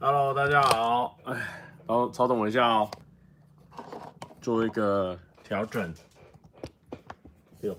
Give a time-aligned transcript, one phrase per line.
[0.00, 1.18] Hello，大家好。
[1.24, 1.34] 哎，
[1.84, 2.88] 然后稍等我一下哦，
[4.40, 5.92] 做一个调整。
[7.62, 7.76] 哟，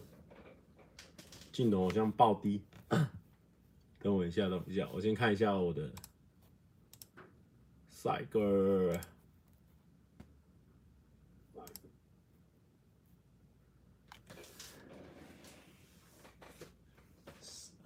[1.54, 2.62] 镜头好像爆低。
[4.00, 5.90] 等我一下，等我一下，我先看一下我的
[7.90, 9.00] 帅哥。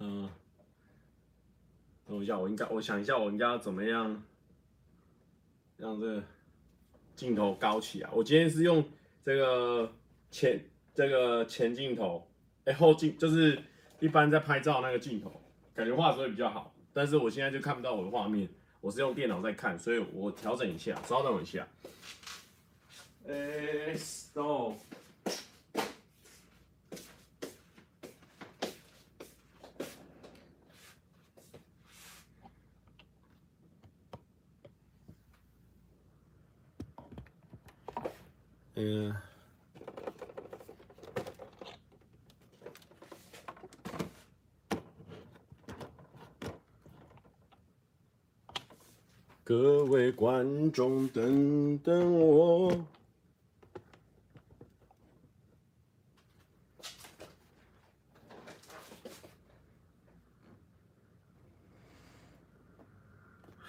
[0.00, 0.28] 嗯。
[2.14, 4.22] 等一下，我应该，我想一下，我应该要怎么样
[5.76, 6.22] 让这个
[7.16, 8.10] 镜头高起来？
[8.12, 8.84] 我今天是用
[9.24, 9.92] 这个
[10.30, 10.64] 前
[10.94, 12.26] 这个前镜头，
[12.64, 13.58] 哎、后镜就是
[14.00, 15.32] 一般在拍照那个镜头，
[15.74, 16.74] 感觉画质会比较好。
[16.92, 18.48] 但是我现在就看不到我的画面，
[18.80, 21.66] 我是用电脑在看，所以我调整一下，稍等一下。
[23.26, 24.74] 哎、，stop。
[38.86, 39.16] 嗯，
[49.42, 52.84] 各位观众，等等我。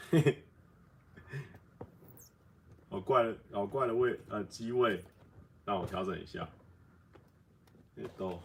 [0.10, 0.42] 嘿嘿。
[3.06, 5.04] 怪了，老怪的位，呃，机位，
[5.66, 6.48] 让我调整一下。
[8.18, 8.40] 都。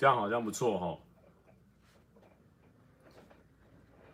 [0.00, 0.96] 这样好像不错哈。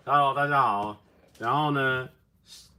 [0.04, 0.96] Hello，大家好。
[1.38, 2.08] 然后呢，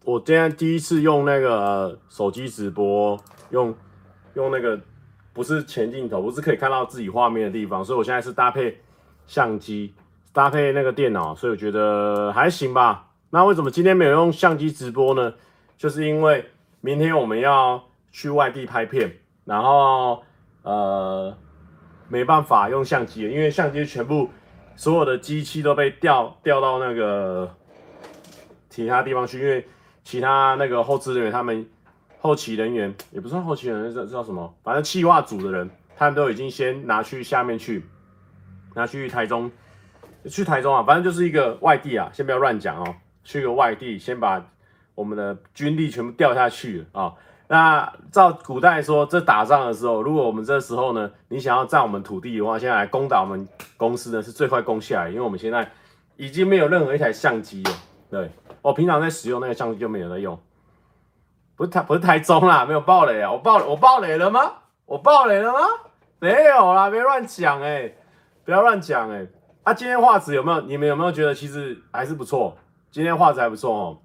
[0.03, 3.17] 我今天第一次用那个手机直播，
[3.51, 3.73] 用
[4.33, 4.77] 用那个
[5.31, 8.77] 不是前镜头，不是可以看到自己画面的地方，所以我现在是搭配
[9.25, 9.93] 相机，
[10.33, 13.07] 搭配那个电脑，所以我觉得还行吧。
[13.29, 15.33] 那为什么今天没有用相机直播呢？
[15.77, 16.43] 就是因为
[16.81, 17.81] 明天我们要
[18.11, 20.23] 去外地拍片，然后
[20.63, 21.37] 呃。
[22.09, 24.29] 没办法用相机，因为相机全部
[24.75, 27.53] 所有的机器都被调调到那个
[28.69, 29.67] 其他地方去，因为
[30.03, 31.67] 其他那个后置人员他们
[32.19, 34.55] 后期人员也不算后期人员，这这叫什么？
[34.63, 37.83] 反正企划组的人，他们都已经先拿去下面去，
[38.75, 39.51] 拿去台中，
[40.29, 44.45] 去台中啊，反正就是一个外地啊，先不要乱讲哦，去个外地，先把
[44.95, 47.13] 我们的军力全部调下去啊。
[47.47, 53.47] 那照古代说，这打仗的时候，如果我们这时候呢，你想要占我们土地的话，现在来攻打我们
[53.77, 55.71] 公司呢，是最快攻下来，因为我们现在
[56.17, 57.71] 已经没有任何一台相机了。
[58.09, 58.29] 对，
[58.61, 60.37] 我平常在使用那个相机就没有在用，
[61.55, 64.51] 不是台不是台中啦，没有爆雷啊，我爆我爆雷了吗？
[64.85, 65.59] 我爆雷了吗？
[66.19, 67.93] 没有啦，别乱讲哎，
[68.43, 69.25] 不要乱讲哎。
[69.63, 70.61] 啊，今天画质有没有？
[70.61, 72.57] 你们有没有觉得其实还是不错？
[72.89, 73.97] 今天画质还不错哦。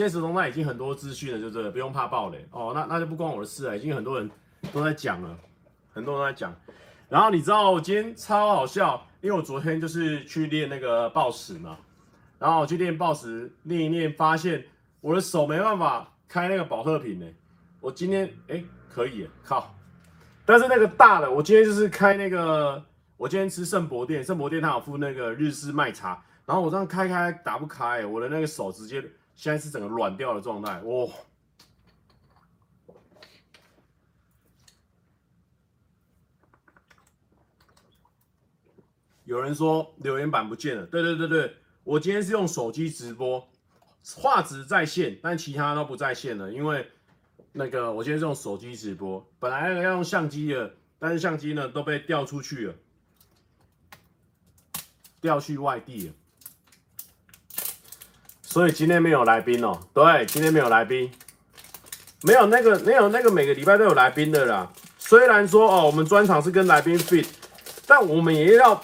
[0.00, 2.72] 现实中那已经很多资讯了，就这不用怕爆雷哦。
[2.74, 4.30] 那那就不关我的事了，已经很多人
[4.72, 5.36] 都在讲了，
[5.92, 6.56] 很多人都在讲。
[7.10, 11.76] 然后你知道我今天超好笑，因为我昨天就是去练那个抱石嘛，
[12.38, 14.64] 然后我去练抱石练一练，发现
[15.02, 17.26] 我的手没办法开那个宝特瓶呢。
[17.82, 19.70] 我今天哎、欸、可以，靠！
[20.46, 22.82] 但是那个大的，我今天就是开那个，
[23.18, 29.04] 我今天吃圣博店，圣博店它有附那个日式麦茶，然后我这样开开打不开，我的那个手直接。
[29.40, 31.08] 现在是整个软掉的状态，哇！
[39.24, 43.48] 有人说留言板不见了，对对对对，我今天是用手机直播，
[44.14, 46.90] 画质在线，但其他都不在线了，因为
[47.52, 52.74] 那个我今天是用手机直播，本来要用相机的，但是相机呢都被调出去了，
[55.22, 56.14] 调去外地了。
[58.50, 61.08] 所以今天没有来宾哦，对，今天没有来宾，
[62.24, 64.68] 没有那个没有那个每个礼拜都有来宾的啦。
[64.98, 67.28] 虽然说哦，我们专场是跟来宾 fit，
[67.86, 68.74] 但我们也要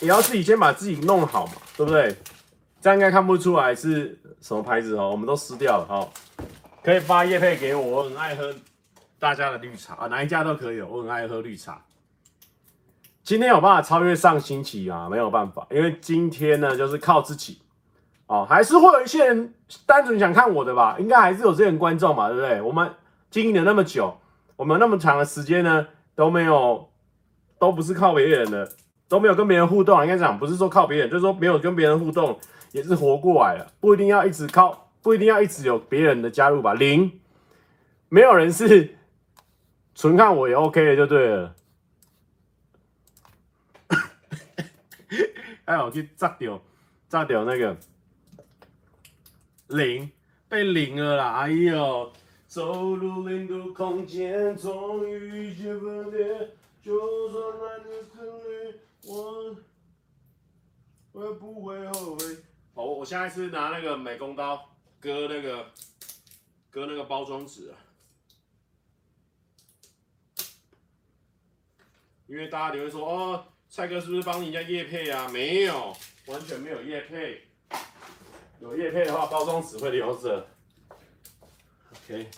[0.00, 2.16] 也要自己先把自己弄好嘛，对不对？
[2.80, 6.10] 这样应该看不出来是什么牌子哦，我们都撕掉了哦。
[6.82, 8.52] 可以发业配给我，我很爱喝
[9.20, 11.80] 大家的绿茶啊，哪一家都可以，我很爱喝绿茶。
[13.22, 15.08] 今天有办法超越上星期啊？
[15.08, 17.60] 没有办法，因为今天呢就是靠自己
[18.32, 19.52] 哦，还是会有一些人
[19.84, 20.96] 单纯想看我的吧？
[20.98, 22.62] 应该还是有这些观众嘛，对不对？
[22.62, 22.90] 我们
[23.30, 24.18] 经营了那么久，
[24.56, 26.88] 我们那么长的时间呢都没有，
[27.58, 28.72] 都不是靠别人的，
[29.06, 30.00] 都没有跟别人互动。
[30.00, 32.40] 应该讲不是说靠别人，就是说没有跟别人互动，
[32.70, 36.72] 也是活过来了，不一定要一直靠，不一定要一直有别人的加入吧？
[36.72, 37.20] 零，
[38.08, 38.96] 没有人是。
[39.94, 41.54] 纯看我也 OK 的就对了。
[45.66, 46.58] 哎，我去炸掉，
[47.10, 47.76] 炸掉那个
[49.76, 50.10] 零，
[50.48, 51.40] 被零了啦！
[51.40, 52.12] 哎呦，
[52.46, 56.50] 走入零度空间，终于遇见分裂，
[56.82, 59.56] 就算来日分离，我
[61.12, 62.24] 我也不会后悔？
[62.74, 64.70] 好，我现在是拿那个美工刀
[65.00, 65.72] 割那个
[66.70, 67.78] 割那个包装纸啊。
[72.26, 75.28] 因为大家就会说哦，蔡哥是不是帮人家业配啊？
[75.28, 75.94] 没有，
[76.26, 77.42] 完全没有业配。
[78.62, 80.46] 有叶片的话，包装纸会留着。
[81.90, 82.28] OK，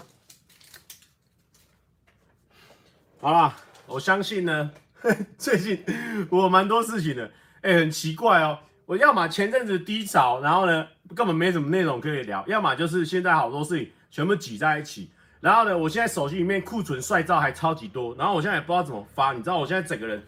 [3.21, 3.55] 好啦，
[3.87, 4.73] 我相信呢，
[5.37, 5.85] 最近
[6.31, 7.27] 我有蛮多事情的，
[7.61, 8.59] 哎、欸，很奇怪哦。
[8.87, 15.11] 我要么前阵子低潮，然后呢根本没什么内容可以聊；要么就是现在好多事情全部挤在一起。
[15.41, 20.27] 然后呢，我现在手机里面库存帅照还超级多，然后我现在也不知道怎么发，你知道我现在整个人，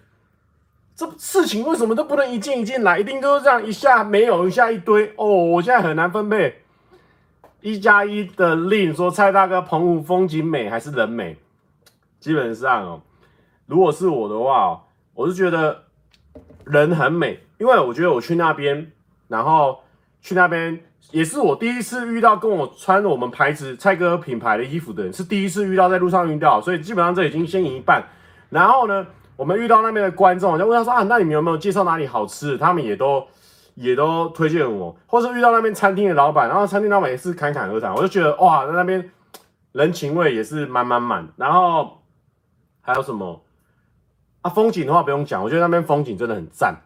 [0.97, 6.63] 这事情为什么都不能一件一件来，一定都是这样一下没有，一下一堆哦，我现在很难分配。
[7.61, 11.37] 一加一的令说蔡大哥澎湖风景美还是人美？
[12.19, 13.03] 基本上哦，
[13.67, 15.85] 如果是我的话，我是觉得
[16.65, 18.91] 人很美，因为我觉得我去那边，
[19.29, 19.81] 然后
[20.21, 20.81] 去那边。
[21.13, 28.05] 也是我第一次遇到跟我穿我们牌子蔡哥品牌的衣服的人，是第一次遇到在路上遇到，所以基本上这已经先赢一半。
[28.51, 29.07] 然后呢，
[29.37, 32.57] 我们遇到那边的观众，就问他说啊，那你们有没有介绍哪里好吃？
[32.59, 33.27] 他们也都
[33.75, 39.11] 也都推荐我，或是遇到那边餐厅的老板，然后餐厅老板也是侃侃而谈，我就觉得哇，在那边
[39.73, 41.29] 人情味也是满满满。
[41.37, 42.03] 然后
[42.81, 43.43] 还有什么
[44.43, 44.51] 啊？
[44.51, 46.77] 风景的话不用讲，我觉得那边风景真的很赞，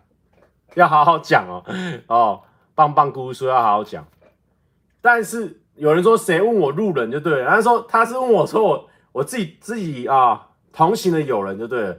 [0.75, 1.65] 要好好讲哦
[2.09, 2.41] 哦。
[2.73, 4.07] 棒棒姑说要好好讲，
[5.03, 11.97] 但是有人说谁问我路人就对了，他说他是问我说我我自己自己啊同行的友人就对了。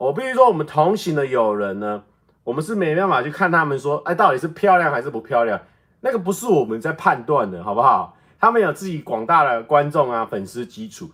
[0.00, 2.02] 我必须说我们同行的友人呢，
[2.42, 5.60] 我们是没办法去看他们说哎到底是漂亮还是不漂亮，
[6.00, 8.16] 那个不是我们在判断的好不好？
[8.38, 11.10] 他们有自己广大的观众啊粉丝基础，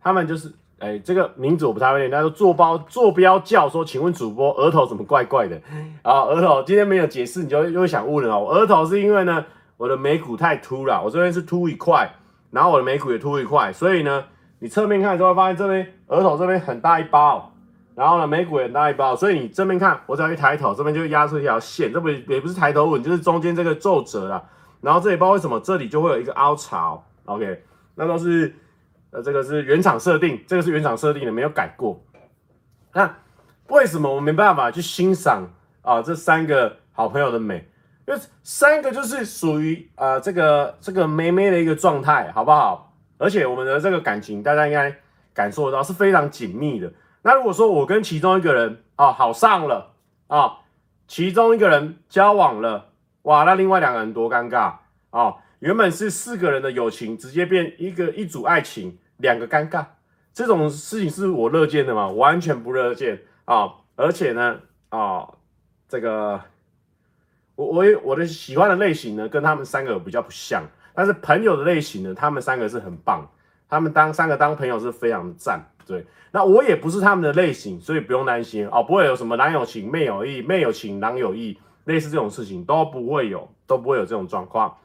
[0.00, 0.52] 他们就是。
[0.80, 2.08] 哎，这个名字我不太会念。
[2.08, 5.60] 他说坐包坐标叫说，请问主播额头怎么怪怪的？
[6.02, 8.46] 啊，额头今天没有解释，你就又想问了哦。
[8.48, 9.44] 额头是因为呢，
[9.76, 12.08] 我的眉骨太凸了，我这边是凸一块，
[12.52, 14.26] 然后我的眉骨也凸一块，所以呢，
[14.60, 17.52] 你侧面看的时候发现这边额头这边很大一包，
[17.98, 24.48] 然后呢眉骨也很大一包，所以你正面看，我只要一抬头，这边就压出一条线，这不也不是抬头纹，就是中间这个皱褶了。
[24.80, 27.64] 然后这里不知道为什么这里就会有一个凹槽，OK，
[27.96, 28.54] 那都是。
[29.10, 31.98] 呃，这个是原厂设定，这个是原厂设定的，没有改过。
[32.92, 33.10] 那
[33.68, 37.66] 为什么我没办法去欣赏啊这三个好朋友的美？
[38.06, 42.92] 因为三个就是属于啊这个这个妹妹的一个状态，好不好？
[43.16, 44.94] 而且我们的这个感情，大家应该
[45.32, 46.92] 感受得到是非常紧密的。
[47.28, 49.92] 那如果说我跟其中一个人啊好上了
[50.28, 50.60] 啊，
[51.06, 52.88] 其中一个人交往了，
[53.24, 54.76] 哇，那另外两个人多尴尬
[55.10, 55.34] 啊！
[55.58, 59.84] 原本是四个人的友情，直接变一个一组爱情，两个尴尬，
[60.32, 62.08] 这种事情是我乐见的吗？
[62.08, 63.74] 完全不乐见啊！
[63.96, 65.28] 而且呢，啊，
[65.86, 66.40] 这个
[67.56, 70.62] 我我我的喜欢的类型呢，跟他们三个比较不像，
[70.94, 73.28] 但是朋友的类型呢，他们三个是很棒，
[73.68, 75.62] 他们当三个当朋友是非常赞。
[75.88, 84.76] 对，那我也不是他们的类型，所以不用担心哦，不会有什么男有情妹有意，妹有情男有意，类似这种事情都不会有，都不会有这种状况。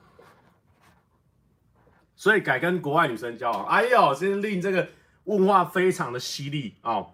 [2.15, 4.87] 所以改跟国外女生交往，哎呦，今天令这个
[5.25, 7.07] 问话非常的犀利哦。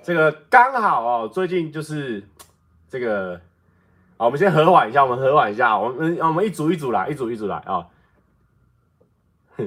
[0.00, 2.22] 这个刚好哦，最近就是
[2.88, 3.40] 这个，
[4.16, 7.74] 好，我们先和缓一下，我们和缓一下，我们我们一组一组来，一组一组来啊。
[7.74, 7.86] 哦、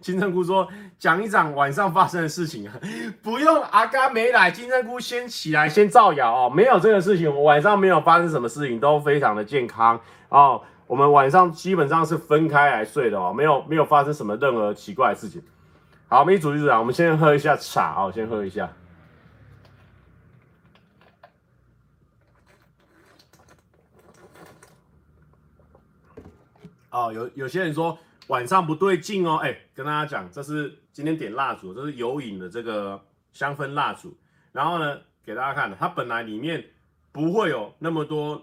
[0.00, 0.68] 金针菇说
[1.04, 2.72] 讲一讲晚上发生的事情啊，
[3.22, 10.62] 不用阿嘎没来，金针菇先起来先造谣哦，没有这个事情，我晚上没有发生什么事情，都非常的健康哦。
[10.86, 15.42] 我们晚上基本上是分开来睡的哦，没有没有发生什么任何奇怪的事情。
[16.08, 18.72] 好，我们一组一组来，我们先喝一下茶哦，先喝一下。
[26.88, 34.16] 哦，有有些人说晚上不对劲哦，哎，跟大家讲，这是今天点蜡烛，这是有影的这个香氛蜡烛。
[34.52, 36.64] 然后呢，给大家看，它本来里面
[37.10, 38.40] 不会有那么多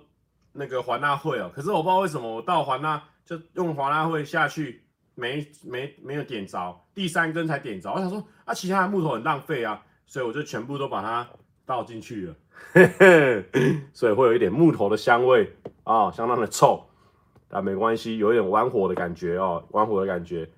[0.51, 4.84] 那个环蜡会哦，可是我不知道为什么我到环蜡就用环蜡会下去
[5.15, 11.25] 没没没有点着，第三根才点着，我想说啊，其他的木头很浪费啊，所以我就全部都把它
[11.65, 12.36] 倒进去了，
[13.93, 15.50] 所以会有一点木头的香味
[15.86, 16.86] 啊、相当的臭，
[17.48, 20.50] 但没关系，有一点玩火的感觉哦，玩火的感觉。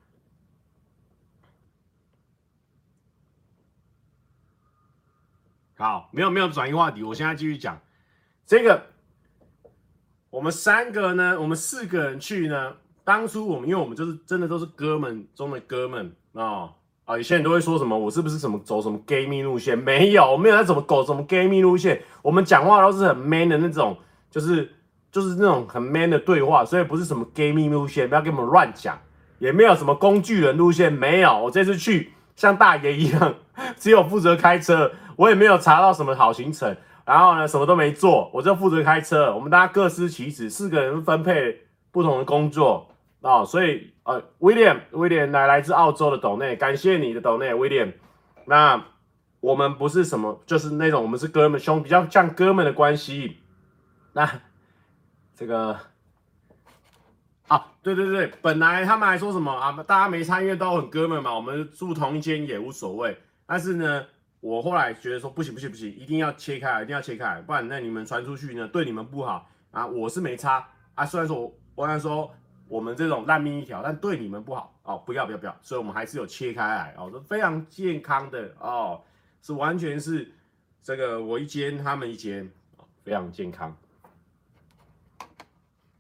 [5.84, 7.78] 好，没有没有转移话题，我现在继续讲
[8.48, 8.84] 这个。
[10.30, 12.72] 我们三个呢，我们四个人去呢。
[13.04, 16.70] 当初我们因为我们就是真的都是哥们中的哥们啊
[17.04, 17.18] 啊！
[17.18, 19.78] 有些人都会说什么，我是不是什么走什么 gay 蜜路线？
[19.78, 22.02] 没有，我没有在怎么搞什么 gay 蜜路线。
[22.22, 23.98] 我们讲话都是很 man 的那种，
[24.32, 24.74] 就是
[25.12, 28.98] 就是那种很 man 的对话，所以不是什么 gay 蜜路线，不要给我们乱讲。
[29.38, 31.38] 也没有什么工具人路线，没有。
[31.40, 33.36] 我这次去像大爷一样，
[33.78, 34.90] 只有负责开车。
[35.16, 39.34] 我也没有查到什么好行程，然后呢，什么都没做，我就负责开车。
[39.34, 42.90] 我们大家各司其职，四个人分配不同的工作
[43.22, 47.94] 啊、所以呃，威廉，威廉来来自澳洲的斗内，感谢你的斗内，威廉。
[48.46, 48.84] 那
[49.40, 53.38] 我们不是什么，就是那种我们是哥们兄，比较像哥们的关系。
[54.14, 54.30] 那
[55.36, 55.78] 这个
[57.48, 63.18] 啊，对对对，本来他们还说什么啊，大家没参与都很哥们嘛，我们住同一间也无所谓。
[63.46, 64.06] 但是呢。
[64.44, 69.88] 我后来觉得说不行不行不行，一定要切开，一定要切开，不然那你们传出去呢，对你们不好啊。
[69.88, 72.30] 我是没差啊，虽然说我我刚才说
[72.68, 79.02] 我们这种烂命一条，但对你们不好哦，不要不要不要，所以我们还是有切开来哦，都非常健康的哦，
[79.42, 80.30] 是完全是
[80.82, 82.52] 这个我一间他们一间，
[83.02, 83.74] 非常健康。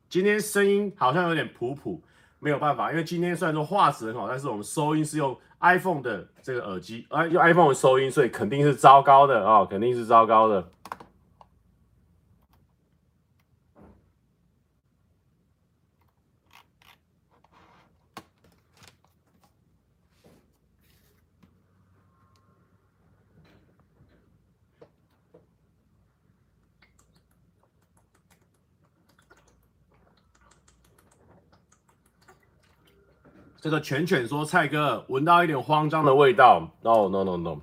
[0.09, 2.03] 今天声音好像有点普普，
[2.39, 5.39] 没有办法，因为今天虽然说画质很好，但是我们收音是用。
[5.65, 10.63] iPhone 的这个耳机哎，用 iPhone 的收音，所以肯定是糟糕的啊、肯定是糟糕的。
[33.63, 36.70] 这个犬犬说：“蔡哥闻到一点慌张的味道。
[36.82, 37.58] ”No No No No，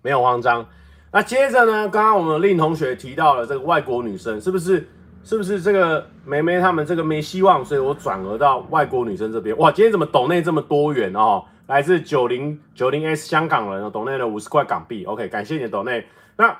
[0.00, 0.66] 没有慌张。
[1.12, 1.86] 那接着呢？
[1.90, 4.88] 刚刚我们令同学提到了这个外国女生，是不是？
[5.22, 7.62] 是不是这个妹妹他们这个没希望？
[7.62, 9.54] 所以我转而到外国女生这边。
[9.58, 11.44] 哇，今天怎么抖内这么多元哦？
[11.66, 15.04] 来自九零九零 S 香港人哦，抖内了五十块港币。
[15.04, 16.06] OK，感谢你的抖内。
[16.38, 16.56] 那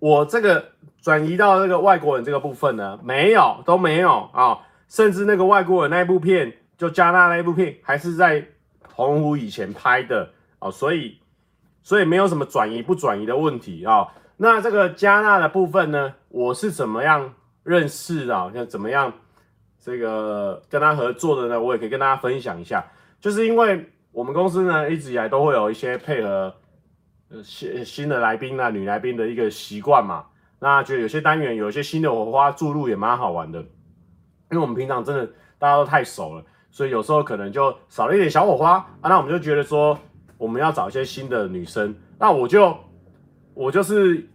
[0.00, 2.98] 我这个转移到这个外国人这个部分呢？
[3.04, 4.58] 没有，都没有啊、
[4.88, 6.52] 甚至那个外国人那一部片。
[6.76, 8.46] 就加纳那一部片还是在
[8.82, 11.18] 澎湖以前拍的哦，所以
[11.82, 18.52] 所以没有什么转移不转移的问题啊、那这个加纳的部分呢，我是怎么样认识的？
[18.52, 19.12] 像怎么样
[19.78, 21.60] 这个跟他合作的呢？
[21.60, 22.84] 我也可以跟大家分享一下。
[23.20, 26.54] 就是因为我们公司呢一直以来都会有一些配合
[27.42, 30.26] 新新的来宾啊、女来宾的一个习惯嘛。
[30.58, 33.68] 那就有些单元有一些新的火花注入也蛮好玩的，因
[34.52, 35.26] 为我们平常真的
[35.58, 36.44] 大家都太熟了。
[36.74, 39.96] 所以有时候可能就少了一点小火花啊，那我们就觉得说
[40.36, 42.76] 我们要找一些新的女生，那我就
[43.54, 44.28] 我就是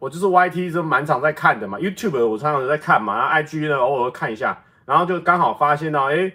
[0.00, 6.32] 我就是 YT 就蛮常在看的嘛，YouTube 我常常在看嘛，然后 IG 呢偶尔会看一下，然后就刚好发现到哎、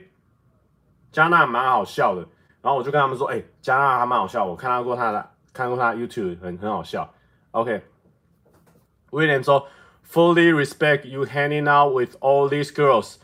[1.12, 2.22] 加纳蛮好笑的，
[2.62, 7.14] 然后我就跟他们说，哎、加纳还蛮好笑，我看到过他的，看过他 YouTube 很很好笑。
[7.52, 7.82] OK，
[9.12, 9.68] 威廉说
[10.10, 13.16] ，Fully respect you hanging out with all these girls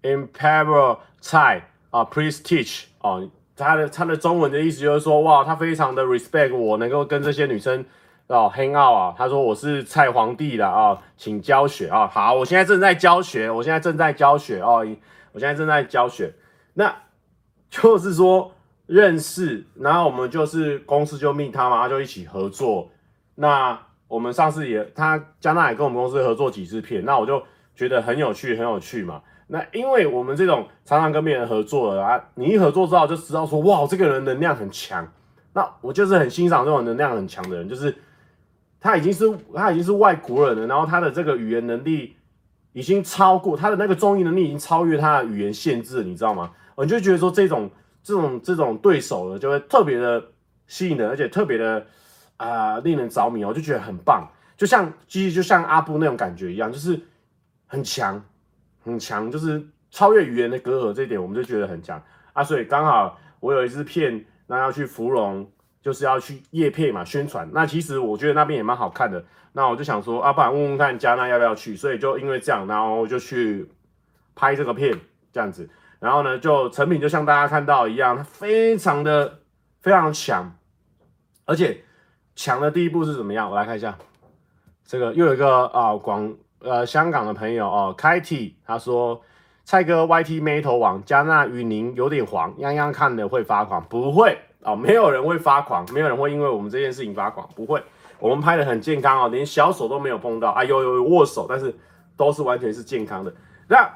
[0.00, 1.00] in Pebble。
[1.28, 7.84] 蔡啊，please teach 哦，他的他的中文的意思就是说，哇，他非常的 respect 我能够跟这些女生
[8.28, 9.14] 哦 hang out 啊。
[9.18, 14.86] 他说我是蔡皇帝的啊、请教学啊、好，我现在正在教学，我现在正在教学哦，
[15.32, 16.32] 我现在正在教学。
[16.74, 16.94] 那
[17.68, 18.52] 就是说
[18.86, 22.88] 认识，然后我们就是公司就命他嘛，他就一起合作。
[23.34, 27.42] 那我们上次也他加纳也跟我们公司合作几支片，那我就
[27.74, 29.22] 觉得很有趣，很有趣嘛。
[29.48, 35.06] 那因为我们这种常常跟别人合作的啊，你一合作之后就知道说，哇，这个人能量很强。
[35.52, 37.96] 那我就是很欣赏这种能量很强的人，就是
[38.80, 39.24] 他已经是
[39.54, 42.16] 他已经是外国人了，然后他的这个语言能力
[42.72, 46.50] 已经超过他的那个综艺能力已经超越他的语言限制，你知道吗？
[46.74, 47.70] 我就觉得说这种
[48.02, 50.22] 这种这种对手呢，就会特别的
[50.66, 51.86] 吸引人，而且特别的
[52.36, 57.00] 啊、令人着迷，我就觉得很棒，就像其实就像阿布那种感觉一样，就是
[57.66, 58.22] 很强。
[58.86, 62.02] 很强，就是超越语言的隔阂，这一点我们就觉得很强
[62.32, 62.42] 啊。
[62.42, 65.50] 所以刚好我有一支片，那要去芙蓉，
[65.82, 67.50] 就是要去业配嘛，宣传。
[67.52, 69.24] 那其实我觉得那边也蛮好看的。
[69.52, 71.74] 那我就想说，啊，不然问问看加纳要不要去。
[71.74, 73.68] 所以就因为这样，然后就去
[74.34, 74.96] 拍这个片，
[75.32, 75.68] 这样子。
[75.98, 79.40] 然后呢，就成品就像大家看到一样，它非常的
[79.80, 80.56] 非常强，
[81.46, 81.82] 而且
[82.34, 83.50] 强的第一步是怎么样？
[83.50, 83.96] 我来看一下，
[84.84, 89.22] 这个又有一个啊广呃香港的朋友哦，开 T 他说。
[89.68, 97.82] 蔡哥 YT 妹头王加纳与您有点黄，样样看了会发狂，不会哦，没有人会发狂，没有人会因为我们这件事情发狂，不会，
[98.20, 101.74] 我们拍的很健康哦，连小手都没有碰到啊，有有有握手，但是
[102.16, 103.34] 都是完全是健康的。
[103.66, 103.92] 那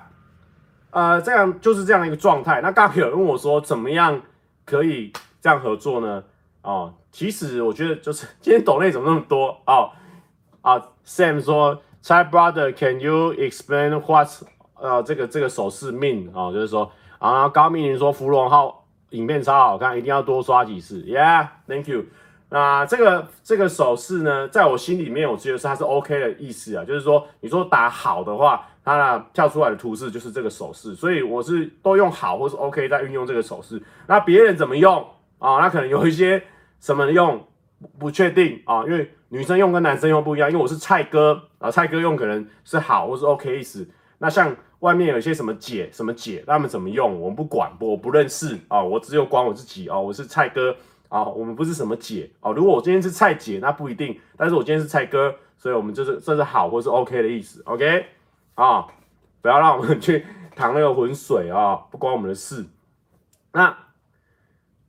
[0.90, 2.60] 呃，这样就是这样的一个状态。
[2.60, 4.20] 那刚有人问我说，怎么样
[4.64, 6.24] 可以这样合作呢？
[6.62, 9.92] 哦，其实我觉得就是今天抖内怎么那么多哦
[10.62, 14.28] 啊，Sam 说，Chai brother，can you explain what？
[14.80, 21.02] 呃，这个这个手势 mean 啊，就是说啊，高明云说芙蓉号影片超好看，一定要多刷几次。
[21.02, 22.04] Yeah，thank you。
[22.48, 33.80] 那这个这个手势呢，在我心里面，我觉得是它是 OK 的意思啊，就是说你说打好的话，它呢跳出来的图示就是这个手势，所以我是都用好或是 OK 在运用这个手势。
[34.06, 35.06] 那别人怎么用
[35.38, 35.58] 啊？
[35.58, 36.42] 那可能有一些
[36.80, 37.46] 什么用
[37.98, 43.88] 不确定啊，因为女生用跟男生用不一样，因为我是蔡哥啊，蔡哥用可能是好或是 OK 意思。
[44.18, 50.76] 那像外面有一些什么姐什么姐，他们怎么用，我们不管，我不认识啊，我只有管我自己啊，我是蔡哥
[51.08, 52.50] 啊，我们不是什么姐啊。
[52.50, 58.06] 如果我今天是蔡姐，那不一定，但是我今天是蔡哥，所以我们就是这是好或是 OK 的意思，OK
[58.56, 58.86] 啊，
[59.40, 62.66] 不要让我们 去淌那个浑水啊，不关我们的事。
[63.52, 63.76] 那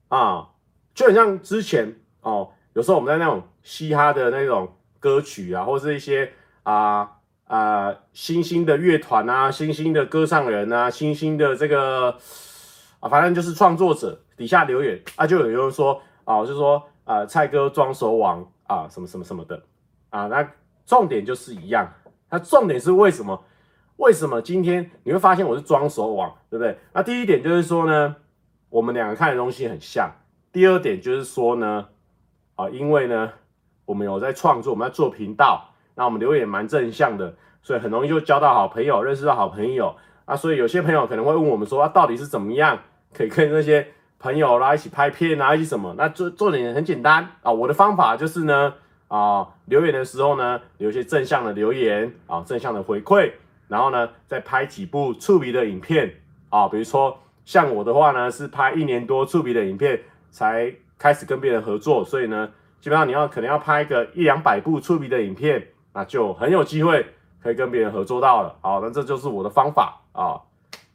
[0.10, 0.50] 啊，
[0.94, 7.18] 就很像之前哦，有时候我们在那种嘻哈的那种歌曲啊，或是一些啊。
[7.51, 12.18] 啊、新兴的乐团啊，新兴的歌唱人啊，新兴的这个
[13.01, 19.62] 啊，反正就是创作者底下留言啊，就有人说啊，就说啊、蔡哥装手王啊，什么什么什么的
[20.12, 20.50] 啊，那
[20.86, 21.91] 重点就是一样，
[22.30, 23.44] 那重点是为什么？
[23.98, 26.80] 为什么今天你会发现我是装手王，对不对？
[26.94, 28.15] 那第一点就是说呢，
[28.70, 30.09] 我们两个看的东西很像。
[30.53, 31.90] 第二点就是说呢，
[32.55, 33.33] 啊，因为呢，
[33.83, 35.68] 我们有在创作，我们在做频道。
[35.96, 40.36] 那我们留言蛮正向的，所以很容易就交到好朋友，认识到好朋友啊。
[40.36, 42.80] 所以有些朋友可能会问我们说，啊，到底是怎么样
[43.14, 43.86] 可以跟那些
[44.20, 45.94] 朋友啦一起拍片啊，一起什么？
[45.98, 47.51] 那做做点很简单啊。
[47.51, 48.74] 我的方法就是呢，
[49.08, 53.32] 啊，留言的时候呢，留一些正向的留言啊，正向的回馈，
[53.68, 56.14] 然后呢，再拍几部触笔的影片
[56.50, 56.68] 啊。
[56.68, 60.00] 比如说像我的话呢，是拍一年多触笔的影片
[60.30, 62.50] 才开始跟别人合作，所以呢，
[62.80, 65.68] 基本上你要可能要拍个一两百部触笔的影片。
[65.94, 67.06] 那就很有机会
[67.42, 70.40] 可以跟别人合作到了，好，那这就是我的方法啊，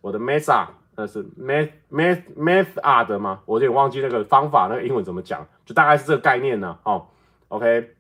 [0.01, 3.43] 我的 method，那是 meth meth method 吗？
[3.45, 7.07] 我有点忘记那个方法，那个英文怎么讲，就大概是这个概念呢，哦
[7.49, 7.91] ，OK，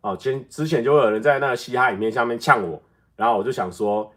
[0.00, 2.80] 哦，前之前就会有人在那个嘻哈影片下面呛我，
[3.16, 4.12] 然后我就想说，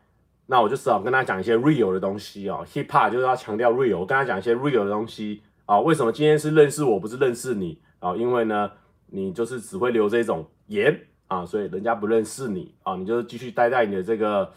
[0.46, 8.16] 那我就只好跟他讲一些 real 的东西哦，hip hop 就是要强调 real，我跟他讲一些 real 的东西啊，为什么今天是认识我不是认识你啊？
[8.16, 8.72] 因为呢，
[9.08, 11.08] 你就是只会留这种言。
[11.32, 14.54] 啊，所以人家不认识你啊，你就继续待在你的这个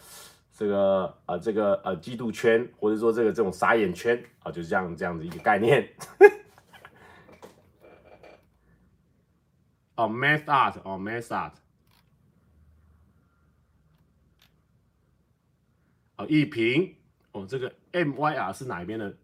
[0.53, 5.89] 这个呃这个呃嫉妒圈，或者说这个这种傻眼圈啊，就是这样这样子一个概念。
[9.95, 11.53] 哦，math art，哦，math art，
[16.17, 16.93] 哦，一平，
[17.31, 19.17] 哦，这个 M Y R 是哪一边的？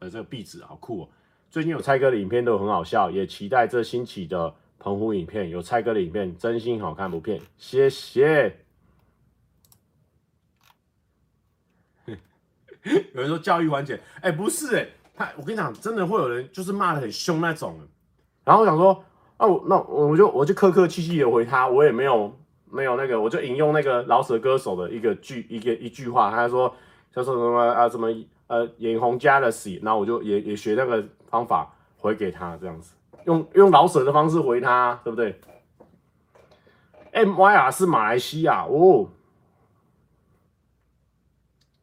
[0.00, 1.08] 呃，这个壁纸好酷哦。
[1.50, 4.52] 最近有蔡哥的影片都很好笑，也期待这新起的。
[4.78, 8.60] 澎湖影片有蔡哥的影片，真心好看不骗，谢谢。
[13.14, 17.80] 有人说教育完结，哎、不是哎、欸，他我跟你讲，真的会有人就是骂得很凶那种。
[18.44, 19.04] 然后我想说，
[19.38, 22.32] 啊，那我就我就客客气气的回他，我也没有
[22.70, 26.72] 没有那个，我就引用那个饶舌歌手的一个句一个一句话，他说
[27.12, 28.08] 他说什么啊什么
[28.46, 32.94] 呃眼红加了死，然后我就也也学那个方法回给他这样子。
[33.26, 35.40] 用用老舍的方式回他，对不对
[37.10, 39.10] ？M Y R 是马来西亚哦，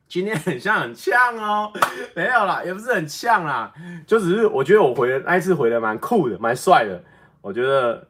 [0.07, 1.73] 今天很像很呛哦，
[2.15, 3.73] 没有啦，也不是很呛啦，
[4.07, 7.03] 就只是我觉得我回的那一次回的蛮酷的，蛮帅的，
[7.41, 8.07] 我觉得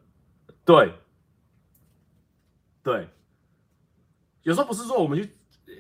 [0.64, 0.94] 对
[2.84, 3.08] 对，
[4.44, 5.28] 有时候不是说我们去，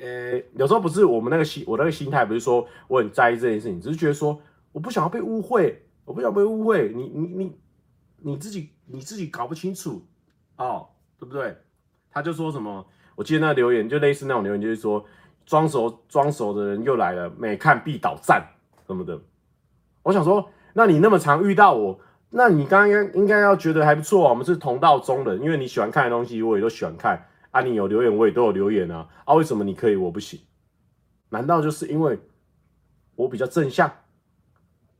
[0.01, 5.79] 呃，有时候不是我们那个心，我那个心态不是说我很在意这件事情，只是觉得说我不想要被误会。
[6.05, 7.59] 我不想被误会，你你你
[8.17, 10.05] 你自己你自己搞不清楚
[10.57, 10.87] 哦，
[11.17, 11.57] 对不对？
[12.11, 12.85] 他就说什么，
[13.15, 15.05] 我记得那留言就类似那种留言，就是说
[15.45, 18.45] 装熟装熟的人又来了，每看必倒赞
[18.85, 19.19] 什么的。
[20.03, 30.39] 我想说，那你那么常遇到我，那你刚刚应该应该要觉得还不错啊，我们是同道中人，因为你喜欢看的东西我也都喜欢看啊，你有留言我也都有留言啊，啊，为什么你可以我不行？
[31.29, 32.19] 难道就是因为
[33.15, 33.91] 我比较正向？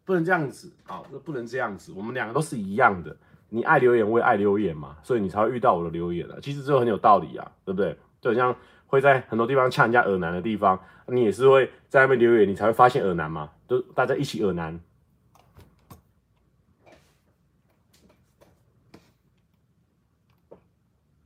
[0.06, 3.16] 不能这样子啊，那不能这样子，我们两个都是一样的，
[3.50, 7.98] 你爱留言我也爱留言嘛，所以你才会遇到我的留言啊，其实这很有道理啊，对不对？
[8.20, 8.56] 就好像
[8.88, 14.80] 会在很多地方呛人家耳男的地方，你也是会在那边留言，你才会发现耳男嘛，都大家一起耳男。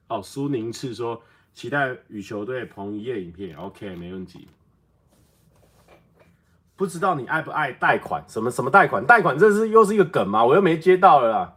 [0.08, 1.22] 哦，苏宁次说
[1.54, 4.48] 期待与球队彭一夜影片，OK，没问题。
[6.78, 8.24] 不知道你爱不爱贷款？
[8.30, 9.06] 什么什么贷款？
[9.06, 10.46] 贷款这是又是一个梗吗？
[10.46, 11.56] 我又没接到了啦。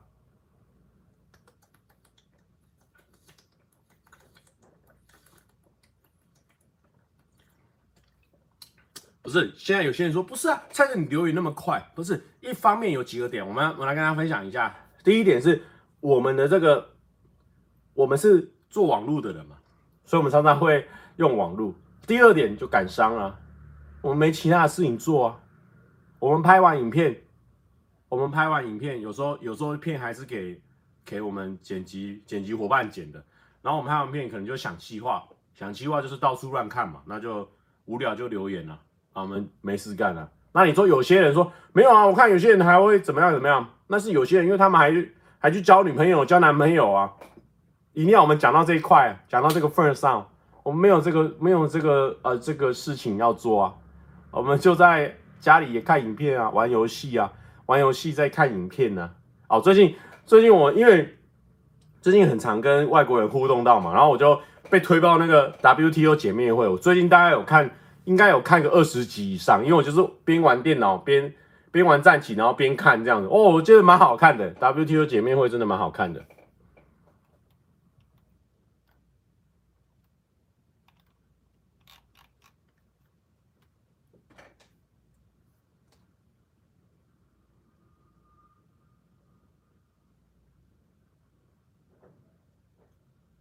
[9.23, 12.27] 不是，现在有些人说不是啊，蔡哥你留言那么快，不是。
[12.41, 14.75] 一方面有几个点，我们我来跟大家分享一下。
[15.05, 15.63] 第一点是
[16.01, 16.91] 我们的这个。
[17.93, 19.57] 我们是做网络的人嘛，
[20.07, 21.75] 所以我们常常会用网络。
[22.07, 23.39] 第二点就感伤啊，
[24.03, 25.41] 我们没其他的事情做啊。
[26.19, 27.17] 我们拍完影片，
[28.09, 30.61] 我们拍完影片，有时候有时候片还是给
[31.05, 33.23] 给我们剪辑剪辑伙伴剪的。
[33.63, 37.49] 然后我们拍完片可能就想企划，想企划就是到处乱看嘛，那就
[37.87, 38.75] 无聊就留言了
[39.13, 40.31] 啊，我们没事干了。
[40.53, 44.93] 那你说有些人说没有啊，我看有些人还会怎么样怎么样，那是有些人因为他们还
[45.39, 47.13] 还去交女朋友交男朋友啊。
[47.93, 50.31] 一定要我们讲到这一块，讲到这个份上，
[50.63, 53.75] 我们没有这个没有这个呃这个事情要做啊，
[54.31, 57.33] 我们就在家里也看影片啊，玩游戏啊，
[57.67, 59.11] 玩游戏在看影片呢、
[59.49, 59.57] 啊。
[59.57, 61.17] 哦，最近最近我因为
[62.01, 64.41] 最近很常跟外国人互动到嘛，然后我就
[64.71, 67.69] 被推爆那个 WTO 姐妹会，我最近大概有看，
[68.05, 71.35] 应该有看个二十集以上，因为我就是边玩电脑边
[71.73, 73.27] 边玩战棋，然后边看这样子。
[73.27, 76.23] 哦，我觉得蛮好看的，WTO 姐妹会真的蛮好看的。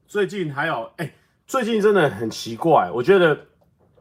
[0.10, 1.14] 最近还有哎、
[1.46, 2.90] 最近真的很奇怪。
[2.92, 3.40] 我觉得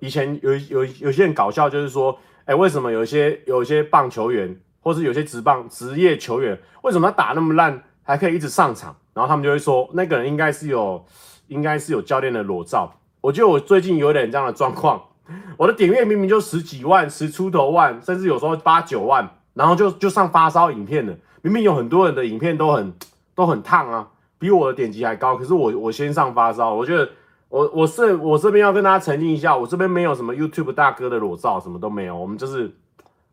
[0.00, 8.96] 以前有有有些人搞笑，就是说，哎、欸，为什么有些有些棒球员，或是有些职棒职业球员，为什么他打那么烂，还可以一直上场？
[9.12, 11.04] 然后他们就会说，那个人应该是有，
[11.48, 12.90] 应该是有教练的裸照。
[13.20, 14.98] 我觉得我最近有点这样的状况，
[15.58, 21.14] 我的点阅明明就十几万、十出头万，甚至有时候八九万，然后就就上发烧影片了。
[21.42, 22.94] 明明有很多人的影片都很
[23.34, 24.08] 都很烫啊。
[24.38, 27.10] 比我的点击还高，可是我我先上发烧，我觉得
[27.48, 32.72] 我我是我这边要跟大家澄清一下，我这边没有什么 YouTube 大哥的裸照，什么都没有，我们就是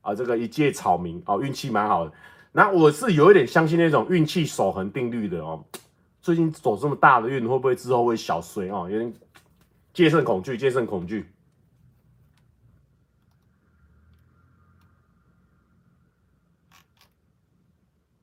[0.02, 2.12] 啊、这个一介草民哦，运气蛮好的。
[2.52, 5.64] 那我是有一点相信那种运气守恒定律的哦。
[6.22, 8.90] 最近走这么大的运，会不会之后会小衰哦？
[8.90, 9.14] 有点
[9.94, 11.32] 戒慎恐惧，戒慎恐惧。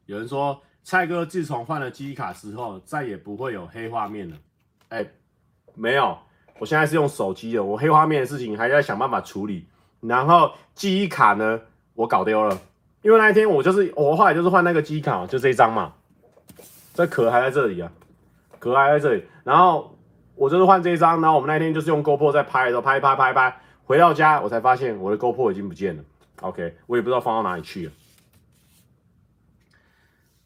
[0.06, 0.60] 有人说。
[0.84, 4.36] 蔡哥自从换了记忆卡之后，再也不会有黑画面了。
[4.88, 5.06] 哎、
[5.74, 6.18] 没有，
[6.58, 9.66] 我现在是用手机的，我黑画面的事情还在想办法处理。
[10.00, 11.60] 然后记忆卡呢，
[11.94, 12.60] 我搞丢了，
[13.02, 15.94] 因为那一天我就是我后来就是换那个记忆卡，就这一张嘛，
[16.92, 17.90] 这壳还在这里啊，
[18.58, 19.24] 壳还在这里。
[19.44, 19.96] 然后
[20.34, 26.02] 我就是换这一张，然后我们那天就是用 GoPro 在拍的时候，拍拍拍拍，回到家我才发现我的 GoPro 已经不见了。
[26.40, 27.92] OK，我也不知道放到哪里去了。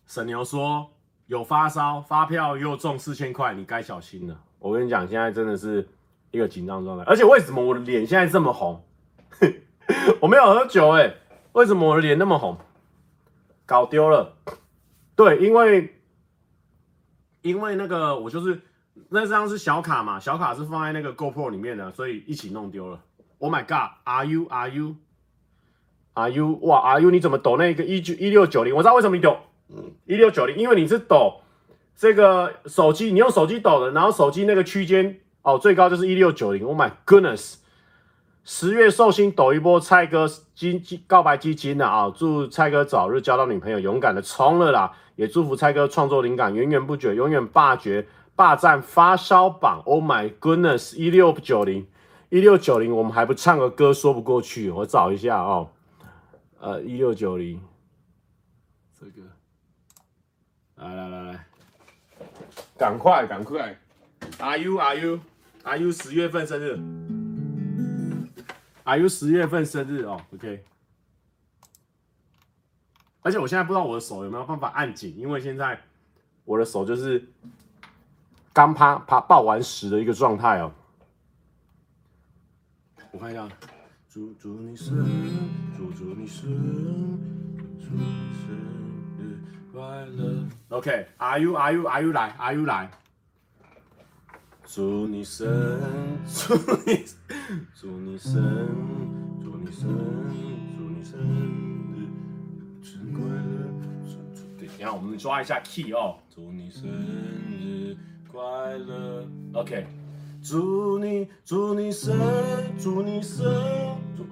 [0.06, 0.88] 沈牛说
[1.26, 4.40] 有发烧，发票又中四千块，你该小心了。
[4.58, 5.86] 我跟你讲，现在真的是
[6.30, 7.04] 一个紧张状态。
[7.04, 8.82] 而且为什么我的脸现在这么红？
[10.20, 11.14] 我没有喝酒哎、
[11.52, 12.56] 为什么我的脸那么红？
[13.66, 14.36] 搞丢了。
[15.16, 15.96] 对，因为
[17.42, 18.60] 因为那个我就是
[19.08, 23.00] 那张是小卡嘛，小卡是放在那个 GoPro 里面的，所以一起弄丢了。
[23.38, 24.96] Oh my god，Are you Are you
[26.14, 28.74] Are you 哇，Are you 你怎么抖那个一九一六九零？
[28.74, 29.36] 我知道为什么你抖。
[29.68, 31.40] 嗯，一六九零，因为你是抖
[31.96, 36.64] 这个手机，你用手机抖的，然后手机那个区间哦，最高就是一六九零。
[36.66, 37.56] Oh my goodness！
[38.44, 42.12] 十月寿星抖一波蔡哥基金告白基金了啊！
[42.16, 44.92] 祝蔡哥早日交到女朋友，勇敢的冲了啦！
[45.16, 49.82] 也祝福蔡哥创作灵感源源不绝，永远霸绝霸占发烧榜。
[49.84, 50.94] Oh my goodness！
[50.96, 51.88] 一六九零，
[52.28, 55.70] 一六九零，我们还不唱个歌说不过去，我找一下哦。
[56.60, 57.60] 呃，一六九零，
[59.00, 59.35] 这个。
[60.76, 61.46] 来来来来，
[62.78, 63.78] 赶快赶快
[64.38, 65.20] ！Are you Are you
[65.62, 66.78] Are you 十月份生日
[68.84, 70.64] ？Are you 十月份生日哦？OK。
[73.22, 75.80] 而且我现在不知道我的手有没有办法按紧，因为现在
[76.44, 77.26] 我的手就是
[78.52, 80.72] 刚趴趴暴完食的一个状态哦。
[83.10, 83.48] 我看一下，
[84.08, 84.94] 祝祝你生，
[85.76, 87.18] 祝祝你生，
[87.80, 88.75] 祝你生。
[89.76, 92.90] 快乐 OK，Are you，Are you，Are you 来，Are you 来。
[94.64, 95.46] 祝你生，
[96.24, 96.54] 祝
[96.86, 97.04] 你，
[97.74, 98.32] 祝你生，
[99.38, 99.86] 祝你生，
[100.78, 101.20] 祝你生
[101.92, 102.08] 日
[103.12, 103.68] 快乐。
[104.58, 106.16] 对，然后我们抓一下 key 哦。
[106.34, 107.94] 祝你生日
[108.32, 109.28] 快乐。
[109.52, 109.86] OK。
[110.42, 112.18] 祝你，祝你生，
[112.78, 113.44] 祝你生，
[114.16, 114.24] 祝，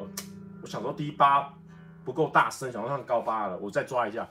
[0.62, 1.52] 我想说第八
[2.02, 4.26] 不够大声，想说唱高八了，我再抓一下。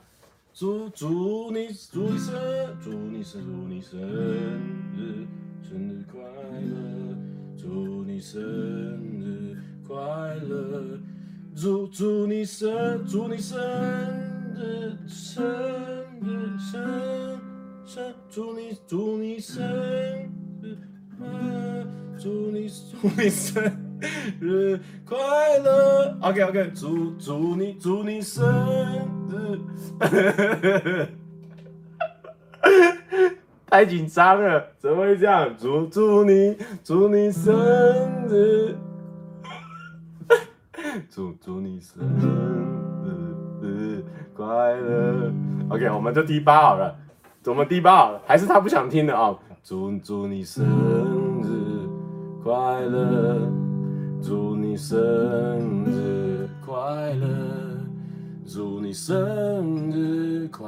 [0.56, 2.32] 祝祝你，祝你生，
[2.80, 4.00] 祝你生，祝你生
[4.96, 5.26] 日，
[5.60, 7.16] 生日快乐，
[7.56, 9.96] 祝你生日快
[10.36, 11.00] 乐，
[11.56, 13.58] 祝祝你生，祝你生
[14.54, 15.44] 日，生
[16.22, 17.40] 日生
[17.84, 19.60] 生，祝你祝你生
[20.62, 20.78] 日
[21.18, 21.84] 快乐。
[22.16, 23.83] 祝你祝你生
[24.40, 25.16] 日快
[25.58, 28.44] 乐！OK OK，祝祝你祝你生
[29.30, 29.58] 日，
[33.66, 35.54] 太紧张了，怎么会这样？
[35.58, 37.54] 祝祝你祝你生
[38.28, 38.76] 日，
[41.10, 42.02] 祝祝你生
[43.62, 45.32] 日快乐。
[45.70, 46.94] OK，我们就第八好了，
[47.46, 49.36] 我们第八好了，还是他不想听的啊？
[49.62, 50.62] 祝祝你生
[51.42, 51.88] 日
[52.42, 53.50] 快乐，
[54.26, 57.28] 祝你生日快乐，
[58.46, 60.64] 祝你生日快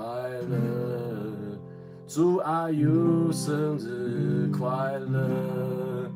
[0.50, 1.58] 乐，
[2.06, 6.10] 祝阿 U 生日快乐。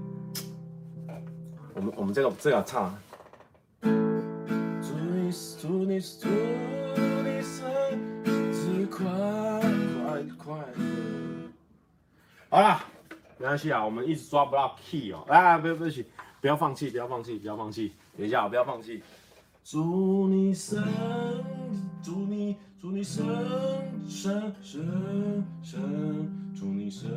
[1.73, 2.95] 我们我们这个这个唱。
[3.81, 3.89] 祝
[4.99, 7.67] 你祝你祝你生
[8.53, 9.03] 日快
[10.05, 10.85] 快快乐。
[12.51, 12.81] 好了，
[13.39, 15.25] 没关系啊，我们一直抓不到 key 哦。
[15.27, 16.05] 啊，不要不起，
[16.41, 17.93] 不要放弃，不要放弃，不要放弃。
[18.17, 19.03] 等一下，不要放弃。
[19.63, 20.83] 祝你生，
[22.03, 23.27] 祝你祝你生
[24.09, 27.11] 生生生，祝你生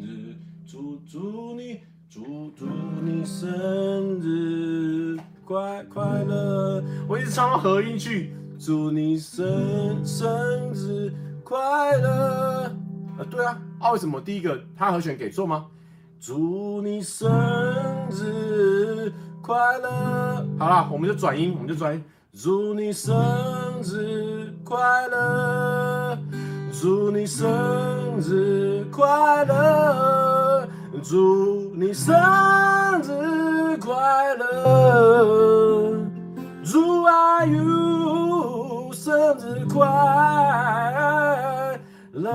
[0.00, 2.66] 日，祝祝你祝祝
[3.02, 6.84] 你生日快快乐。
[7.08, 12.72] 我一直唱到合音去，祝你生生日快乐。
[13.18, 13.60] 啊，对啊。
[13.80, 15.66] 啊，为什么第一个他和弦给错吗？
[16.20, 17.28] 祝你生
[18.12, 20.46] 日快乐！
[20.58, 22.04] 好了，我们就转音，我们就转音。
[22.34, 23.14] 祝你生
[23.82, 26.18] 日快乐！
[26.72, 27.48] 祝你生
[28.20, 30.68] 日快乐！
[31.02, 32.14] 祝你生
[33.02, 35.96] 日快乐！
[36.64, 39.80] 祝阿 U 生日快
[42.12, 42.30] 乐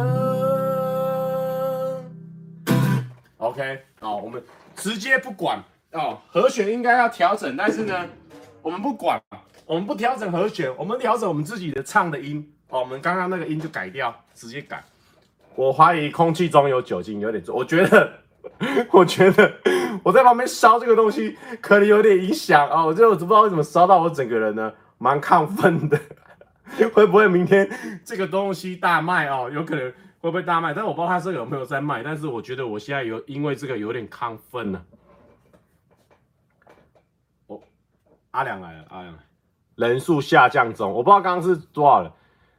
[3.37, 4.43] ！OK，好，我们
[4.88, 8.08] 直接不管哦，和弦应该要调整，但是呢，
[8.62, 9.21] 我们不管，
[9.65, 14.82] 我们不调整和弦，我们调整我们自己的唱的音哦，我们刚刚那个音就改掉，直接改。
[15.56, 18.10] 我怀疑空气中有酒精，有点重，我觉得，
[18.93, 19.52] 我觉得
[20.04, 26.00] 我在旁边烧这个东西可能有点影响哦，我就我不知道为什么烧到我整个人呢，蛮亢奋的，
[26.93, 27.69] 会不会明天
[28.06, 29.52] 这个东西大卖哦？
[29.54, 29.91] 有可能。
[30.19, 30.73] 会不会大卖？
[30.73, 32.01] 但我不知道他这个有没有在卖。
[32.03, 34.84] 但是我觉得我现在有因为这个有点亢奋呢。
[37.47, 37.60] 哦，
[38.32, 39.13] 阿良来了，阿良，
[39.75, 42.12] 人数下降中，我不知道刚刚是多少人，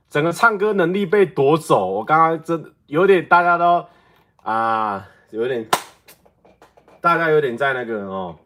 [0.09, 1.87] 整个唱歌能力被夺走。
[1.87, 3.85] 我刚刚真的有点，大家都
[4.43, 5.69] 啊，有点，
[7.01, 8.37] 大家有点在那个哦，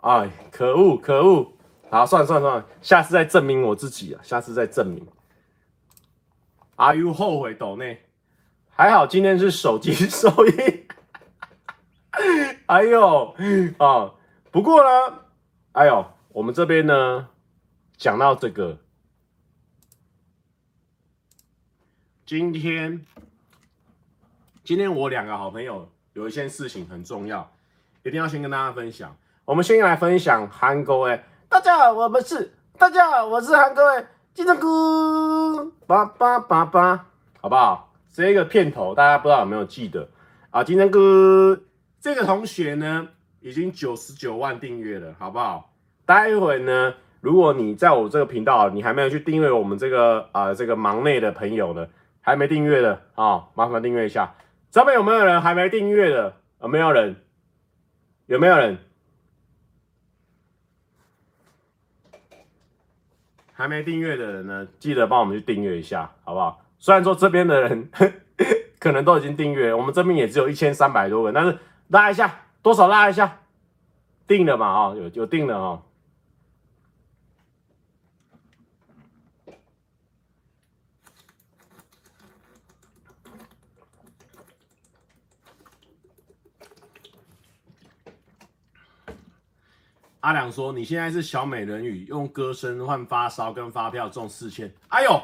[0.00, 1.50] 哎，可恶，可恶，
[1.90, 5.06] 好，算了算了算了，下次再证明我自己啊，下次再证明。
[6.76, 8.02] Are you 后悔抖内？
[8.70, 10.86] 还好今天是手机收音。
[12.66, 13.34] 哎呦
[13.78, 14.14] 啊！
[14.50, 15.18] 不过呢，
[15.72, 17.28] 哎呦，我们这边呢，
[17.96, 18.78] 讲到这个，
[22.24, 23.04] 今天
[24.64, 27.50] 今天我两个好朋友有一件事情很重要，
[28.02, 29.14] 一定要先跟大家分享。
[29.44, 34.06] 我们先来分享韩国哎，大家好，我们是大家好，我是韩国哎。
[34.34, 37.04] 金针菇，八八八八，
[37.40, 37.92] 好不好？
[38.10, 40.08] 这个片头大家不知道有没有记得
[40.50, 40.64] 啊？
[40.64, 40.98] 金针菇
[42.00, 43.08] 这个同学呢，
[43.40, 45.74] 已经九十九万订阅了，好不好？
[46.06, 51.86] 待会呢，如果你在我这个频道，你还没有去订阅我们这个啊、这个忙内的朋友呢，
[52.22, 54.34] 还没订阅的啊、麻烦订阅一下。
[54.70, 56.36] 这边有没有人还没订阅的？
[56.62, 57.16] 有没有人？
[58.24, 58.78] 有没有人？
[63.52, 66.60] 还没订阅的人呢，记得帮我们去订阅一下，好不好？
[66.78, 67.90] 虽然说这边的人
[68.80, 73.38] 可能都已经订阅，我们这边也只有一千三百多个，但是拉一下，多少拉一下，
[74.26, 75.82] 订了嘛啊、哦，有有订了哦。
[90.22, 94.72] 阿良说：“你现在是小美人鱼，用歌声换发烧跟发票中四千。
[94.86, 95.20] 哎呦，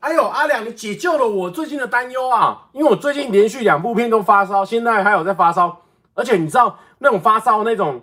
[0.00, 2.68] 哎呦，阿良，你解救了我最近的担忧啊！
[2.72, 8.02] 因为我最近连续两部片都发烧，现在还有在发烧，而且你知道那种发烧那种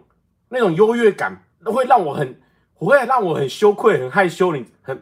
[0.50, 2.42] 那种优越感，会让我很，
[2.74, 5.00] 会让我很羞愧、很害羞，你很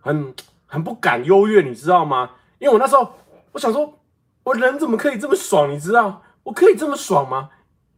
[0.00, 0.32] 很
[0.66, 2.30] 很不敢优越，你知道吗？
[2.60, 3.12] 因为我那时候
[3.50, 3.98] 我想说，
[4.44, 5.68] 我人怎么可以这么爽？
[5.68, 7.50] 你知道，我可以这么爽吗？”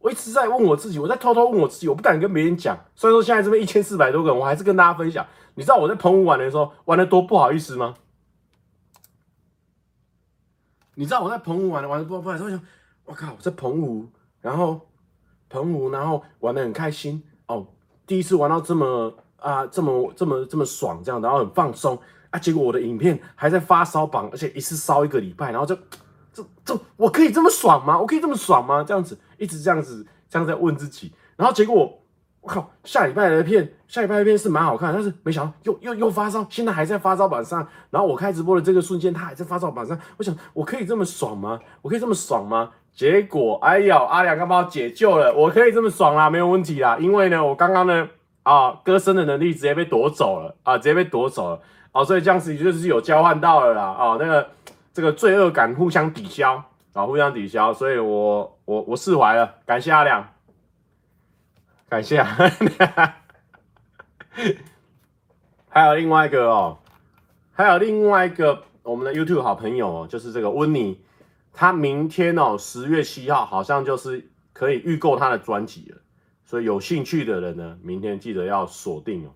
[0.05, 2.77] 我一直在问我自己，我在偷偷问我自己，我不敢跟别人讲。
[2.93, 5.25] 虽然说现在这边一千四百多个人，我还是跟大家分享。
[5.55, 7.95] 你知道我在澎湖玩的时候玩的多不好意思吗？
[10.93, 12.43] 你知道我在澎湖玩的玩的多不好意思？
[12.43, 12.61] 我想，
[13.05, 14.05] 我靠，在澎湖，
[14.41, 14.79] 然后
[15.49, 17.65] 澎湖，然后玩的很开心哦，
[18.05, 22.37] 第一次玩到这么啊，这么这么这么爽，这样，然后很放松啊。
[22.37, 25.75] 结果我的影片还在发烧榜，而且一次烧一个礼拜，然后就。
[26.35, 27.97] 这这我可以这么爽吗？
[27.97, 28.83] 我可以这么爽吗？
[28.85, 31.97] 这样子一直这样子这样在问自己，然后结果
[32.41, 37.65] 我，靠，下礼拜的片，下礼拜的片是蛮好看，但是没想到又又又发烧，现在还在发烧榜上。
[37.89, 39.97] 然后我开直播的这个瞬间，他还在发烧榜上。
[40.17, 41.57] 我想，我可以这么爽吗？
[41.81, 42.69] 我可以这么爽吗？
[42.93, 46.97] 结果，哎呦，阿良刚把我解救了，我可以这么爽啦，没有问题啦。
[46.99, 48.07] 因为呢，我刚刚呢，
[48.43, 51.61] 啊，歌声的能力直接被夺走了啊，直接被夺走了
[51.93, 54.54] 啊，所以这样子就是有交换到了啦啊，那个。
[54.95, 60.25] 这个罪恶感互相抵消啊，互相抵消，所以我我我释怀了，感谢阿良，
[61.89, 62.37] 感谢啊，
[65.67, 66.77] 还有另外一个哦，
[67.51, 71.03] 还有另外一个我们的 YouTube 好朋友哦，就是这个温妮，
[71.51, 75.97] 他明天哦十月七号好像就是可以预购他的专辑了，
[76.45, 79.31] 所以有兴趣的人呢，明天记得要锁定哦，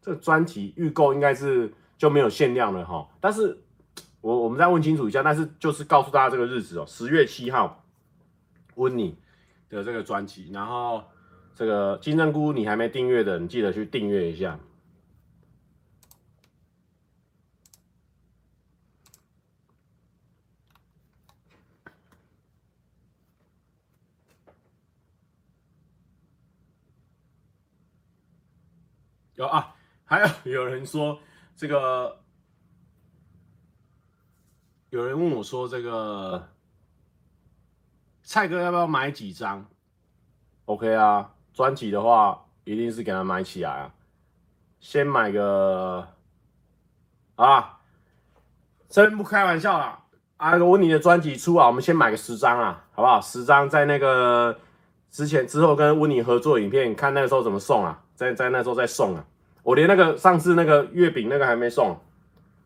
[0.00, 3.60] 这个专辑预购应该是就没有限量了哈，但是。
[4.20, 7.84] 我我们再问清楚一下，但是就是告诉大家这个日子哦，十月七号，
[8.74, 9.18] 温妮
[9.68, 11.02] 的这个专辑，然后
[11.54, 14.58] 这个金针菇你还没订阅的，你记得去订阅一下。
[29.36, 31.18] 有啊，还有有人说
[31.56, 32.20] 这个。
[34.90, 36.48] 有人问我说：“这个
[38.24, 39.64] 蔡哥要不要买几张
[40.64, 43.94] ？”OK 啊，专辑的话一定是给他买起来啊。
[44.80, 46.08] 先买个
[47.36, 47.78] 啊，
[48.88, 50.06] 真不开玩笑啦。
[50.38, 53.20] 啊，温妮的专辑出啊，我们先买个十张啊，好不好？
[53.20, 54.58] 十张在那个
[55.08, 58.02] 之前之后跟温妮合作影片，看那时候怎么送啊？
[58.16, 59.24] 在在那时候再送啊。
[59.62, 61.96] 我连那个上次那个月饼那个还没送，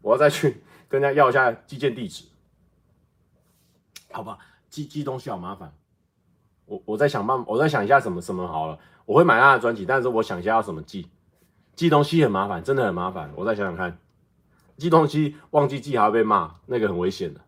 [0.01, 0.63] 我要再去。
[0.89, 2.25] 跟人家要一下寄件地址，
[4.13, 4.39] 好吧？
[4.71, 5.73] 寄寄东西好麻烦，
[6.67, 8.79] 我我在想办法，我在想一下什么什么好了。
[9.07, 11.09] 我会买他的专辑，但是我想一下要怎么寄。
[11.77, 13.31] 寄东西很麻烦，真的很麻烦。
[13.37, 13.99] 我再想想看，
[14.77, 17.41] 寄东西忘记寄还要被骂，那个很危险的。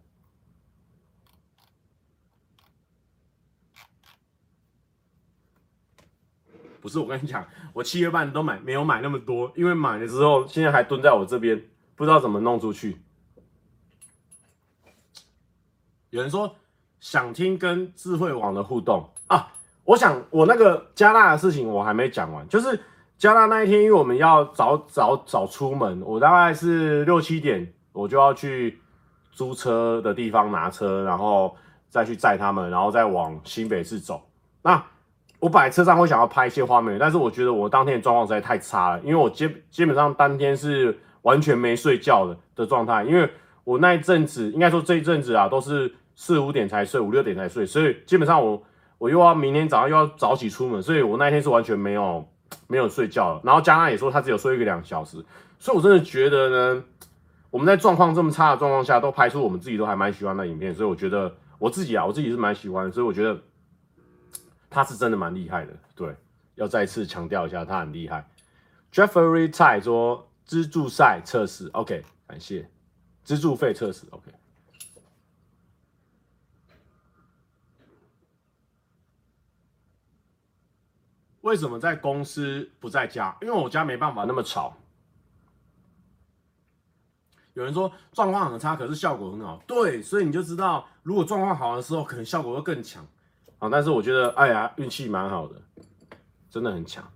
[6.81, 13.01] 不是我跟你讲，我七月半都买没有买那么多，因为买了之后现在还蹲在我这边，不知道怎么弄出去。
[16.17, 16.51] 有人说
[16.99, 19.49] 想听跟智慧网的互动啊，
[19.85, 22.81] 我想我那个加纳的事情我还没讲完，就是
[23.19, 28.81] 加大那一天，因为我们要早早早出门，我大概是六七点我就要去
[29.31, 31.55] 租车的地方拿车，然后
[31.91, 34.23] 再去载他们，然后再往新北市走。
[34.63, 34.83] 那
[35.39, 43.31] 我本来车上会想要拍一些画面，但是我觉得我当天的状况实在太差了，因为我基基本上当天是完全没睡觉的的状态，因为
[43.65, 45.95] 我那一阵子应该说这一阵子啊都是。
[46.17, 48.61] 四五点才睡，五六点才睡，所以基本上我
[48.99, 52.27] 我又要明天早上又要早起出门，所以我那天是完全没有
[52.67, 53.41] 没有睡觉了。
[53.45, 55.23] 然后加上也说他只有睡一个两小时，
[55.59, 56.85] 所以我真的觉得呢，
[57.51, 63.39] 我们在状况这么差的状况下都拍出我们自己都还蛮喜欢的影片，所以我觉得我自己啊，我自己是蛮喜欢，所以我觉得
[64.71, 65.73] 他是真的蛮厉害的。
[65.95, 66.15] 对，
[66.55, 68.27] 要再次强调一下，他很厉害。
[68.91, 72.67] Jeffrey 蔡说资助赛测试，OK，感谢
[73.23, 74.31] 资助费测试，OK。
[81.47, 83.37] 为什么在公司不在家？
[83.41, 84.77] 因为我家没办法那么吵。
[87.55, 89.63] 有人说状况很差，可是效果很好。
[89.65, 93.07] 对，所以你就知道，如果状况好的时候，可能效果会更强。
[93.61, 95.63] 啊，但是我觉得，哎呀，运气蛮好的，
[96.51, 97.09] 真的很强。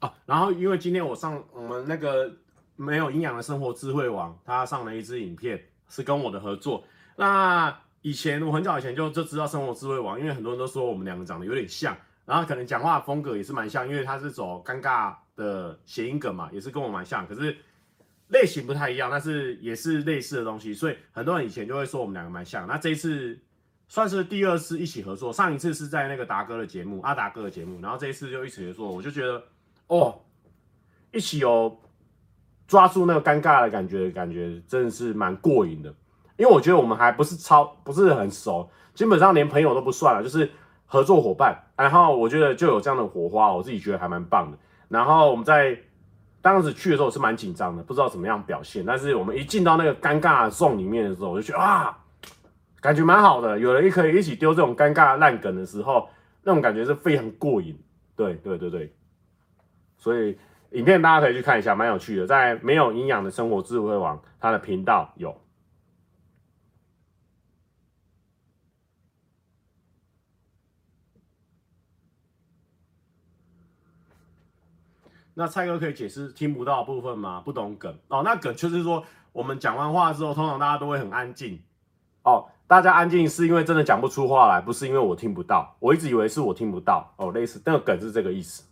[0.00, 2.30] 啊，然后因为今天我上我们那个
[2.76, 5.58] 没有营养的生活智慧网，他上了一支影片，
[5.88, 6.84] 是跟我的合作。
[7.16, 11.96] 那以前我很早以前就就知道生活智慧网，因为很多人都说我们两个长得有点像。
[12.26, 17.56] 然后可能讲话风格也是蛮像，因为他是走尴尬的谐音梗嘛，也是跟我蛮像，可是
[18.28, 22.66] 类型不太一样，但是也是类似的东西，所以很多人以前就会说我们两个蛮像。
[22.66, 23.38] 那这一次
[23.88, 29.42] 算是第二次一起合作，上一次是在那个达哥的节目，阿达哥的节目，然后这一次就一起合作，我就觉得
[29.86, 30.20] 哦，
[31.12, 31.78] 一起有
[32.66, 35.94] 抓住那个尴尬的感觉，感觉真的是蛮过瘾的，
[36.36, 40.50] 因为我觉得我们还不是超不是很熟，基本上连朋友都不算了，就是。
[40.86, 44.56] 合作伙伴，然后我觉得就有这样的火花，我自己觉得还蛮棒的。
[44.86, 45.76] 然后我们在
[46.40, 48.84] 当时去的时候是蛮紧张的，不知道怎么样表现。
[48.86, 51.98] 但是我们一进到那个尴尬的 zone 里面的时候，我就觉得啊，
[52.80, 53.58] 感觉蛮好的。
[53.58, 56.08] 有人可以一起丢这种尴尬烂梗的时候，
[56.44, 57.76] 那种感觉是非常过瘾。
[58.14, 58.94] 对对对对，
[59.96, 60.38] 所以
[60.72, 62.26] 影片大家可以去看一下，蛮有趣的。
[62.26, 65.34] 在没有营养的生活智慧网，它的频道有。
[75.34, 77.40] 那蔡哥可以解释听不到的部分吗？
[77.44, 81.60] 不懂梗哦，那梗就是说我们讲完话之后，通常大家都会很安静
[82.22, 82.46] 哦。
[82.66, 85.76] 大家安静是因为真的讲不出话来，不是因为我听不到。
[85.80, 88.64] 我一直以为是我听不到哦，类似那个梗是这个意思。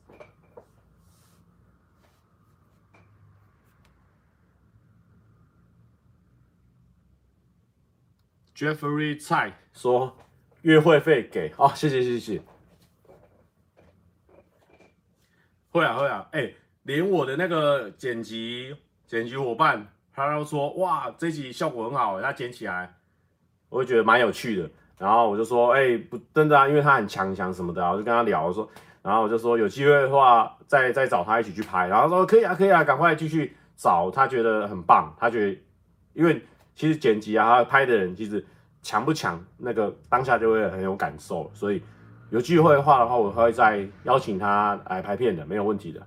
[8.57, 10.17] Jeffrey 蔡说
[10.61, 12.41] 约会费给哦，谢谢谢谢。
[15.73, 22.95] 会啊会啊，哎、欸，连我的那个剪辑剪辑伙伴，他都说哇，这集效果很好，他剪起来，
[23.70, 24.70] 我会觉得蛮有趣的。
[24.99, 28.68] 然后我就说，哎、不真的啊，因为他很强强什么的，我就跟他聊，我说，
[29.01, 31.87] 然后我就说有机会的话，再再找他一起去拍。
[31.89, 35.59] 然后说可以啊可以啊，赶快继续找，他觉得很棒，他觉得，
[36.12, 36.43] 因为
[36.75, 38.45] 其实剪辑啊，他拍的人其实
[38.83, 41.83] 强不强，那个当下就会很有感受，所以。
[42.33, 46.01] 有机会的话的话，我会再邀请他来拍片的，没有问题的。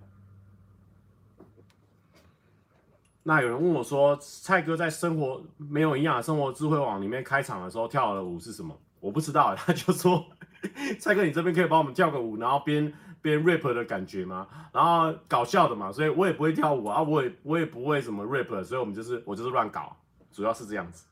[3.21, 8.75] 那有人问我说，蔡哥在生活没有营养生活智慧网里面开场的时候跳的舞是什么？
[8.99, 10.25] 我不知道，他就说，
[10.99, 14.47] 蔡哥你这边可以帮我们跳个舞，然后边边 rap 的感觉吗？
[14.73, 19.95] 然后搞笑的嘛，所以我也不会跳舞啊，我也我也不会什么 rap，所以我们就是我就是乱搞，
[20.31, 21.05] 主要是这样子。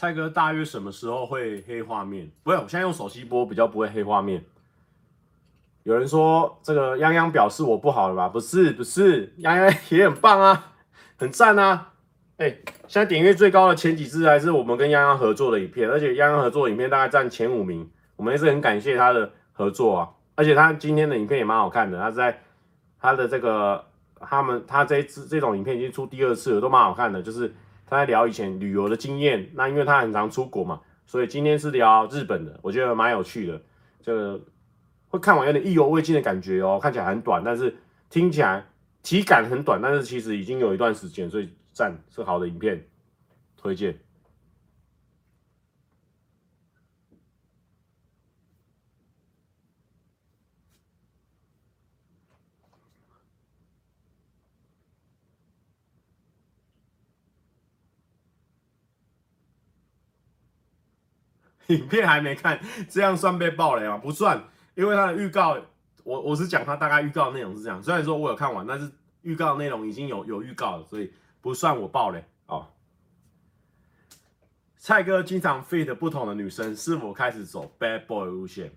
[0.00, 2.26] 蔡哥大约什么时候会黑画面？
[2.42, 4.42] 不是，我现在用手机播比较不会黑画面。
[5.82, 8.26] 有人说这个泱泱表示我不好了吧？
[8.26, 10.72] 不是，不是，泱泱也很棒啊，
[11.18, 11.92] 很赞啊。
[12.38, 12.48] 哎、
[12.88, 17.86] 现在点阅最高的前几支还是我们跟泱泱合作的影片，而且泱泱合作影片大概占前五名，
[18.16, 20.08] 我们也是很感谢他的合作啊。
[20.34, 22.40] 而且他今天的影片也蛮好看的，他在
[22.98, 23.84] 他的这个
[24.18, 27.54] 他们他这一支这种影片已经出第二次了，都蛮好看的，就是。
[27.90, 33.60] 他在聊以前旅游的经验，那因为他很常出国嘛，所以今天是聊日本的，我觉得蛮有趣的。
[34.00, 34.40] 就
[35.08, 37.76] 会看完有点意犹未尽的感觉哦，看起来很短，但是
[38.08, 38.64] 听起来
[39.02, 42.86] 体感很短，但是其实已经有一段时间，所以赞是好的影片，
[43.56, 43.98] 推荐。
[61.70, 63.96] 影片还没看，这样算被爆雷吗？
[63.96, 64.42] 不算，
[64.74, 65.56] 因为它的预告，
[66.04, 67.82] 我我是讲它大概预告内容是这样。
[67.82, 68.90] 虽然说我有看完，但是
[69.22, 72.66] 预告内容已经有有预告了，所以不算我爆雷哦。
[74.76, 78.72] 蔡哥经常 feat 不同的女生，是否开始走 bad boy 路线？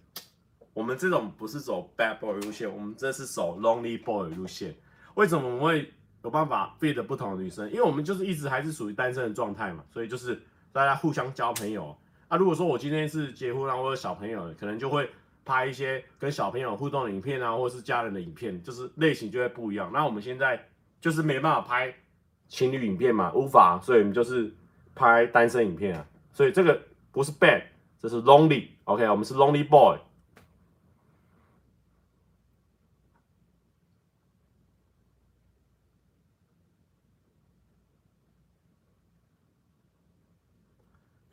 [0.73, 4.75] 我们这种不是走 bad boy 路线，我们这是走 lonely boy 路线。
[5.15, 7.69] 为什么我们会有办法 feat 不同的女生？
[7.69, 10.41] 因为我们就是一直还是属于单身的状态嘛，所以就是
[10.71, 11.97] 大家互相交朋友。
[12.33, 15.07] 那、如果说我今天是结婚啊，或者小朋友，可能就会
[15.45, 19.91] 拍一些跟小朋友互动的影片啊，或者是家人的影片，就是类型就会不一样。
[19.93, 20.59] 那我们现在
[20.99, 21.93] 就是没办法拍
[22.47, 24.51] 情侣影片嘛，无法，所以我们就是
[24.95, 26.03] 拍单身影片啊。
[26.31, 26.81] 所以这个
[27.11, 27.61] 不是 bad，
[28.01, 28.69] 这是 lonely。
[28.85, 29.99] OK，我们是 lonely boy。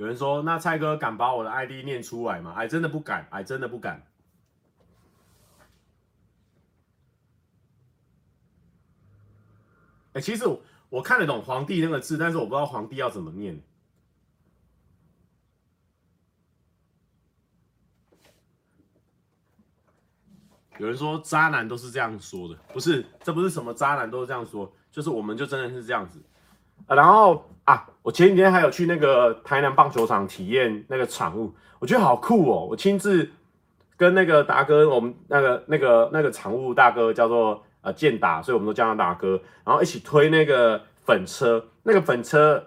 [0.01, 2.55] 有人说，那蔡哥敢把我的 ID 念出来吗？
[2.57, 4.03] 哎，真的不敢，哎，真的不敢。
[10.14, 10.44] 哎，其实
[10.88, 13.62] 我看得懂皇帝那个字，但是我不知道皇帝要怎么念。
[20.78, 26.22] 有人说渣男都是这样说的，不是，这不是什么渣男都是这样说，就是我们就真的是这样子。
[26.86, 32.66] 啊、然后啊，我前几天还有去那个台南棒球场体验那个场务，我觉得好酷哦！
[32.70, 33.30] 我亲自
[33.96, 42.58] 跟那个达哥，我们那个那个那个场务大哥叫做呃健达，所以我们都叫他达哥，然后一起推那个粉车，那个粉车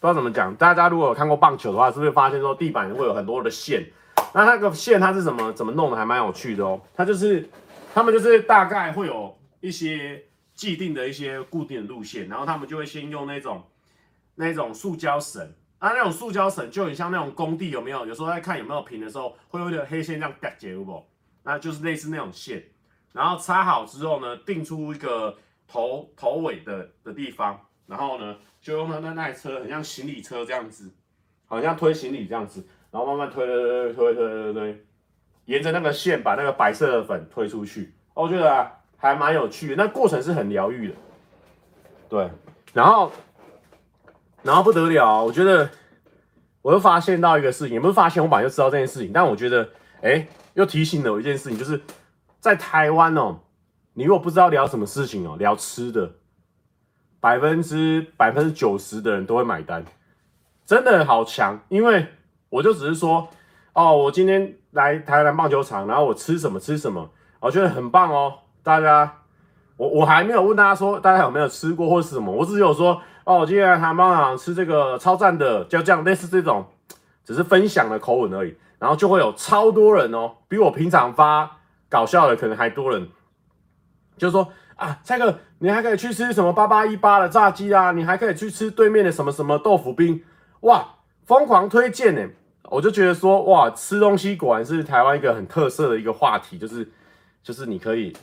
[0.00, 3.84] 不知道怎么讲，大家如果有看过棒球的话，是不是发现说地板会有很多的线？
[4.32, 6.80] 那那个线它是怎么怎么弄的，还蛮有趣的哦。
[6.94, 7.48] 它就是
[7.94, 10.22] 他们就是大概会有一些
[10.58, 13.64] 既定的一些固定的路线，然后他们就会先用那种
[14.34, 15.40] 那种塑胶绳
[15.78, 18.04] 啊，那种塑胶绳就很像那种工地有没有？
[18.04, 21.06] 有时候在看有没有平的时候，会有点黑线这样夹结不？
[21.44, 22.60] 那就是类似那种线，
[23.12, 25.38] 然后插好之后呢，定出一个
[25.68, 30.92] 头头尾的的地方，然后呢就用那那台车很像行李车这样子，
[31.46, 32.66] 好像推行李这样子。
[32.90, 34.86] 然后慢慢推推推推推推推，
[35.44, 38.68] 沿着那个线把那个白色的粉推出去，我觉得
[38.98, 40.94] 还蛮有趣的，那过程是很疗愈的。
[42.10, 42.30] 对，
[42.74, 43.10] 然后
[44.42, 45.70] 然后不得了，我觉得
[46.60, 49.66] 我又发现到一个事情，也不是发现，我本来就知道这件事情，但我觉得
[50.02, 51.80] 哎，又提醒了我一件事情，就是
[52.38, 53.40] 在台湾哦，
[53.94, 56.12] 你如果不知道聊什么事情哦，聊吃的，
[57.20, 59.84] 百分之百分之九十的人都会买单，
[60.66, 62.06] 真的好强，因为。
[62.50, 63.28] 我就只是说，
[63.74, 68.38] 哦，我今天来台南棒球场，然后我吃什么吃什么，我觉得很棒哦。
[68.68, 69.10] 大家，
[69.78, 76.66] 我我还没有问大家说，大家有没有吃过或是什么，我只有说，哦，我今天来台南棒球场吃这个超赞的，就这样类似这种，
[77.24, 78.54] 只是分享的口吻而已。
[78.78, 81.50] 然后就会有超多人哦，比我平常发
[81.88, 83.08] 搞笑的可能还多人，
[84.16, 90.22] 就是说啊，蔡哥，你还可以去吃什么八八一八的炸鸡啊，你还可以去吃对面的什么什么豆腐冰，
[90.60, 90.86] 哇，
[91.24, 92.28] 疯狂推荐呢。
[92.70, 96.86] 我就觉得说，哇，吃东西果然是台湾一个很特色的一个话题，就是，
[97.42, 98.14] 就是你可以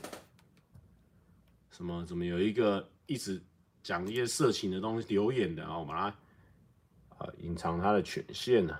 [1.75, 3.43] 什么怎么有一个一直
[3.83, 6.17] 讲一些色情的东西留言的啊，我把它
[7.17, 8.79] 啊隐藏它的权限呢，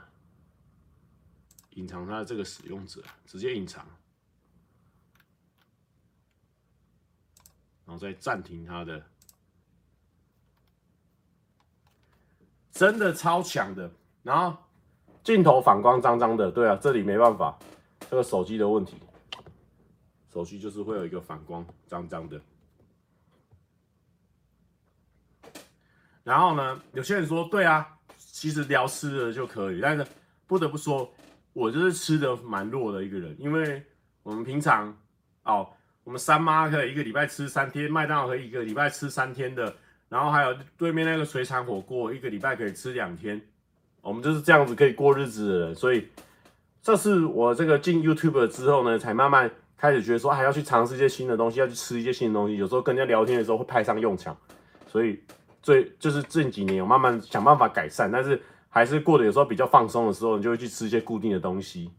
[1.72, 3.86] 隐藏它的这个使用者，直接隐藏，
[7.86, 9.06] 然后再暂停它的，
[12.72, 13.92] 真的超强的，
[14.24, 14.58] 然后。
[15.22, 17.58] 镜头反光脏脏的，对啊，这里没办法，
[18.12, 18.96] 这个手机的问题，
[20.32, 22.40] 手机就是会有一个反光脏脏的。
[26.26, 30.04] 然后呢，有些人说，对啊，其实聊吃的就可以，但是
[30.48, 31.08] 不得不说，
[31.54, 33.82] 我就是吃的蛮弱的一个人，因为
[34.24, 34.92] 我们平常
[35.44, 35.70] 哦，
[36.04, 39.72] 我们三妈可以一个礼拜吃三天，麦当劳可以一个礼拜吃三天的，
[40.10, 43.40] 然后还有对面那个水产火锅，一个礼拜可以吃两天。
[44.02, 46.08] 我们就是这样子可以过日子的人，所以
[46.82, 52.58] 这是我这个进 YouTube 之后呢，才慢慢开始觉得说，还要去尝试一些新的东西，要去吃一些新的东西。
[52.58, 54.36] 有时候跟人家聊天的时候会派上用场，
[54.88, 55.20] 所以
[55.66, 58.40] 最就是近几年有慢慢想办法改善，但是
[58.70, 61.90] 还是过得有时候比较放松的时候，你就会去吃一些固定的东西。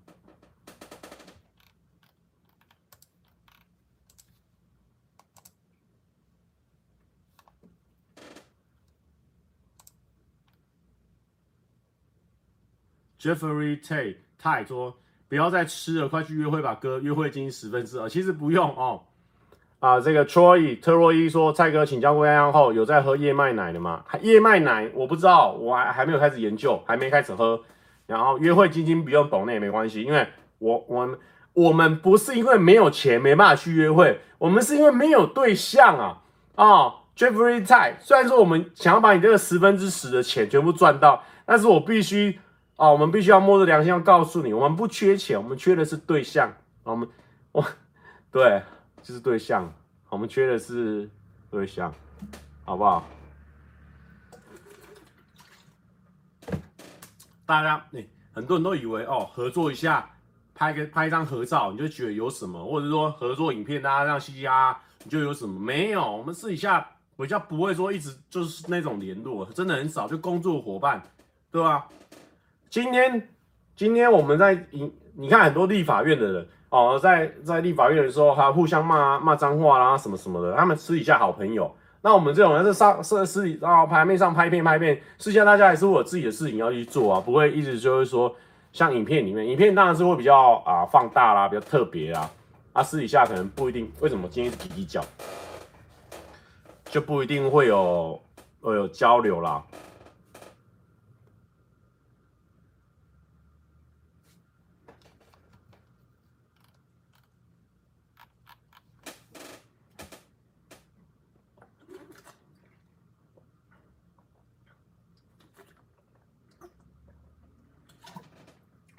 [13.18, 14.96] Jeffrey Tay 他也说
[15.26, 19.04] 不要再吃了，快去约会吧，哥，约会金十分之二，其实不用哦。
[19.78, 24.04] 啊，这个 Troy 特洛伊说，蔡哥请教过样后，有在喝燕麦奶的吗？
[24.22, 27.60] 燕麦奶我不知道，我还还没有开始研究，还没开始喝。
[28.06, 30.26] 然后约会基金不用懂那也没关系，因为
[30.58, 31.18] 我我们
[31.52, 36.22] 我们不是因为没有钱没办法去约会，我们是因为没有对象啊。
[36.54, 42.38] 哦，Jeffrey Tay，虽然说我们想要把你这个十分之十的钱全部赚到，但是我必须。
[42.78, 46.52] 哦，我们必须要摸着良心要告诉你，我们不缺钱，我们缺的是对象。
[46.82, 47.08] 我们，
[47.52, 47.64] 我，
[48.30, 48.60] 对，
[49.06, 49.72] 就是对象。
[50.08, 51.08] 我们缺的是
[51.48, 51.94] 对象，
[52.64, 53.06] 好不好？
[57.44, 60.10] 大家，哎、很多人都以为哦，合作一下，
[60.56, 65.60] 拍个拍一张合照，你就觉得有什么，或者说合作影片，大家这样嘻嘻哈哈，你就有什么？
[65.60, 66.84] 没有，我们私底下
[67.16, 71.00] 比较不会说一直就是那种联络，真的很少，就工作伙伴，
[71.52, 71.86] 对吧？
[72.68, 73.28] 今天，
[73.76, 74.66] 今天我们在
[75.14, 81.74] 你看很多立法院的人哦，在在立法院的时候还互相骂骂脏话啦什么什么的，他们私底下好朋友。
[82.02, 88.32] 那我们这种人是上是私底啊，台面上拍片拍片，私下大家也是会有自己的事情要去做啊，不会一直就是说
[88.72, 92.30] 像影片里面，影片当然是会比较啊放大啦，比较特别啦，
[92.74, 93.90] 啊私底下可能不一定。
[94.00, 95.02] 为什么今天是滴滴叫，
[96.90, 98.20] 就不一定会有
[98.60, 99.62] 会有交流啦。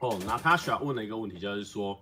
[0.10, 2.00] 哦，那他想问的一个问题就是说，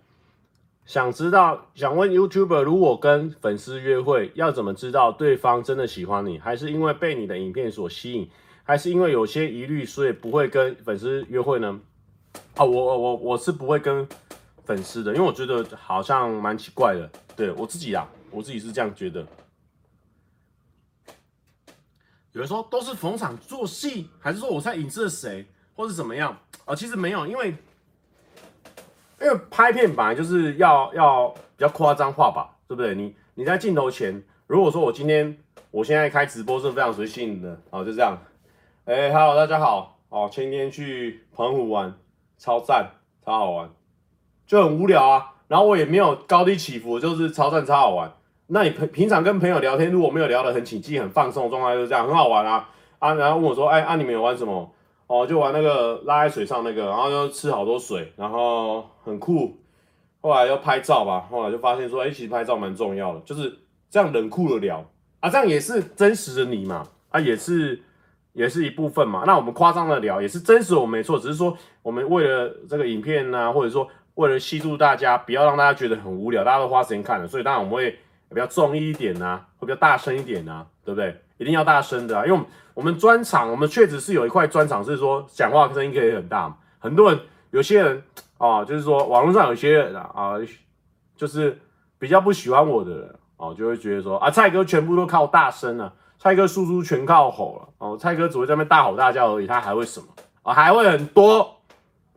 [0.85, 8.29] 想知道想问 YouTuber，如果跟粉丝约会，要怎么知道对方真的喜欢你，还是因为被你的影片所吸引，
[8.63, 11.79] 还是因为有些疑虑，所以不会跟粉丝约会呢？
[12.55, 14.07] 啊，我我我我是不会跟
[14.63, 17.09] 粉丝的，因为我觉得好像蛮奇怪的。
[17.35, 19.25] 对我自己啊，我自己是这样觉得。
[22.33, 26.37] 有人说都是逢场作戏，还是说我在影射谁，或是怎么样？
[26.65, 27.55] 啊，其实没有，因为。
[29.21, 32.93] 因为拍片本来就是要要比较夸张化吧，对不对？
[32.95, 35.37] 你你在镜头前，如果说我今天
[35.71, 38.17] 我现在开直播是非常随性的，哦，就这样。
[38.85, 41.93] 哎，Hello，大家好，哦，前天去澎湖玩，
[42.37, 42.91] 超赞，
[43.23, 43.69] 超好玩，
[44.45, 45.31] 就很无聊啊。
[45.47, 48.11] 然后我也没有高低起伏，就是超赞，超好玩。
[48.47, 52.69] 那你平平常跟朋友聊天，如果没有聊得很起劲、很放松的状态，就是这样，很好玩啊。
[52.99, 54.71] 啊，然后问我说，哎，啊，你们有玩什么？
[55.07, 59.57] 哦，就玩那个拉在水上那个，然后就吃好多水，然后很酷。
[60.21, 63.59] 后来又拍照吧，后来就发现说，哎，其实拍照蛮重要的，就是
[63.91, 64.83] 这样冷酷的聊
[65.19, 67.79] 啊，这样也是真实的你嘛，啊，也是
[68.33, 69.23] 也是一部分嘛。
[69.27, 77.91] 那我们夸张的聊也是真实的，我没错，只是说我们为了这个影片呢、或者说为了吸住大家，不要让大家觉得很无聊，大家都花时间看了，所以当然我们会
[78.29, 81.15] 比较综艺一点呐、会比较大声一点呐、对不对？
[81.37, 82.39] 一定要大声的啊，因为
[82.73, 82.97] 我们。
[82.97, 86.55] 专场，我们确实是有一块专场，是说讲话声音可以很大嘛。
[86.79, 87.19] 很多人，
[87.51, 88.03] 有些人
[88.37, 90.33] 啊，就是说网络上有些人啊，
[91.15, 91.59] 就是
[91.97, 100.07] 比较不喜欢我的人哦，就会觉得说啊，蔡哥全部都靠大声啊，蔡哥输出全靠吼了哦，蔡哥只会在那边大吼大叫而已，他还会什么
[100.43, 100.53] 啊？
[100.53, 101.57] 还会很多，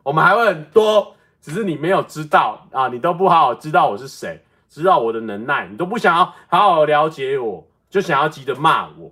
[0.03, 9.11] 我们还会很多，只是你没有知道啊，你都不好好知道我是谁，知道我的能耐，你都不想要好好了解我，就想要急着骂我。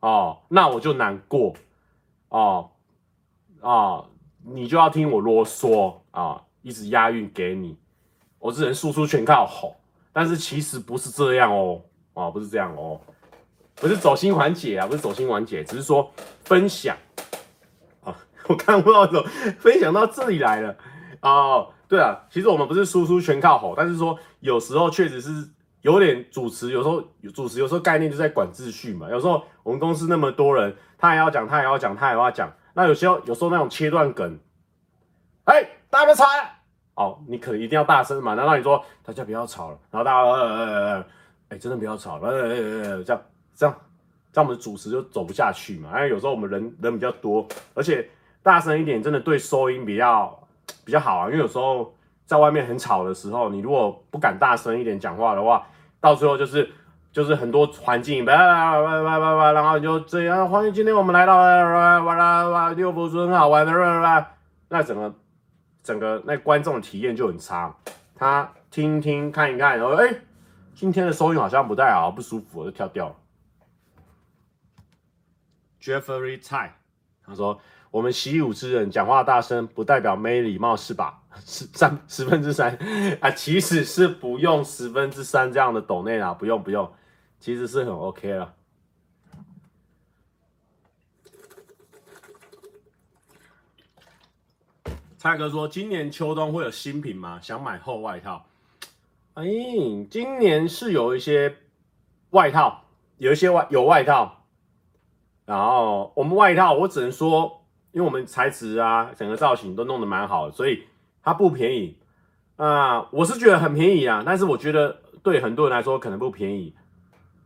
[0.00, 1.54] 哦，那我就难过，
[2.28, 2.70] 哦，
[3.60, 4.06] 哦，
[4.44, 5.94] 你就要听我啰嗦。
[6.10, 7.76] 啊，一直押韵给你，
[8.38, 9.74] 我只能输出全靠吼，
[10.12, 11.80] 但是其实不是这样哦，
[12.12, 13.00] 哦，不是这样哦，
[13.74, 16.10] 不是走心缓解啊，不是走心缓解，只是说
[16.44, 16.96] 分享。
[18.02, 18.14] 啊，
[18.46, 19.22] 我看不到怎么
[19.58, 20.76] 分享到这里来了，
[21.22, 25.48] 哦，对啊，其实我们不是输出全靠吼，但是说有时候确实是。
[25.84, 26.98] 有点主持，有时候
[27.34, 29.06] 主持，有时候概念就在管秩序嘛。
[29.10, 32.50] 有时候我们公司那么多人，他也要讲，他也要讲，他也要讲。
[32.72, 34.38] 那有时候有时候那种切断梗，
[35.44, 36.24] 哎、大家别吵！
[36.94, 38.32] 哦，你可能一定要大声嘛。
[38.32, 39.78] 难道你说大家不要吵了？
[39.90, 41.04] 然后大家呃呃呃，哎、
[41.50, 43.22] 欸，真的不要吵了，呃呃呃，这样
[43.54, 43.76] 这样
[44.32, 45.90] 这样我们的主持就走不下去嘛。
[45.96, 48.08] 因为有时候我们人人比较多，而且
[48.42, 50.48] 大声一点真的对收音比较
[50.82, 51.26] 比较好啊。
[51.26, 55.66] 因为有时候在外面很吵的时候，你如果不敢大声一点讲话的话，
[56.04, 56.70] 到最后就是
[57.10, 63.72] 就是很多环境，叭叭叭叭叭，然后你就这样，欢迎今天我们来到哇哇啦哇六福村，很好玩的，
[64.68, 65.14] 那整个
[65.82, 67.74] 整个那观众的体验就很差，
[68.14, 70.14] 他听听看一看，然后哎，
[70.74, 73.16] 今天的收音好像不太好，不舒服，我就跳掉了。
[75.80, 76.76] Jeffrey 蔡
[77.26, 77.58] 他说。
[77.90, 81.20] 我们习武之人讲话大声，不代表没礼貌，是吧？
[81.44, 82.76] 十三十分之三
[83.20, 86.92] 啊，其实是不用十分之三这样的抖内啊，不用不用，
[87.40, 88.54] 其实是很 OK 了。
[95.16, 97.40] 蔡哥说，今年秋冬会有新品吗？
[97.42, 98.46] 想买厚外套。
[99.34, 99.44] 哎，
[100.10, 101.56] 今年是有一些
[102.30, 102.84] 外套，
[103.18, 104.44] 有一些外有外套，
[105.44, 107.60] 然后我们外套，我只能说。
[107.92, 110.82] 因为我们材质啊，整个造型都弄得蛮好的，所以
[111.24, 111.96] 它不便宜
[112.56, 116.72] 啊、我是觉得很便宜啊，但是我觉得对很多人来说可能不便宜，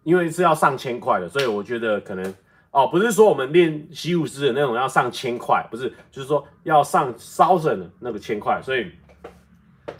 [0.03, 2.35] 因为是要上千块的，所以我觉得可能
[2.71, 8.93] 哦，不是说我们练习武师的那种要上千块，不是，就是说要上 thousand 那个千块，所以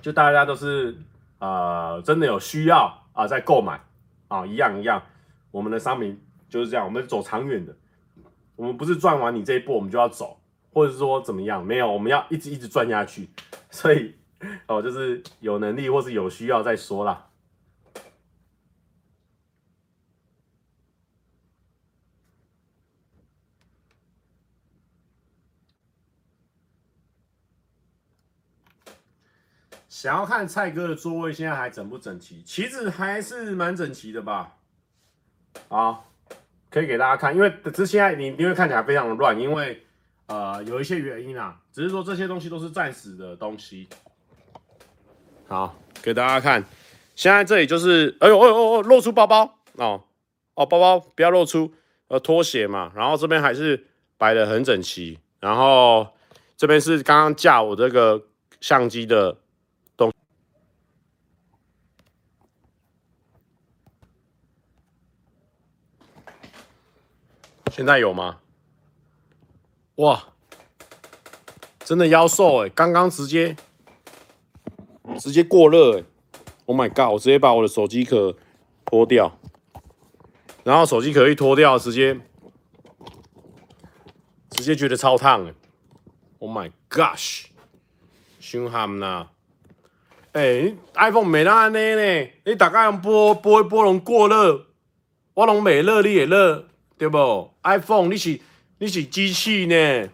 [0.03, 0.95] 就大家都是
[1.39, 3.81] 呃真的有需要啊、呃、在购买
[4.29, 5.03] 啊，一样一样，
[5.51, 6.21] 我们的商品
[6.51, 7.75] 就是这样，我们走长远的。
[8.57, 10.37] 我们不是赚完你这一波我们就要走，
[10.73, 13.29] 或者说怎么样没有我们要一直一直转下去。
[13.71, 14.15] 所以
[14.67, 17.27] 哦就是有能力或是有需要再说啦。
[29.89, 32.41] 想要看蔡哥的座位现在还整不整齐？
[32.45, 34.57] 其实还是蛮整齐的吧。
[35.69, 36.05] 啊
[36.71, 39.85] 可以给大家看因为这现在你因为看起来非常的乱因为
[40.29, 43.89] 呃有一些原因啊，只是说这些东西都是暂时的东西。
[45.47, 46.63] 好，给大家看，
[47.15, 50.05] 现在这里就是，哎呦哎呦哎呦，露出包包哦
[50.55, 51.73] 哦，包包不要露出，
[52.09, 53.87] 呃拖鞋嘛，然后这边还是
[54.19, 56.07] 摆的很整齐，然后
[56.57, 58.23] 这边是刚刚架我这个
[58.61, 59.39] 相机的
[59.97, 60.13] 东。
[67.71, 68.41] 现在有吗？
[69.99, 70.29] 哇，
[71.81, 72.69] 真的妖兽哎！
[72.69, 73.57] 刚刚直接
[75.19, 76.05] 直接过热哎
[76.67, 77.13] ！Oh my god！
[77.13, 78.37] 我直接把我的手机壳
[78.85, 79.37] 脱掉，
[80.63, 82.15] 然后手机壳一脱掉，直接
[84.51, 85.55] 直接觉得超烫哎
[86.39, 87.47] ！Oh my gosh！
[88.39, 89.31] 凶悍呐！
[90.31, 94.65] 哎，iPhone 没那安尼呢，你大概用波波一波龙过热，
[95.35, 96.69] 我拢没热，你也热。
[96.97, 98.41] 对不？iPhone 你是
[98.79, 100.09] 你是机器呢？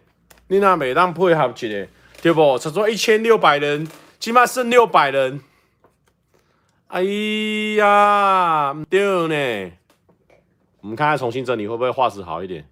[0.49, 1.87] 你那每当配合起来，
[2.23, 2.59] 对不？
[2.59, 3.87] 差不多一千六百人，
[4.19, 5.41] 起码剩六百人。
[6.89, 7.03] 哎
[7.77, 9.73] 呀，唔对呢。
[10.81, 12.67] 我们看看重新整理会不会画质好一点？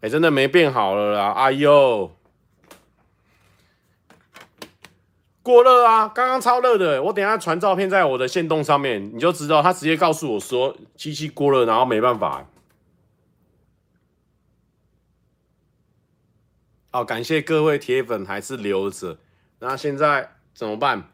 [0.00, 1.32] 哎，真的没变好了啦！
[1.32, 2.14] 哎呦，
[5.42, 6.08] 过热啊！
[6.08, 9.60] 刚刚超热的，我等下传照片在我的线动上面，你就知道。
[9.60, 12.46] 他直接告诉我说机器过热，然后没办法。
[16.90, 19.18] 好，感谢各位铁粉还是留着。
[19.58, 21.10] 那现在怎么办？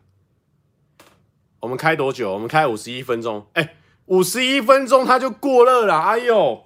[1.58, 2.32] 我们开多久？
[2.32, 3.44] 我们开五十一分钟。
[3.54, 3.74] 哎、
[4.06, 5.98] 五十一分钟它就过热了。
[5.98, 6.62] 哎呦，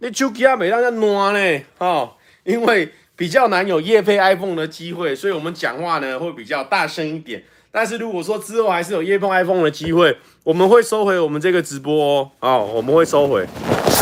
[0.00, 1.64] 你手机啊没让它暖呢？
[1.78, 2.12] 哦，
[2.44, 7.42] 因为比较难有夜配 iPhone 的机会，所以我们讲话呢会比较大声一点。
[7.70, 12.30] 但是如果说之后还是有夜配 iPhone 的机会，我们会收回我们这个直播哦。
[12.40, 13.46] 哦，我们会收回，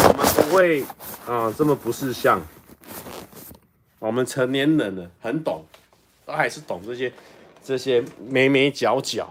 [0.08, 0.82] 我们不会
[1.24, 2.44] 啊、这么不识相。
[4.00, 5.64] 我们成年人了，很懂，
[6.24, 7.12] 都还是懂这些
[7.62, 9.30] 这些眉眉角角，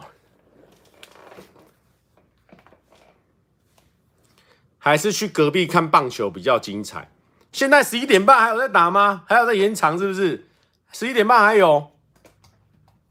[4.78, 7.10] 还是去隔壁看棒球比较精彩。
[7.52, 9.26] 现在十一点半还有在打吗？
[9.28, 10.48] 还有在延长是不是？
[10.92, 11.92] 十一点半还有？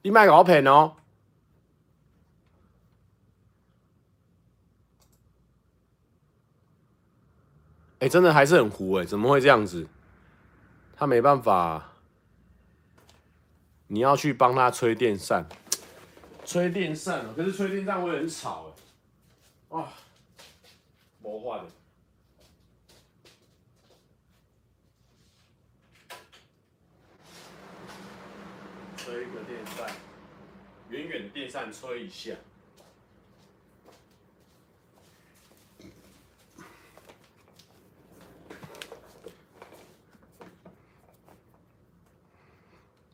[0.02, 0.94] 你卖好片哦！
[7.98, 9.88] 哎，真的还是很糊哎，怎么会这样子？
[10.98, 11.92] 他没办法，
[13.86, 15.48] 你要去帮他吹电扇，
[16.44, 18.74] 吹电扇哦，可是吹电扇会很吵
[19.70, 19.92] 哎，啊，
[21.22, 21.70] 魔幻的，
[28.96, 29.88] 吹一个电扇，
[30.88, 32.32] 远远电扇吹一下。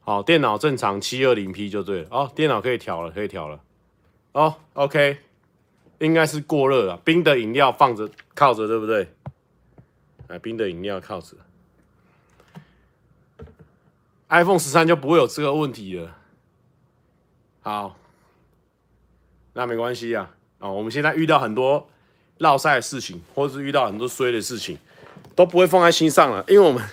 [0.06, 2.08] 好，电脑正常七二零 P 就对了。
[2.10, 3.58] 哦，电脑可以调了，可以调了。
[4.32, 5.16] 哦，OK，
[5.98, 6.98] 应该是过热了。
[6.98, 9.08] 冰的饮料放着靠着，对不对？
[10.28, 11.38] 哎，冰的饮料靠着。
[14.28, 16.14] iPhone 十三就不会有这个问题了。
[17.62, 17.96] 好，
[19.54, 20.34] 那没关系啊。
[20.58, 21.88] 哦，我们现在遇到很多
[22.38, 24.76] 落赛的事情，或者是遇到很多衰的事情，
[25.34, 26.84] 都不会放在心上了，因为我们。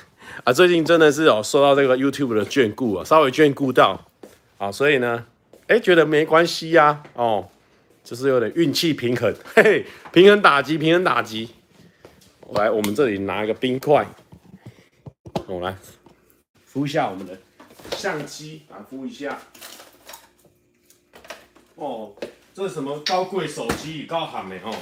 [0.44, 4.00] 啊，最近真的是有受到这个 YouTube 的眷顾啊，稍微眷顾到
[4.58, 5.26] 啊，所以呢，
[5.68, 7.50] 哎，觉得没关系呀、啊，哦，
[8.04, 11.50] 就是有点运气平衡，嘿 嘿，平衡打击，平衡打击。
[12.54, 14.06] 来，我们这里拿一个冰块，
[15.48, 15.76] 我来
[16.66, 17.38] 敷一下我们的
[17.96, 19.40] 相机，啊敷一下。
[21.76, 22.12] 哦，
[22.54, 24.76] 这是什么高贵手机，高喊的哦。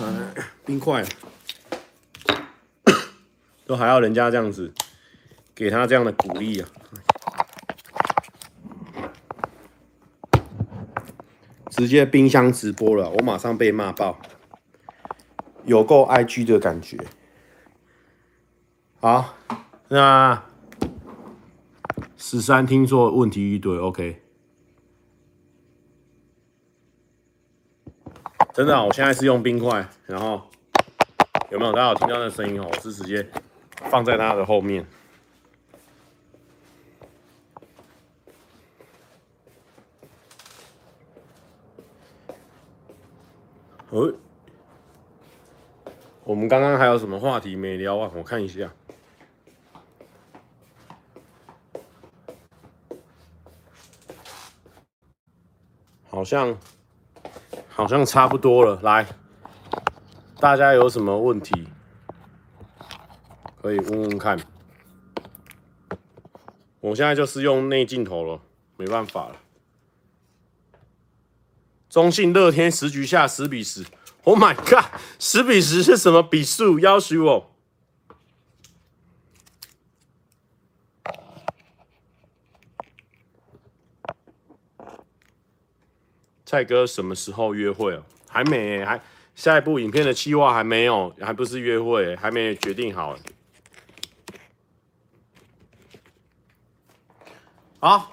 [0.00, 0.34] 嗯，
[0.64, 1.04] 冰块。
[3.66, 4.72] 都还要人家这样子，
[5.54, 6.68] 给他这样的鼓励啊！
[11.70, 14.18] 直接冰箱直播了，我马上被骂爆，
[15.64, 16.96] 有够 IG 的感觉。
[19.00, 19.34] 好，
[19.88, 20.42] 那
[22.16, 24.22] 十三听说问题一堆，OK。
[28.54, 30.48] 真的，我现在是用冰块，然后
[31.50, 32.66] 有没有大家有听到那声音哦？
[32.72, 33.28] 我是直接。
[33.84, 34.84] 放在它的后面。
[43.90, 44.12] 哦，
[46.24, 48.10] 我们刚刚还有什么话题没聊啊？
[48.14, 48.70] 我看一下。
[56.08, 56.58] 好像
[57.68, 58.80] 好像差不多了。
[58.82, 59.06] 来，
[60.40, 61.68] 大家有什么问题
[63.66, 64.38] 可以问问看。
[66.78, 68.40] 我现在就是用内镜头了，
[68.76, 69.36] 没办法了。
[71.90, 73.84] 中信乐天十局下十比十
[74.22, 74.84] ，Oh my god，
[75.18, 76.78] 十比十是什么比数？
[76.78, 77.50] 要求我。
[86.44, 88.04] 蔡哥什么时候约会啊？
[88.28, 89.02] 还没，还
[89.34, 93.18] 下一部影片的计划还没有，还不是约会，还没决定好。
[97.80, 98.10] 啊，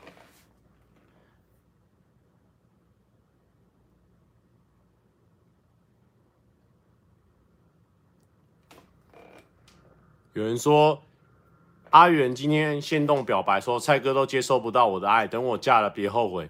[10.34, 11.01] 有人说
[11.89, 16.49] 阿元今天先动表白说蔡哥都接收不到我的爱，等我嫁了别后悔。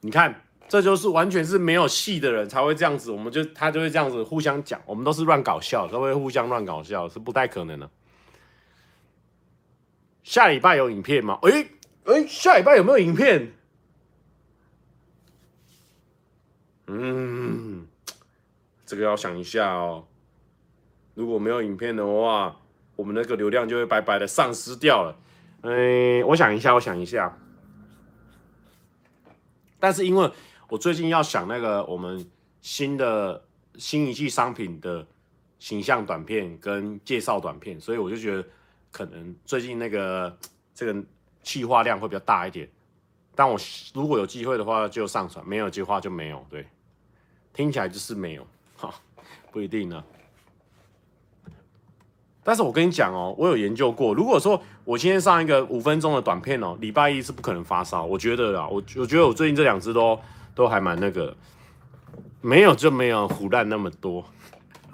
[0.00, 0.42] 你看。
[0.70, 7.90] 这就是完全是没有戏的人才会这样子，我们就他就会这样子互相讲，我们都是乱搞笑，都会互相乱搞笑，是不太可能的。
[10.22, 11.40] 下礼拜有影片吗？
[11.42, 11.66] 诶
[12.04, 13.52] 哎，下礼拜有没有影片？
[16.86, 17.86] 嗯，
[18.84, 20.06] 这个要想一下哦。
[21.14, 22.60] 如果没有影片的话，
[22.96, 25.16] 我们那个流量就会白白的丧失掉了。
[25.62, 27.38] 嗯，我想一下，我想一下。
[29.78, 30.30] 但是因为。
[30.72, 32.24] 我最近要想那个我们
[32.60, 33.44] 新的
[33.74, 35.04] 新一季商品的
[35.58, 38.48] 形象短片跟介绍短片，所以我就觉得
[38.92, 40.38] 可能最近那个
[40.72, 41.04] 这个
[41.42, 42.68] 企划量会比较大一点。
[43.34, 43.58] 但我
[43.94, 46.44] 如果有机会的话就上传，没有计划就没有。
[46.50, 46.66] 对，
[47.52, 48.94] 听起来就是没有，哈，
[49.50, 50.02] 不一定呢。
[52.42, 58.04] 但是我跟你讲哦，我有研究过，如果说我今天上一个五分钟的短片哦，礼拜一是不可能发烧。
[58.04, 60.18] 我觉得啊，我我觉得我最近这两支都。
[60.52, 61.34] 都还蛮那个，
[62.42, 64.22] 没有就没有唬烂那么多。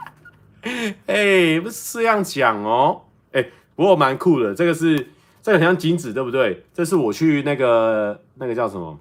[1.07, 3.03] 哎、不是这样讲哦。
[3.32, 3.42] 哎、
[3.74, 5.09] 不过蛮酷的，这个是
[5.47, 6.66] 这个很像金子，对不对？
[6.74, 8.99] 这是我去那个那个叫什么？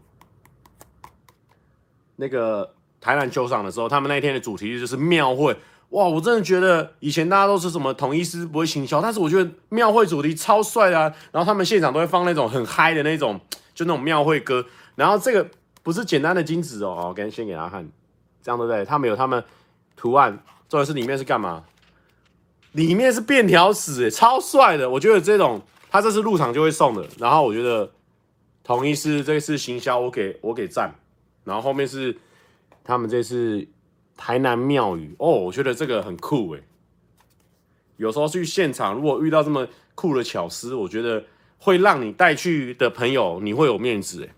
[2.18, 2.72] 那个
[3.02, 5.58] 台南球场的时候，他们那天的主题就是庙会。
[5.90, 11.12] 哇，我真的觉得以前大家都是什么统一狮不会行销，但是我觉得庙会主题超帅啊。
[11.32, 13.42] 然后他们现场都会放那种很嗨的那种，
[13.74, 14.64] 就那种庙会歌。
[14.94, 15.50] 然后这个。
[15.82, 17.88] 不是简单的金子哦，我给先给大家看，
[18.42, 18.84] 这样对不对？
[18.86, 19.44] 他们有他们
[19.96, 21.64] 图案，重点是里面是干嘛？
[22.72, 24.90] 里面是便条纸，超帅的。
[24.90, 25.62] 我觉得这种
[25.96, 27.08] 他这次入场就会送的。
[27.18, 27.90] 然后我觉得
[28.66, 30.94] 统一是这次行销，我给我给赞。
[31.46, 32.18] 然后后面是
[32.84, 33.66] 他们这次
[34.18, 36.62] 台南庙宇哦，我觉得这个很酷诶。
[37.96, 41.24] 有时候去现场，如果遇到这么酷的巧思，我觉得
[41.58, 44.30] 会让你带去的朋友你会有面子诶。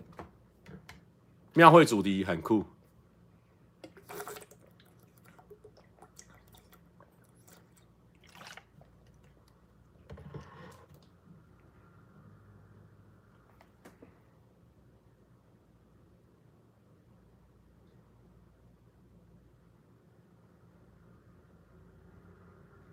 [1.54, 2.64] 庙会主题很酷，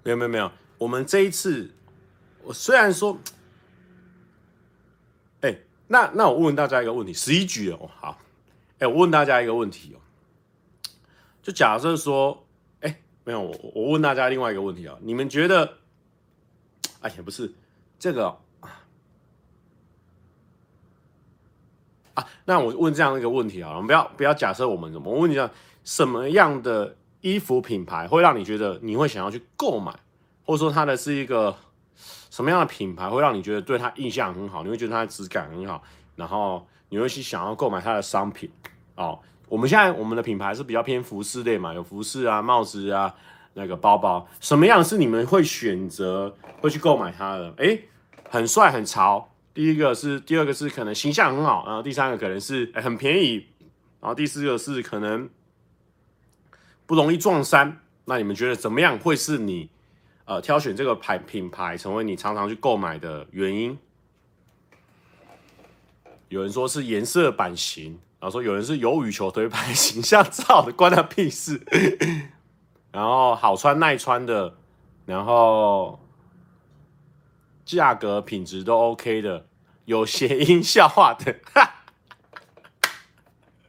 [0.06, 1.72] 没有没有没有，我们这一次，
[2.44, 3.18] 我虽然说，
[5.42, 8.22] 哎、那那我问大家一个问题，十一局哦，好。
[8.78, 9.98] 哎，我问大家一个问题哦，
[11.42, 12.46] 就假设说，
[12.82, 15.78] 哎，没有，我我问大家另外一个问题啊，你们觉得，
[17.00, 17.52] 哎也不是
[17.98, 18.38] 这个
[22.14, 25.50] 啊，那我问这样一个问题啊，我们不要不要假设我们什么，我问你啊，
[25.84, 26.96] 什么样的
[27.26, 29.92] 衣服品牌会让你觉得你会想要去购买，
[30.46, 31.56] 或者说它的是一个
[32.30, 35.84] 什么样的品牌会让你觉得对它印象很好，你会觉得它的质感很好，
[36.16, 36.66] 然后。
[36.88, 38.50] 你会去想要购买它的商品
[38.94, 39.20] 哦。
[39.50, 43.14] 我们现在我们的品牌是比较偏服饰类嘛，有服饰啊、帽子啊、
[43.56, 47.52] 那个包包，什么样是你们会选择会去购买它的？
[47.58, 47.86] 诶，
[48.30, 49.28] 很帅很潮。
[49.52, 53.48] 第一个是，第二个是可能形象很好，然后第三个可能是很便宜，
[54.00, 55.28] 然后第四个是可能
[56.86, 57.82] 不容易撞衫。
[58.06, 59.70] 那你们觉得怎么样会是你
[60.26, 63.78] 呃挑选这个牌品牌成为你常常去购买的原因？
[66.30, 71.62] 有人说是颜色版型，然后说有人是有羽球推拍形象照的，关他屁事。
[72.92, 74.56] 然后好穿耐穿的，
[75.06, 76.00] 然后
[77.64, 79.46] 价格品质都 OK 的，
[79.86, 81.84] 有谐音笑话的，哈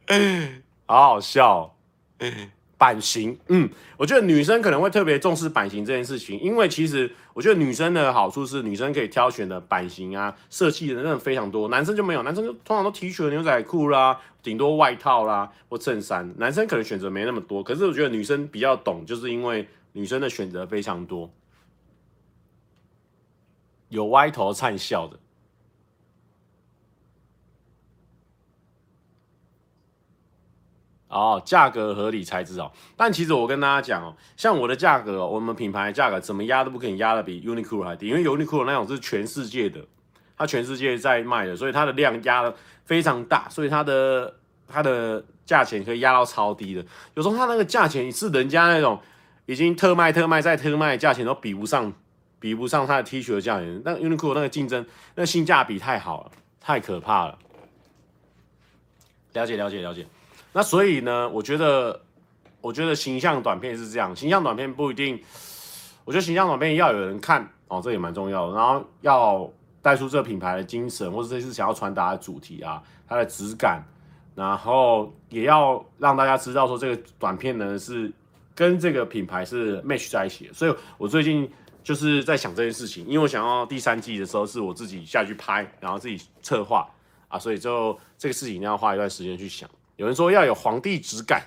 [0.87, 1.71] 好好笑哦。
[2.77, 3.67] 版型，嗯，
[3.97, 17.63] 我觉得女生可能会特别重视版型这件事情，因为其实我觉得女生的好处是女生可以挑选的版型啊、设计的真的非常多，男生就没有，男生就通常都 T 恤、牛仔裤啦、顶多外套啦或衬衫，男生可能选择没那么多。
[17.63, 21.29] 可是我觉得女生比较懂，就是因为女生的选择非常多。
[23.89, 25.17] 有歪头灿笑的。
[31.09, 32.71] 哦，价格合理才知道。
[32.95, 39.79] 但其实我跟大家讲哦，像我的价格，我们品牌价格怎么压都不可能压的比 Uniqlo 还低，因为 Uniqlo 那种是全世界的，
[40.37, 42.53] 它全世界在卖的，所以它的量压的
[42.83, 44.35] 非常大，所以它的
[44.67, 46.85] 它的价钱可以压到超低的。
[47.13, 48.99] 有时候它那个价钱是人家那种
[49.45, 51.93] 已经特卖、特卖再特卖，价钱都比不上，
[52.37, 53.81] 比不上它的 T 恤的价钱。
[53.85, 54.85] 那 Uniqlo 那个竞争，
[55.15, 57.39] 那性价比太好了，太可怕了。
[59.31, 60.05] 了解，了解，了解。
[60.53, 62.01] 那所以呢，我觉得，
[62.61, 65.21] 我觉得形象短片是这样，形象短片不一定，
[66.03, 68.55] 我觉得形象短片要有人看哦，这也蛮重要的。
[68.55, 69.47] 然后要
[69.81, 73.83] 带出这个品牌的精神，或者这是想要传达的主题啊，它的质感，
[74.33, 78.11] 然后也要让大家知道说这个短片呢是
[78.55, 80.53] 跟这个品牌是 match 在一起的。
[80.53, 81.49] 所以我最近
[81.83, 86.89] 就是在想这件事情，因为我想要第三季的时候是我自己下去拍，然后自己策划
[87.27, 89.69] 啊，所以就这个事情一定要花一段时间去想。
[89.97, 91.43] 有人说要有皇帝质感，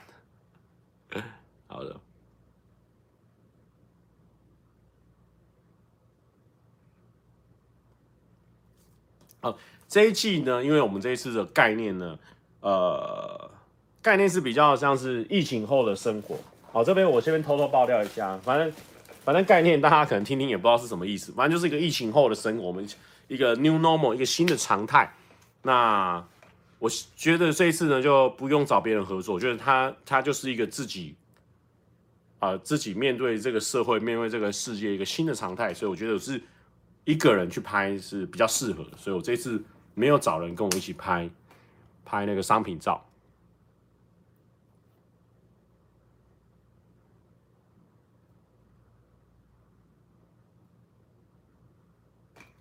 [1.66, 1.96] 好的。
[9.40, 9.57] 好，
[9.88, 12.18] 这一季呢，因为我们这一次的概念呢，
[12.61, 13.51] 呃，
[14.03, 16.36] 概念是比较像是疫情后的生活。
[16.72, 18.70] 好，这边我这边偷偷爆料一下，反正
[19.24, 22.86] 反正概念大家可能听听也不知道是什么意思，反正就是一个疫情后的生活，我们
[23.28, 25.11] 一个 new normal，一个新的常态。
[25.62, 26.22] 那
[26.81, 31.14] 我觉得这一次呢，就不用找别人合作，我觉得他他就是一个自己
[32.39, 36.43] 啊、自己面对这个社会，面对这个世界一个新的常态，所以我觉得是
[37.05, 39.62] 一个人去拍是比较适合，所以我这次
[39.95, 41.28] 没有找人跟我一起拍
[42.03, 43.05] 拍那个商品照，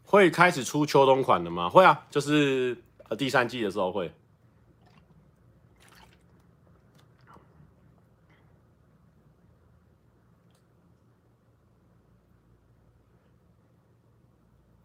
[0.04, 1.70] 会开始出秋冬款的吗？
[1.70, 2.78] 会啊，就是。
[3.16, 4.12] 第三季的时候会。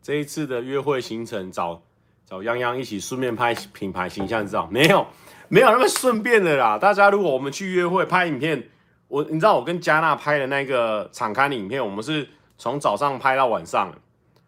[0.03, 1.81] 这一次的约会行程找，
[2.27, 5.07] 找找泱泱一起顺便拍品牌形象照，没有
[5.49, 6.77] 没有那么顺便的啦。
[6.77, 8.69] 大家如果我们去约会拍影片，
[9.09, 13.91] 我你知道我跟加纳拍的那个场刊的影片，我们是从早上拍到晚上，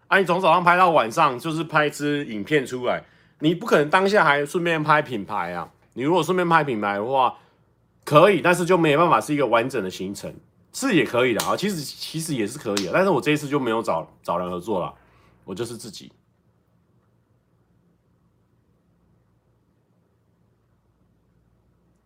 [0.08, 3.02] 啊，你从早上拍到晚上，就是拍一支影片出来。
[3.38, 5.70] 你不可能当下还顺便拍品牌啊！
[5.92, 7.38] 你如果顺便拍品牌的话，
[8.04, 10.34] 可以，但是就没办法是一个完整的行程，
[10.72, 11.56] 是也可以的啊。
[11.56, 14.94] 其实其实也是可以的，但是我这一次就没有找找人合作了，
[15.44, 16.12] 我就是自己。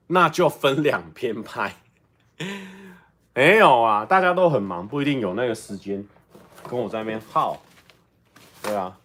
[0.08, 1.76] 那就分两篇拍，
[3.34, 6.04] 没有啊，大家都很忙，不一定有那个时间
[6.68, 7.62] 跟我在那边耗。
[8.62, 8.99] 对啊。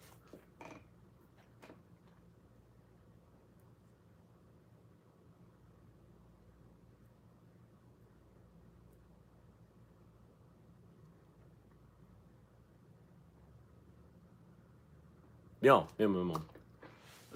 [15.66, 16.40] 没有没有没有没有，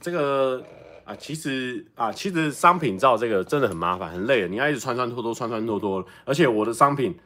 [0.00, 0.64] 这个
[1.04, 6.06] 啊，其实啊，其实商品照这个真的很麻烦，很累，你要一直穿穿脱脱，穿穿脱脱。
[6.24, 7.18] 而且我的商品，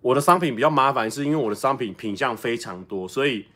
[0.00, 3.46] 我的商品比较麻烦，是因为我的商品品相非常多，所以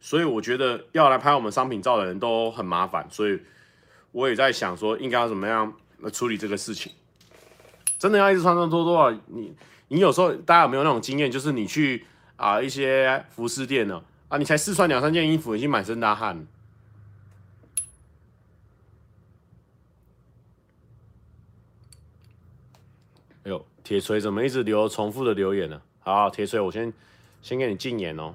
[0.00, 3.38] 所以我觉得要来拍我们商品照的人都很麻烦，所以
[4.12, 6.90] 我也在想说，应该要怎么样来处理这个事情。
[7.98, 9.52] 真的要一直穿穿脱脱啊，你
[9.88, 14.02] 你有时候大家有没有那种经验，就是你去啊一些服饰店呢？
[14.28, 16.46] 啊你才试穿两三件衣服，已经满身大汗。
[23.44, 25.80] 哎呦，铁锤怎么一直留重复的留言呢？
[26.00, 26.92] 好，铁锤，我先
[27.40, 28.34] 先给你禁言哦。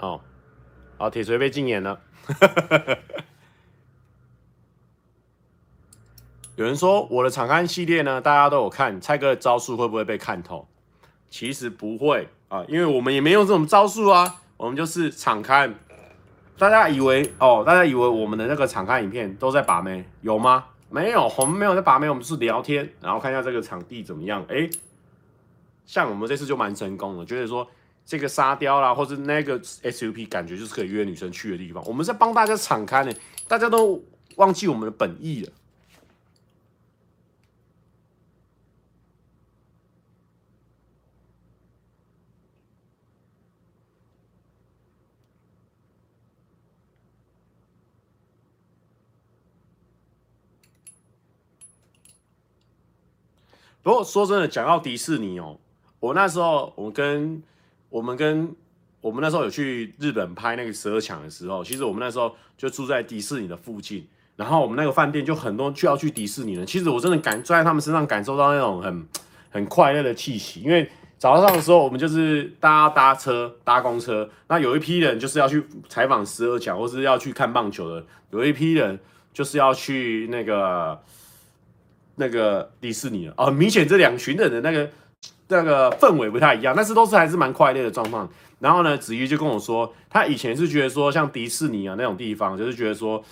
[0.00, 0.20] 哦，
[0.98, 1.98] 好，铁锤被禁言了。
[6.56, 10.68] 有人说我的长安系列呢，大家都有看，蔡哥的招数会不会被看透？
[11.30, 14.42] 其实不会啊，因为我们也没用这种招数啊。
[14.56, 15.68] 我们就是敞开，
[16.58, 20.64] 大家以为哦，大家以为我们的那个敞开影片都在把妹，有吗？
[20.88, 24.44] 没有，我们没有在把妹，我们是聊天，然后看一下这个场地怎么样。
[24.48, 24.68] 哎，
[25.84, 27.66] 像我们这次就蛮成功的，觉得说
[28.04, 31.84] 这个沙雕啦，或是那个 SUP，感觉就是可以约女生去的地方。
[31.86, 33.12] 我们在帮大家敞开呢，
[33.48, 34.02] 大家都
[34.36, 35.52] 忘记我们的本意了。
[53.86, 55.56] 不过说真的，讲到迪士尼哦，
[56.00, 57.40] 我那时候我跟
[57.88, 58.52] 我们跟
[59.00, 66.66] 我们那时候有去日本拍那个十二强的时候，其实我们那时候就住在迪士尼的附近，然后我们那个饭店就很多就要去迪士尼了。
[66.66, 69.06] 其实我真的感在他们身上感受到那种很
[69.50, 78.98] 很快乐的气息，因为早上的时候我们就是搭搭车搭公车，那有一批人就是要去采访十二强或是要去看棒球的，有一批人
[79.32, 81.00] 就是要去那个。
[82.16, 84.90] 那个迪士尼了哦，很明显这两群人的那个
[85.48, 88.28] 那个氛围不太一样，但是都是还是蛮快乐的状况。
[88.58, 93.22] 然后呢，子瑜就跟我说，他以前是觉得说像迪士尼啊那种地方，就是觉得说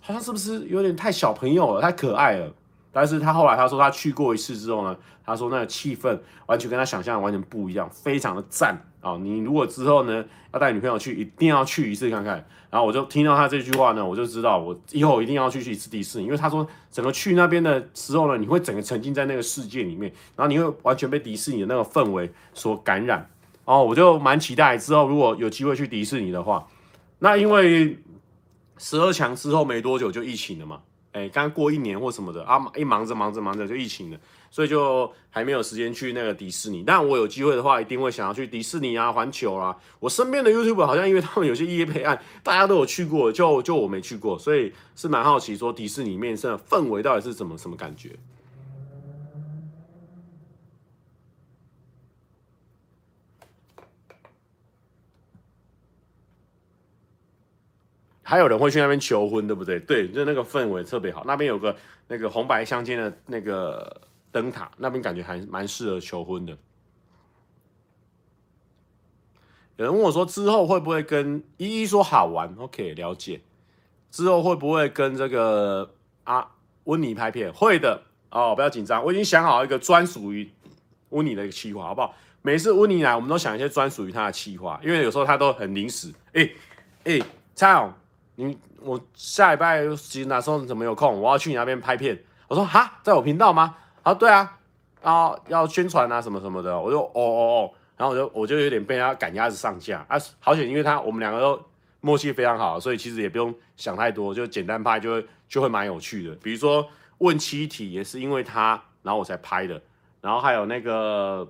[0.00, 2.52] 好像是不是有点太小朋友了，太可爱了。
[2.94, 8.80] 但是他后来他说他去过一次之后呢，他说那个气氛完全跟他想象完全不一样，非常的赞。
[9.02, 12.42] 哦，你如果之后呢要带女朋友去，一定要去一次看看。
[12.70, 23.28] 然后我就听到他这句话呢，我就知道我以后一定要去去一次迪士尼，因为他说整个去那边的时候呢，你会整个沉浸在那个世界里面，然后你会完全被迪士尼的那个氛围所感染。
[23.64, 26.66] 哦，我就蛮期待之后如果有机会去迪士尼的话，
[27.18, 27.98] 那因为
[28.78, 30.80] 十二强之后没多久就疫情了嘛。
[31.14, 34.18] 哎，刚过一年或什么的啊，一忙着忙着忙着就疫情了，
[34.50, 36.82] 所以就还没有时间去那个迪士尼。
[36.84, 39.76] 但我有机会的话，一定会想要去迪士尼啊、环球啊。
[40.00, 48.10] 我身边的 YouTube 好像因为他们有些业配案，大家都有去过，就就我没去过，所以是蛮好奇说迪士尼里面的氛围到底是怎么什么感觉。
[58.26, 59.78] 还有人会去那边求婚，对不对？
[59.78, 61.22] 对，就那个氛围特别好。
[61.26, 61.76] 那边有个
[62.08, 64.00] 那个红白相间的那个
[64.32, 66.56] 灯塔，那边感觉还蛮适合求婚的。
[69.76, 73.42] 有人问我说，之后会不会跟依依说好玩？OK，了解。
[74.10, 76.48] 之后会不会跟这个啊
[76.84, 77.52] 温妮拍片？
[77.52, 78.00] 会的
[78.30, 80.50] 哦，不要紧张，我已经想好一个专属于
[81.10, 82.14] 温妮的一个企划，好不好？
[82.40, 86.10] 每次温妮来，我们都想一些专属于她的企划，因为有时候她都很临时。
[86.32, 86.48] 哎
[87.04, 87.20] 哎，
[87.54, 87.92] 蔡总。
[88.36, 91.20] 你我下礼拜其实哪时候怎么有空？
[91.20, 92.18] 我要去你那边拍片。
[92.48, 93.76] 我说哈，在我频道吗？
[94.02, 94.58] 啊，对啊，
[95.02, 96.78] 啊要宣传啊什么什么的。
[96.78, 100.18] 我就哦哦哦，然后我就我就有点被他赶鸭子上架啊。
[100.40, 101.60] 好险，因为他我们两个都
[102.00, 106.34] 默契非常好，所以其实也不用想太多，就简单拍就会就会蛮有趣的。
[106.36, 106.86] 比如说
[107.18, 109.80] 问七题也是因为他，然后我才拍的。
[110.20, 111.48] 然后还有那个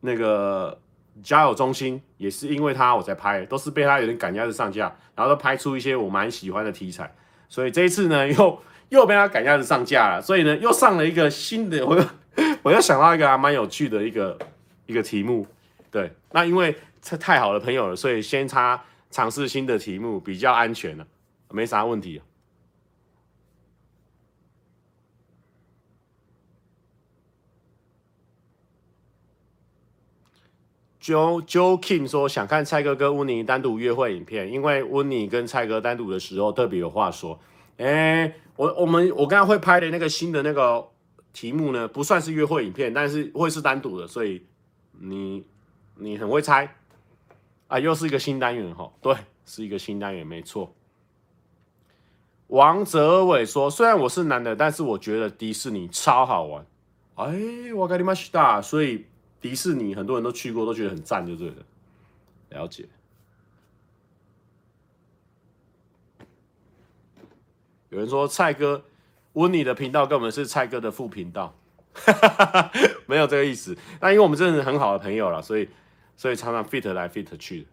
[0.00, 0.78] 那个。
[1.22, 7.12] 交友中心也是因为他我在拍，都是被他有点赶鸭子上架，然后都拍出一些我蛮喜欢的题材，
[7.48, 12.04] 所以这一次呢又又被他赶鸭子上架了，所以呢又上了一个新的，我 又
[12.62, 14.38] 我又想到一个还蛮有趣的一个
[14.86, 15.46] 一个题目，
[15.90, 21.06] 对，那因为这太好的朋友了，所以先他尝试新的题目比较安全了，
[21.50, 22.20] 没啥问题。
[31.00, 37.40] Jo Jo Kim 说想看蔡哥跟温妮单独约会影片，因为温妮跟蔡哥单独的时候特别有话说。
[37.78, 40.86] 哎、我我们我刚刚会拍的那个新的那个
[41.32, 44.44] 题目呢，不算是约会影片，但是会是单独的，所以
[44.98, 45.42] 你
[45.94, 46.76] 你很会猜
[47.68, 49.14] 啊，又是一个新单元哈，对，
[49.46, 50.74] 是一个新单元，没错。
[52.48, 56.66] 王哲伟说，虽然我是男的，但是我觉得迪士尼超好玩。
[57.14, 59.06] 哎，我跟你们说大，所以。
[59.40, 61.64] 迪士尼很多人都去过，都觉得很赞，就对了。
[62.50, 62.88] 了解。
[67.88, 68.84] 有人说蔡哥，
[69.32, 71.54] 温妮的频道跟我们是蔡哥的副频道，
[73.06, 73.76] 没有这个意思。
[74.00, 75.68] 那因为我们真的是很好的朋友了，所以
[76.16, 77.66] 所以常常 fit 来 fit 去。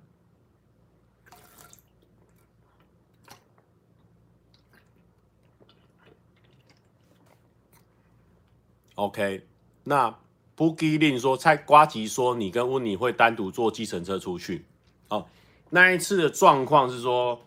[8.96, 9.46] OK，
[9.84, 10.18] 那。
[10.58, 14.66] 不给令说蔡瓜吉说你跟温妮会单独坐计程车出去
[15.08, 15.24] 哦。
[15.70, 17.40] 那一次的状况是说，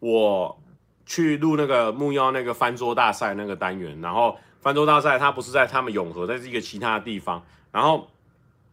[0.00, 0.60] 我
[1.06, 7.42] 去录那个木曜那个翻桌大赛那个单元，然后翻桌大赛它不是在他们永和，在这个其他的地方。
[7.70, 8.06] 然后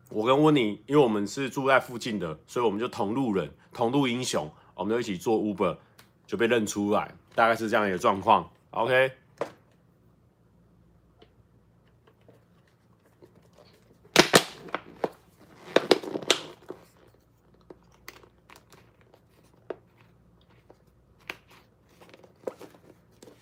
[0.10, 5.78] 我跟温妮，因为我们是住在附近的，所以我们就同路人，同路英雄，我们就一起坐 Uber
[6.28, 8.50] 就被认出来，大概是这样一个状况。
[8.72, 9.10] OK。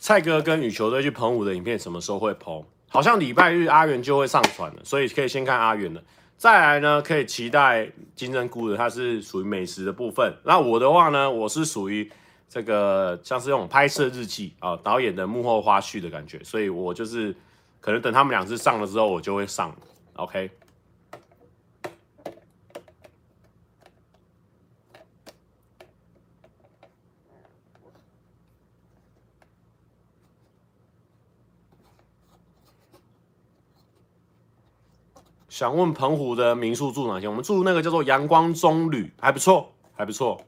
[0.08, 2.64] 蔡哥跟羽球队去澎湖的影片什么时候会 PO？
[2.88, 6.02] 好像礼拜日阿元就会上传了，所以可以先看阿元的。
[6.38, 10.34] 再来呢，可以期待金针菇的，它是属于美食的部分。
[10.46, 12.10] 那我的话呢，我是属于
[12.48, 17.36] 这个像是那种拍摄日记啊，导演的幕后花絮的感觉，所以我就是
[17.82, 19.76] 可能等他们两次上了之后，我就会上。
[20.14, 20.50] OK。
[35.58, 37.28] 想问澎湖的民宿住哪间？
[37.28, 40.40] 我们住那个叫做阳光棕旅，还不错，还不错。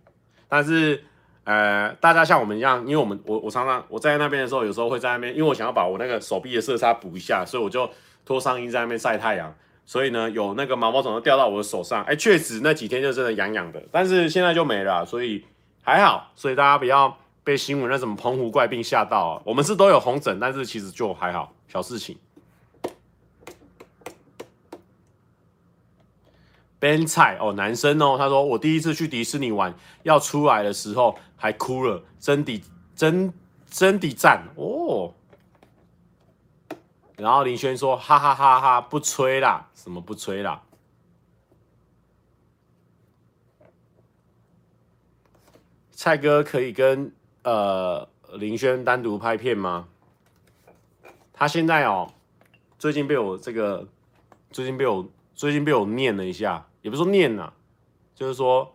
[0.48, 1.04] 但是，
[1.46, 7.90] 呃，大家像我们一样，因为我们我我常常我在那边的时候，有时候会在那边，因为我想要把我那个手臂的色差补一下，所以我就
[8.24, 9.52] 脱上衣在那边晒太阳。
[9.84, 13.82] 所以呢，有那个毛毛虫都掉到我的手上，哎，确实那几天就真的痒痒的。
[13.92, 15.44] 但是现在就没了，所以
[15.82, 16.32] 还好。
[16.36, 19.42] 所以大家不要被新闻那什么澎湖怪病吓到啊。
[19.44, 22.16] 我们是都有红疹，但是其实就还好，小事情。
[26.80, 32.64] Ben 菜哦，男生哦，他说我第一次去迪士尼玩，要出来的时候还哭了，真的
[32.96, 33.34] 真
[33.70, 35.14] 真的赞哦。
[37.18, 40.64] 然后林轩说哈哈哈哈，不吹啦，什么不吹啦？
[45.92, 47.12] 蔡哥可以跟
[47.44, 49.90] 呃林轩单独拍片吗？
[51.34, 52.14] 他现在哦，
[52.78, 53.86] 最近被我这个，
[54.50, 56.66] 最近被我最近被我念了一下。
[56.90, 57.54] 也不是说念呐、啊，
[58.16, 58.68] 就是说，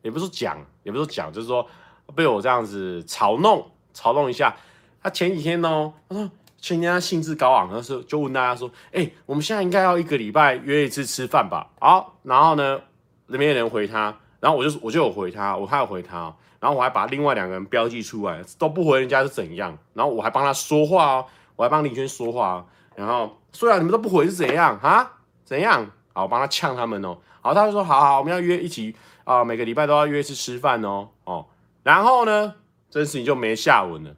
[0.00, 1.66] 也不是说讲，也不是说讲，就是说
[2.14, 4.56] 被我这样子嘲弄，嘲弄一下。
[5.02, 11.68] 他前几天呢，他说前几天他兴致高昂，他说就问大家说，哎、我们现在应该要一个礼拜约一次吃饭吧？
[11.78, 12.80] 好，然后呢，
[13.26, 19.76] 里面有人回他，然后我就我就有回他，我还有回他，然后我还把另外两个人标记出来，都不回人家是怎样？
[19.92, 25.12] 然后我还帮他说话哦，我还帮林轩说话哦，然后虽然你们都不回是怎样啊？
[25.44, 25.86] 怎样？
[26.14, 27.18] 好，我帮他呛他们哦。
[27.40, 28.94] 好，他就说好好，我们要约一起
[29.24, 31.46] 啊、每个礼拜都要约一次吃饭哦哦。
[31.82, 32.54] 然后呢，
[32.90, 34.14] 这件事情就没下文了，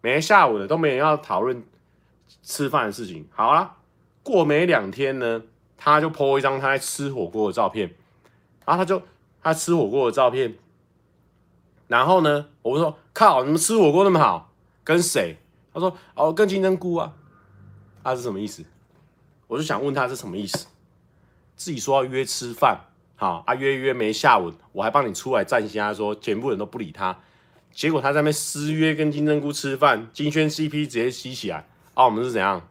[0.00, 1.62] 没下文了，都没人要讨论
[2.42, 3.26] 吃饭的事情。
[3.32, 3.76] 好啦，
[4.22, 5.42] 过没两天呢，
[5.76, 7.94] 他就 po 一张他在吃火锅的照片，
[8.64, 9.02] 然后他就
[9.42, 10.54] 他吃火锅的照片。
[11.88, 14.50] 然后呢，我就说靠，你们吃火锅那么好，
[14.82, 15.36] 跟谁？
[15.74, 17.12] 他说哦，跟金针菇啊。
[18.04, 18.64] 他、是什么意思？
[19.46, 20.66] 我就想问他是什么意思。
[21.62, 22.76] 自己说要约吃饭，
[23.14, 27.16] 好啊，约约没下文，我还帮你出来站下，说全部人都不理他，
[27.70, 32.68] 结果他在那边私约跟金针菇吃饭，金萱 CP 直接吸起来，啊，我们是怎样？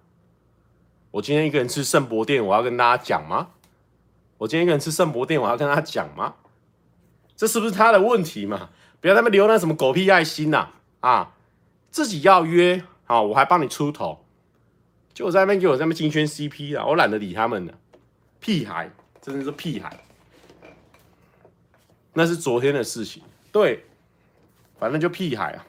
[1.11, 3.51] 我今天一个人吃圣博店，我要跟大家讲吗？
[4.39, 6.35] 我今天一个人吃圣博店，我要跟他讲吗？
[7.37, 8.71] 这是不是他的问题嘛？
[8.99, 10.67] 不要在那留那什么狗屁爱心呐、
[10.99, 11.31] 啊！
[11.89, 14.25] 自己要约，好，我还帮你出头，
[15.13, 17.73] 就我在那边给我在那边金萱 CP 啊，我懒得理他们了。
[18.41, 18.91] 屁孩，
[19.21, 19.97] 真的是屁孩。
[22.13, 23.23] 那是昨天的事情，
[23.53, 23.85] 对，
[24.77, 25.65] 反正就屁孩啊。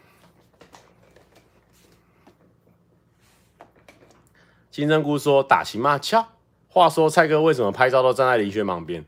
[4.72, 6.26] 金针菇说打情骂俏。
[6.66, 9.04] 话说蔡哥为什么拍照都站在林轩旁边？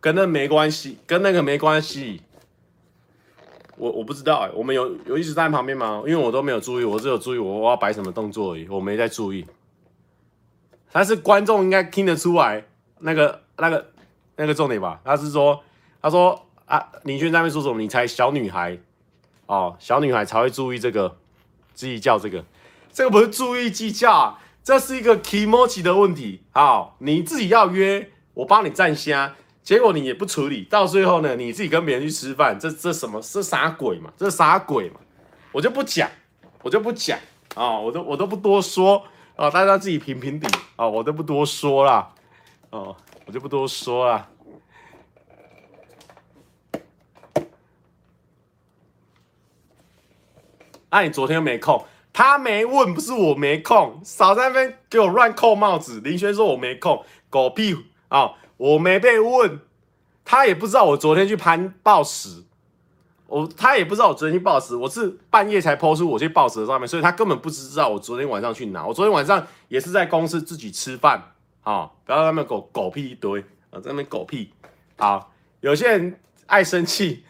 [0.00, 2.20] 跟那没关系，跟那个没关系。
[3.78, 6.02] 我我不知道哎、我们有有一直在旁边吗？
[6.06, 9.46] 因为我都没有注意，我只有注意我我要摆什么动作而已，我没在注意。
[10.92, 12.64] 但是观众应该听得出来。
[12.98, 13.86] 那个、那个、
[14.36, 15.62] 那个重点吧，他是说，
[16.00, 17.80] 他说啊，林轩在那边说什么？
[17.80, 18.78] 你才小女孩
[19.46, 21.16] 哦，小女孩才会注意这个，
[21.74, 22.44] 计较这个，
[22.92, 26.42] 这个不是注意计较啊，这是一个 kimochi 的问题。
[26.52, 29.32] 好，你自己要约，我帮你站先，
[29.62, 33.20] 结果你也不处理，到最后呢，你自己跟别人去吃饭，这这什么？
[33.20, 34.10] 这啥鬼嘛？
[34.16, 35.00] 这啥鬼嘛？
[35.52, 36.10] 我就不讲，
[36.62, 37.18] 我就不讲
[37.54, 39.02] 啊、我都我都不多说
[39.36, 40.46] 啊、大家自己评评理
[40.76, 42.12] 啊，我都不多说啦。
[42.76, 44.28] 哦，我就不多说了。
[50.90, 56.00] 那、啊、你昨天没空，他没问，不是我没空，少在那边给我乱扣帽子。
[56.00, 57.74] 林轩说我没空，狗屁
[58.08, 58.34] 啊、哦！
[58.56, 59.60] 我没被问，
[60.24, 62.44] 他也不知道我昨天去攀抱石，
[63.26, 68.86] 我他也不知道我昨天去抱石，我是半夜才 po 出我去抱石的照片，所以他根本不知道我昨天晚上去哪。
[68.86, 71.35] 我昨天晚上也是在公司自己吃饭。
[71.66, 71.90] 啊！
[72.04, 73.40] 不要在那边狗狗屁一堆
[73.70, 74.52] 啊，在那边狗屁。
[74.96, 77.24] 好，有些人爱生气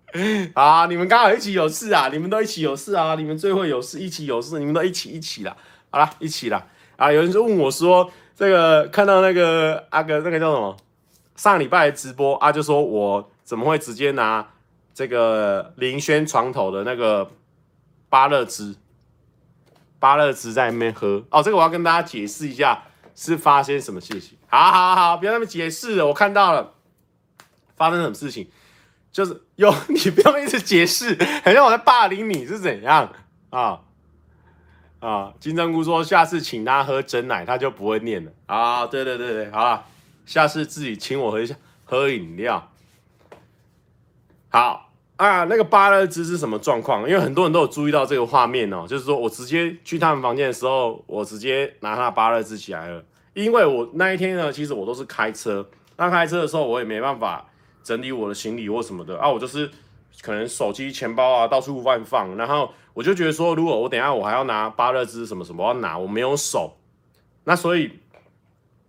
[0.54, 0.86] 啊！
[0.86, 2.08] 你们刚好一起有事啊！
[2.08, 3.14] 你们都一起有事啊！
[3.14, 5.54] 你们最会有事，一起有事，你们都一起一起啦。
[5.90, 6.66] 好啦，一起啦。
[6.96, 7.12] 啊！
[7.12, 10.74] 有人就问我说：“这个看到那个阿哥，那个叫什么？
[11.36, 14.48] 上礼拜的直播啊，就说我怎么会直接拿
[14.94, 17.30] 这个林轩床头的那个
[18.08, 18.76] 芭乐汁，
[19.98, 21.22] 芭乐汁在那边喝？
[21.28, 22.84] 哦，这个我要跟大家解释一下。”
[23.14, 24.36] 是发生什么事情？
[24.48, 26.06] 好好好，不要那么解释了。
[26.06, 26.74] 我看到了，
[27.76, 28.48] 发生什么事情？
[29.12, 33.12] 就是有你不要一直解释，好像我在霸凌你是怎样
[33.50, 33.80] 啊？
[34.98, 38.86] 啊，金针菇说下次请他喝真奶，他就不会念了啊。
[38.86, 39.84] 对对对对，好了，
[40.26, 41.54] 下次自己请我喝一下
[41.84, 42.72] 喝饮料。
[44.48, 47.08] 好啊，那个芭乐汁是什么状况？
[47.08, 53.04] 因为很多人都有注意到这个画面哦，就是说我直接去他们房间的时候，我直接拿他的芭乐汁起来了。
[53.32, 55.64] 因为我那一天呢，其实我都是开车，
[55.96, 57.46] 那开车的时候我也没办法
[57.82, 59.70] 整理我的行李或什么的啊，我就是
[60.20, 66.76] 可能手机、钱包啊到处乱放，然后我就觉得说，如果我等下我还要拿芭乐汁什么什么，我要拿我没有手，
[67.44, 67.90] 那所以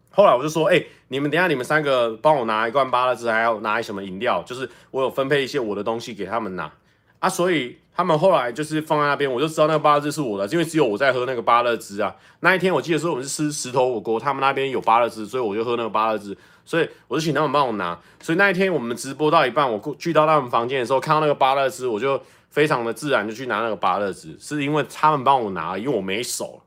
[0.09, 6.71] 后来我就说，哎、你们等下你们三个帮我拿一罐芭乐汁，还要拿什么饮料，就是我有分配一些我的东西给他们拿
[7.19, 7.77] 啊，所以。
[7.97, 12.13] 他们后来就是放在那边，我就知道那个芭乐汁是我的，因为只有我在喝那个芭乐汁啊。
[12.41, 17.97] 那一天我记得说我们是吃石头火锅，他们那边有芭乐汁，所以我就喝那个芭乐汁，所以我就请他们帮我拿。
[18.19, 26.61] 所以那一天我们直播到一半，我过去到他们房间的时候，看到那个芭乐汁，我就非常的自然就去拿那个芭乐汁，是因为他们帮我拿，因为我没手，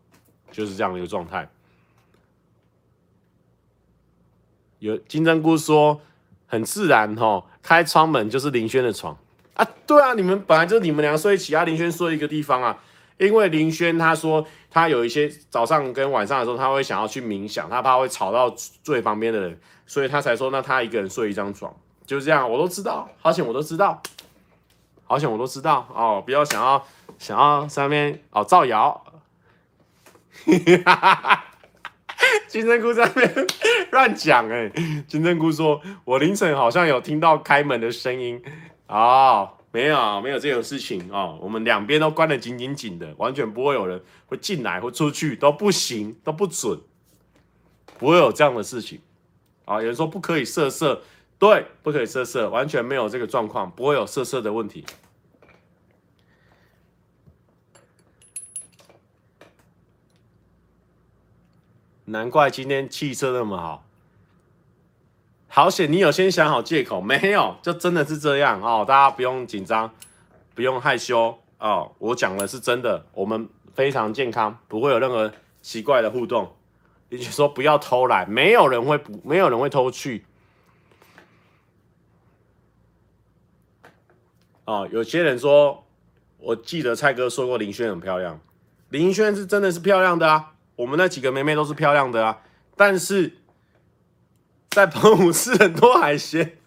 [0.51, 1.47] 就是这样的一个状态。
[4.79, 6.01] 有金针菇说
[6.47, 9.17] 很自然齁，开窗门就是林轩的床。
[9.55, 11.65] 啊，对啊，你们本来就是你们两个睡一起啊。
[11.65, 12.79] 林轩睡一个地方啊，
[13.17, 18.49] 因为林轩他说他有一些早上跟晚上的时候，他会想要去冥想，他怕会吵到
[18.85, 21.75] 最旁边的人，所以他才说那他一个人睡一张床，
[22.07, 22.49] 就这样。
[22.49, 24.01] 我都知道，好险我都知道，
[25.05, 26.23] 好险我都知道哦。
[26.25, 26.87] 不要想要
[27.19, 29.05] 想要上面哦造谣，
[32.49, 33.47] 金针菇在那边
[33.91, 34.71] 乱讲哎。
[35.07, 38.43] 金针菇说，我凌晨好像有听到开门的声音。
[38.89, 41.39] 哦，没有，没有这种事情哦。
[41.41, 46.81] 我们两边都关得紧紧紧的，完全不会有人会进来或出去，都不行，都不准，
[47.99, 49.01] 不会有这样的事情。
[49.67, 51.03] 啊、有人说不可以色色，
[51.39, 54.85] 对，不可以色色，完全没有这个状况，不会有色色的问题。
[62.09, 63.85] 难怪今天气色那么好。
[65.47, 67.57] 好险，你有先想好借口没有？
[67.63, 69.91] 就真的是这样哦，大家不用紧张，
[70.55, 71.93] 不用害羞哦。
[71.99, 75.33] 我讲的是真的，我们非常健康，不会有任何
[75.63, 76.55] 奇怪的互动。
[77.11, 80.25] 你说不要偷懒，没有人会不，没有人会偷去。
[84.65, 85.87] 哦，有些人说，
[86.39, 88.39] 我记得蔡哥说过林轩很漂亮，
[88.91, 92.39] 林轩是真的是漂亮的啊，我们那几个妹妹都是漂亮的啊，
[92.75, 93.35] 但是。
[94.71, 96.59] 在澎湖吃很多海鲜，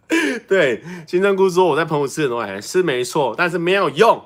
[0.48, 4.26] 对，金针菇说我在澎湖吃很多海鲜是没错，但是没有用。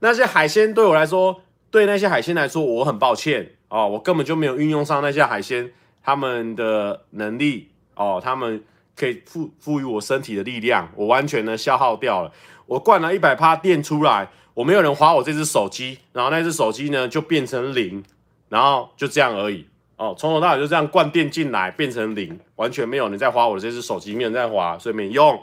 [0.00, 1.40] 那些海鲜对我来说，
[1.70, 5.72] 对那些海鲜来说，我很抱歉哦，我根本就没有运用上那些海鲜
[6.02, 8.62] 他们的能力哦，他们
[8.96, 12.32] 可以赋赋予我身体的力量，我完全的消耗掉了。
[12.66, 18.04] 我灌了一百趴电出来，我没有人划我这只手机，然后那只手机呢就变成零，
[18.48, 19.66] 然后就这样而已。
[19.96, 25.40] 哦，从头到尾就这样灌电进来，变成零，完全没有人在花我的这只手机，没有人在花，所以没用，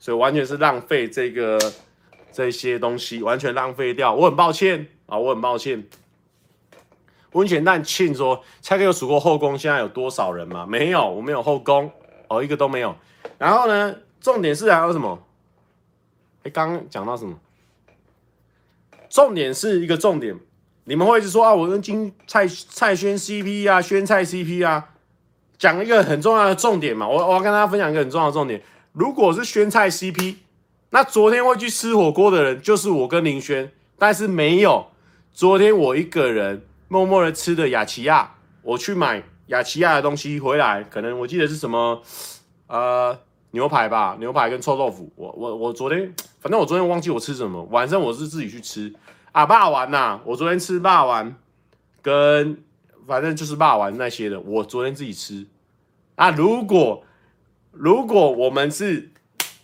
[0.00, 1.56] 所以完全是浪费这个
[2.32, 4.12] 这些东西，完全浪费掉。
[4.12, 5.84] 我很抱歉啊，我很抱歉。
[7.32, 10.66] 温泉蛋庆说：“蔡哥有数过后宫现在有多少人吗？
[10.66, 11.88] 没有，我没有后宫，
[12.26, 12.96] 哦，一个都没有。
[13.38, 15.24] 然后呢，重点是还有什么？
[16.42, 17.38] 哎，刚刚讲到什么？
[19.08, 20.36] 重点是一个重点。”
[20.88, 24.88] 你们会一直说啊，我跟金蔡蔡轩 CP 啊，轩蔡 CP 啊，
[25.58, 28.62] 讲一个很重要的重点嘛，我我要跟大家分享一个很重要的重点。
[28.92, 30.36] 如果是轩蔡 CP，
[30.88, 34.86] 那昨天会去吃火锅的人就是我跟林轩，但是没有。
[35.30, 42.00] 昨天我一个人默默的吃的雅琪亚，我去买雅琪亚的东西回来，可能我记得是什么
[42.66, 43.14] 呃
[43.50, 45.12] 牛排吧，牛排跟臭豆腐。
[45.16, 46.10] 我我我昨天
[46.40, 48.90] 反正我昨天忘记我吃什么，晚上我是自己去吃。
[49.32, 50.20] 啊，霸丸呐！
[50.24, 51.36] 我昨天吃霸丸，
[52.02, 52.62] 跟
[53.06, 55.46] 反正就是霸丸那些的，我昨天自己吃。
[56.16, 57.04] 啊，如果
[57.70, 59.10] 如果我们是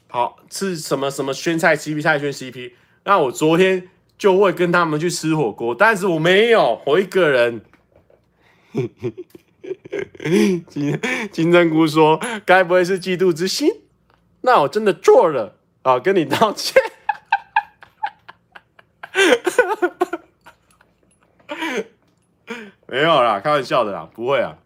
[0.09, 2.73] 好吃什么什么宣菜 CP 蔡宣 CP，
[3.05, 7.62] 那我昨天就会跟他们去吃火锅，但是我没有，我一个人。
[10.69, 11.01] 金
[11.32, 13.69] 金针菇说：“该不会是嫉妒之心？”
[14.43, 16.82] 那我真的做了啊，跟你道歉。
[22.94, 24.56] 没有啦，开玩笑的啦，不会啊。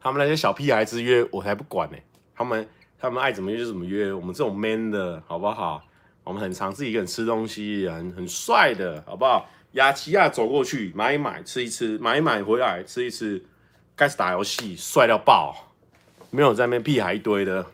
[0.00, 1.96] 他们那些小屁孩子约我才不管呢，
[2.32, 5.82] 他们他们爱怎么约就怎么约，我们这种 man 的好不好？
[6.22, 9.50] 我们很常自己一个人吃东西，很很帅的好不好？
[9.72, 13.44] 雅琪亚走过去买一买吃一吃，买一买回来吃一吃，
[13.96, 15.56] 开始打游戏帅到爆，
[16.30, 17.66] 没有在那边屁孩一堆的，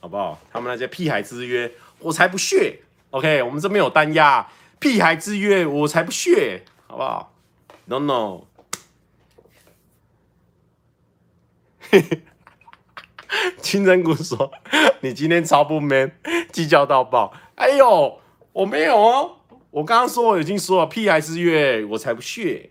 [0.00, 0.38] 好不好？
[0.52, 2.80] 他们那些屁孩之约我才不屑。
[3.08, 4.46] OK，我们这边有单压。
[4.78, 6.60] 屁孩之约，我才不屑，
[6.92, 7.32] 好不好
[7.86, 8.44] ？No No
[11.80, 12.22] 嘿嘿。
[13.62, 14.52] 金针菇说
[15.00, 16.12] ：“你今天超不 man，
[16.52, 18.20] 计较到爆。”哎呦，
[18.52, 19.38] 我没有哦，
[19.70, 22.68] 我刚刚说我已经说了，，P 还是 U，，我才不屑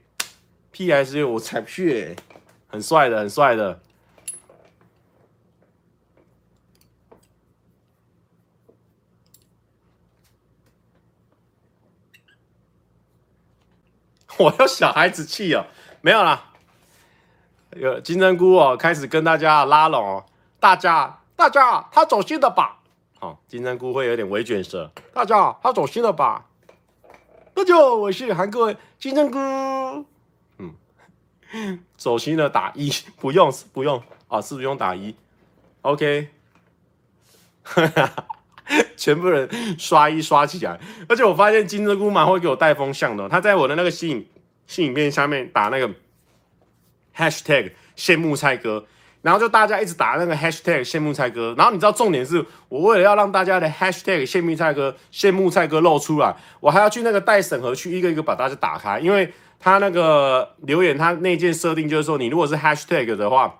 [0.71, 2.15] ，P 还是 U，，我才不屑，
[2.67, 3.81] 很帅的，很帅的。
[14.41, 15.65] 我要小孩子气哦，
[16.01, 16.47] 没有啦。
[17.75, 20.25] 有金针菇哦，开始跟大家拉拢哦，
[20.59, 22.79] 大家大家他走心了吧？
[23.19, 26.47] 好，金针菇会有点微卷舌，大家他走心了吧？
[27.53, 29.37] 大家好，我是韩国金针菇。
[30.57, 35.15] 嗯，走心了打一，不用不用啊，是不用打一。
[35.81, 36.29] OK，
[37.63, 38.13] 哈哈
[38.95, 44.29] 全部人刷一刷起来，而且我发现金针菇蛮会给我带风向的，他在我的那个信
[44.71, 45.91] 新影片下面打那个。
[47.13, 48.85] Hashtag 羡慕蔡哥，
[49.21, 63.59] 然后就大家一直打那个 Hashtag 羡慕蔡哥，然后你知道重点是我为了要让大家的 Hashtag 羡慕蔡哥羡慕蔡哥露出来，我还要去那个待审核区一个一个把大家打开，因为他那个留言他那件设定就是说，你如果是 Hashtag 的话，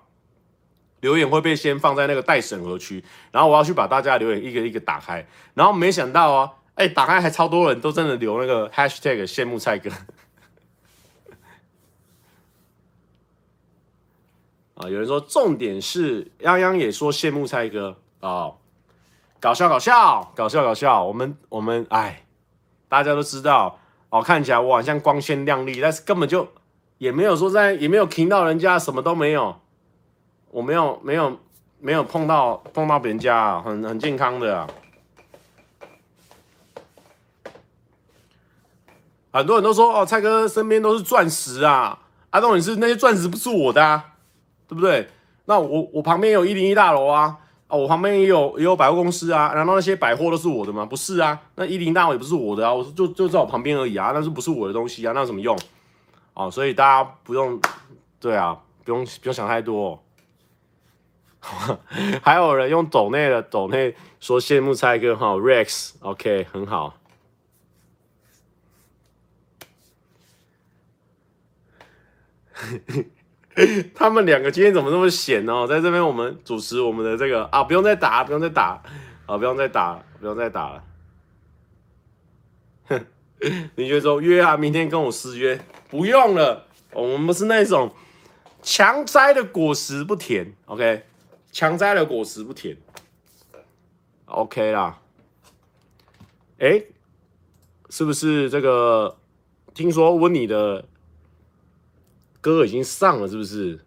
[1.00, 9.90] 留言会被先放在那个待审核区，然后我要去把大家留言一个一个打开，然后没想到啊，哎，打开还超多人都真的留那个 Hashtag 羡慕蔡哥。
[14.82, 18.56] 啊，有人说重点是泱泱也说羡慕蔡哥啊、哦，
[19.38, 22.24] 搞笑搞笑搞笑搞笑，我们我们哎，
[22.88, 23.78] 大家都知道
[24.10, 26.48] 哦，看起来我好像光鲜亮丽，但是根本就
[26.98, 29.60] 也没有说在也没有听到人家什么都没有，
[30.50, 31.38] 我没有没有
[31.78, 34.66] 没有碰到碰到别人家，很很健康的，
[39.32, 42.00] 很多人都说哦，蔡哥身边都是钻石啊，
[42.30, 44.08] 阿东也是那些钻石不是我的啊。
[44.72, 45.08] 对不对？
[45.44, 47.36] 那我我旁边有一零一大楼啊，
[47.66, 50.86] 啊，我旁边也有也有百货公司啊，难道那些百货都是我的吗？
[50.86, 55.12] 不是啊，那一零大楼也不是我的啊，我就就在我旁边而已啊，那是不是我的东西啊？
[55.12, 55.58] 那有什么用？
[56.34, 57.60] 哦，所以大家不用，
[58.20, 60.02] 对啊，不用不用想太多。
[62.22, 66.94] 还有人用抖内的抖内说羡慕蔡哥哈，Rex，OK，很好。
[73.94, 75.66] 他们两个今天怎么那么闲哦？
[75.66, 78.82] 在这边我们主持我们的这个啊，不用再打，不用再打，
[79.26, 80.84] 啊，不用再打，不用再打了。
[82.86, 83.06] 哼，
[83.76, 85.60] 你觉得说约啊，明天跟我私约，
[85.90, 87.92] 不用了，我们不是那种
[88.62, 91.04] 强摘的果实不甜，OK？
[91.50, 92.76] 强摘的果实不甜
[94.24, 94.98] ，OK 啦。
[96.58, 96.82] 哎，
[97.90, 99.18] 是不是这个？
[99.74, 100.86] 听说温妮的。
[102.42, 103.80] 歌已经上了，是不是？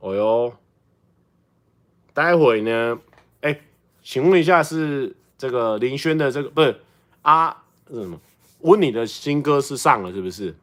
[0.00, 0.52] 哦哟，
[2.12, 3.00] 待会呢？
[3.40, 3.60] 哎，
[4.02, 6.78] 请问一下，是这个林轩的这个不是
[7.22, 7.64] 啊？
[7.88, 8.20] 是什么？
[8.60, 10.54] 问你的新歌是上了，是不是？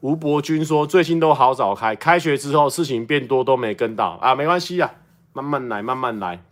[0.00, 4.92] 吴伯君说，最近都好早开，开学之后事情变多，都没跟到啊，没关系啊，
[5.32, 6.44] 慢慢来，慢慢来。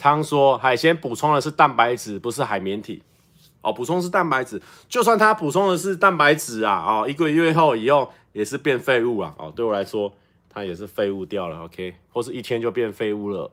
[0.00, 3.02] 汤说海鲜补充的是蛋白质，不是海绵体。
[3.60, 9.34] 哦，补充是蛋白质，就算它补充的是蛋白质啊，哦，一个月后以后也是变废物啊。
[9.36, 10.10] 哦，对我来说，
[10.48, 11.64] 它也是废物掉了。
[11.64, 13.52] OK，或是一天就变废物了。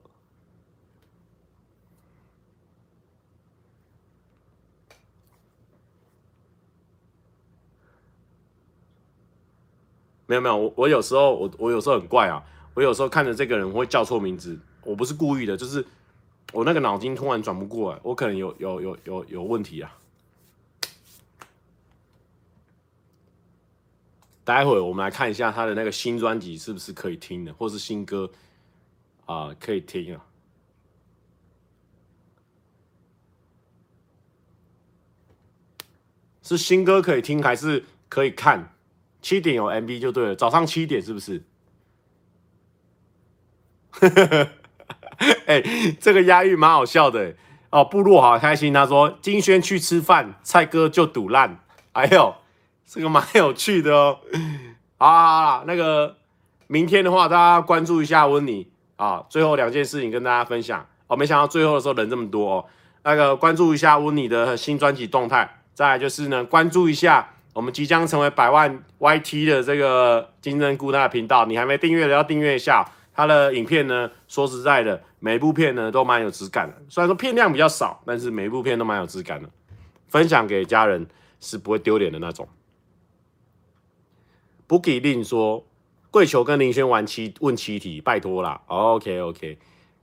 [10.25, 12.41] 没有没有，我我有时候我我有时候很怪啊，
[12.73, 15.85] 我有时候看着这个人会叫错名字，我不是故意的，就是。
[16.57, 19.95] 我那个脑筋突然转不过来，我可能有有有有有问题啊！
[24.43, 28.31] 待会我们来看一下他的那个新专辑是不是可以听的，或是新歌
[29.27, 30.25] 啊、可以听啊？
[36.41, 38.73] 是新歌可以听还是可以看？
[39.21, 41.43] 七点有 MV 就对了，早上七点是不是？
[45.47, 45.63] 哎、
[45.99, 47.33] 这个押韵蛮好笑的
[47.69, 47.83] 哦。
[47.83, 51.59] 部落好开心，他说金轩去吃饭，蔡哥就赌烂。
[51.93, 52.35] 哎呦，
[52.85, 54.19] 这个蛮有趣的哦。
[54.97, 56.17] 好，好，好，那个
[56.67, 59.23] 明天的话，大家关注一下温妮啊。
[59.29, 61.15] 最后两件事情跟大家分享哦。
[61.15, 62.65] 没想到最后的时候人这么多哦。
[63.03, 72.85] 那个关注一下温妮的新专辑动态，再来就是呢关注一下我们即将成为百万 YT 的这个金针菇那个频道，你还没订阅的要订阅一下。
[73.15, 76.75] 他的影片呢，说实在的，每部片呢都蛮有质感的。
[76.89, 79.49] 虽然说片量比较少，但是每一部片都蛮有质感的，
[80.07, 81.07] 分享给家人
[81.39, 82.47] 是不会丢脸的那种。
[84.67, 85.65] 不给令说，
[86.11, 88.61] 跪求跟林轩玩七问七题，拜托啦。
[88.67, 89.57] OK OK，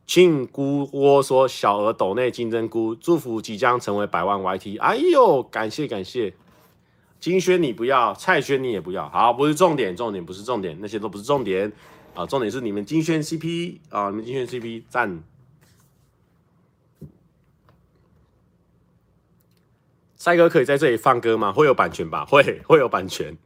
[0.07, 4.81] 庆姑窝说小额抖内金针菇，祝福即将成为百万 YT。
[4.81, 6.35] 哎呦，感谢感谢。
[7.21, 11.73] 金轩你不要，蔡轩你也不要，好，不是重点，重点不是重点，那些都不是重点。
[12.15, 15.23] 啊，重点是你们金萱 CP 啊，你们金萱 CP 赞。
[20.17, 21.53] 赛哥可以在这里放歌吗？
[21.53, 22.25] 会有版权吧？
[22.25, 23.37] 会，会有版权。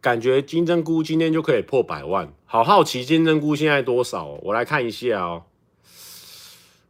[0.00, 4.24] 感觉金针菇今天就可以破百万，好好奇金针菇现在多少？
[4.42, 5.44] 我来看一下哦，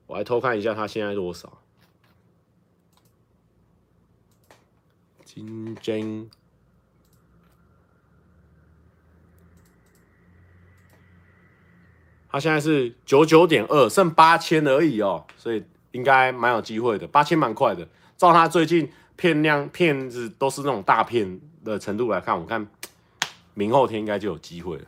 [0.06, 1.58] 我来偷看一下它现在多少。
[5.24, 6.30] 金针。
[12.30, 17.06] 他现在是九九点二，剩八千而已哦，所以应该蛮有机会的。
[17.06, 22.66] 八千蛮快的，照他最近片量片子都是那种大片的程度来看，我看
[23.54, 24.84] 明后天应该就有机会了。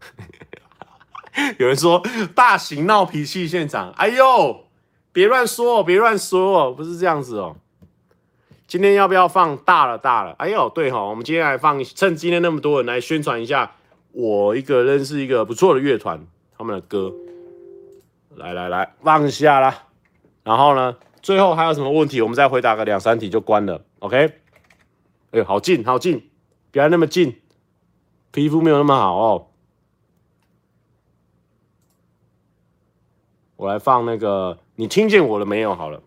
[1.58, 2.02] 有人说
[2.34, 4.66] 大型闹脾气现场，哎呦，
[5.12, 7.56] 别乱说，别乱说，不是这样子哦。
[8.66, 10.32] 今天要不要放大了大了？
[10.32, 13.76] 哎呦，对哈，我们今天来放，趁今天那么多人来宣传一下，
[14.10, 16.26] 我一个认识一个不错的乐团。
[16.60, 17.10] 他们的歌，
[18.36, 19.88] 来来来，放下啦。
[20.42, 22.20] 然后呢，最后还有什么问题？
[22.20, 23.82] 我们再回答个两三题就关了。
[24.00, 24.18] OK？
[25.30, 26.30] 哎呦，好近好近，
[26.70, 27.40] 别那么近，
[28.30, 29.46] 皮肤没有那么好哦。
[33.56, 35.74] 我来放那个，你听见我了没有？
[35.74, 36.02] 好了。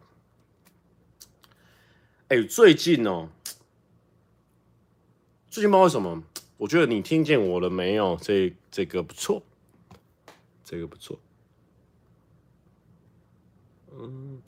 [2.28, 3.28] 哎，最近哦，
[5.50, 6.22] 最近不知道为什么，
[6.58, 8.16] 我觉得你听见我了没有？
[8.22, 9.42] 这这个不错。
[10.74, 11.20] 这个不错，
[13.92, 14.42] 嗯，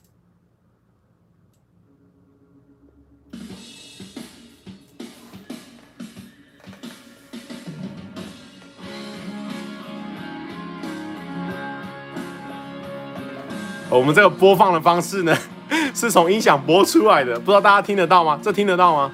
[13.91, 15.37] 我们这个播放的方式呢，
[15.93, 18.39] 是从音响播出来的，不知道大家听得到吗？
[18.41, 19.13] 这听得到吗？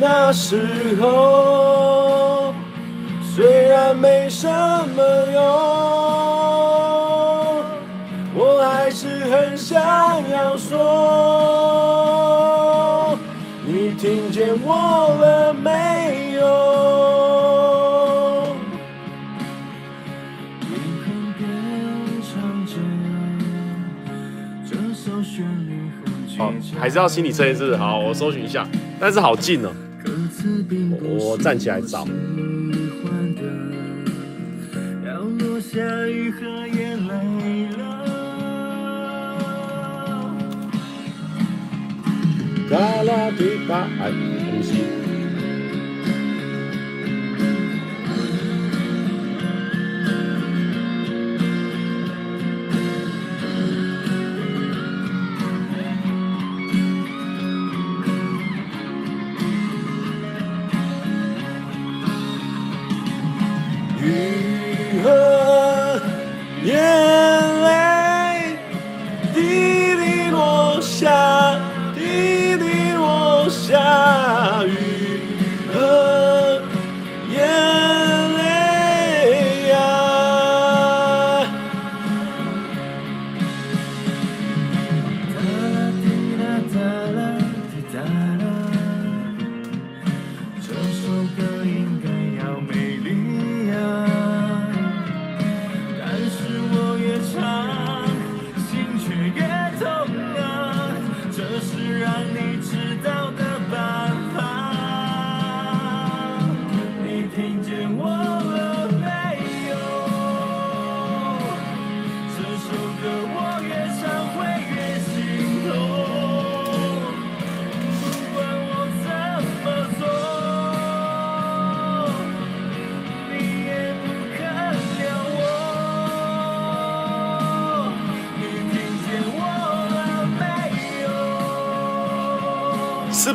[0.00, 2.52] 那时候
[3.34, 5.02] 虽然没什么
[5.32, 5.42] 用。
[8.36, 9.80] 我还是很想
[10.30, 10.76] 要说，
[13.64, 14.74] 你听见我
[15.20, 16.44] 了没有？
[26.36, 27.76] 好，还是要心理测验，是不是？
[27.76, 28.66] 好，我搜寻一下，
[28.98, 29.70] 但是好近哦，
[31.02, 32.06] 我站起来找。
[42.70, 44.10] 啦啦拉提巴，哎，
[44.50, 44.74] 呼吸。
[44.74, 45.03] 是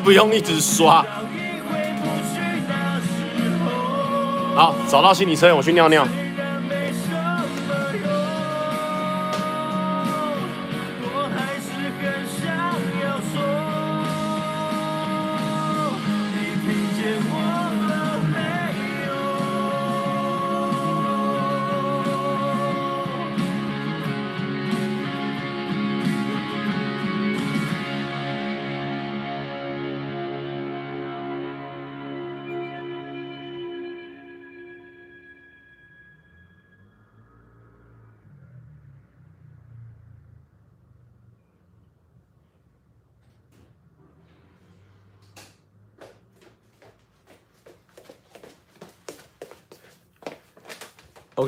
[0.09, 1.05] 不用一直刷。
[4.55, 6.03] 好，找到心理测验，我去尿尿。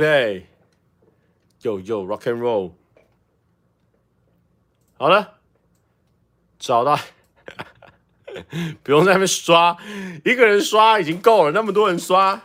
[0.02, 0.48] OK，
[1.62, 2.72] 又又 Rock and Roll，
[4.98, 5.38] 好了，
[6.58, 6.98] 找到，
[8.82, 9.78] 不用在那边刷，
[10.26, 12.42] 一个人刷已经够了，那么多人刷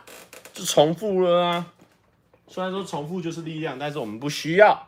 [0.53, 1.73] 就重复了啊。
[2.47, 4.87] 虽然说重复就是力量，但是我们不需要。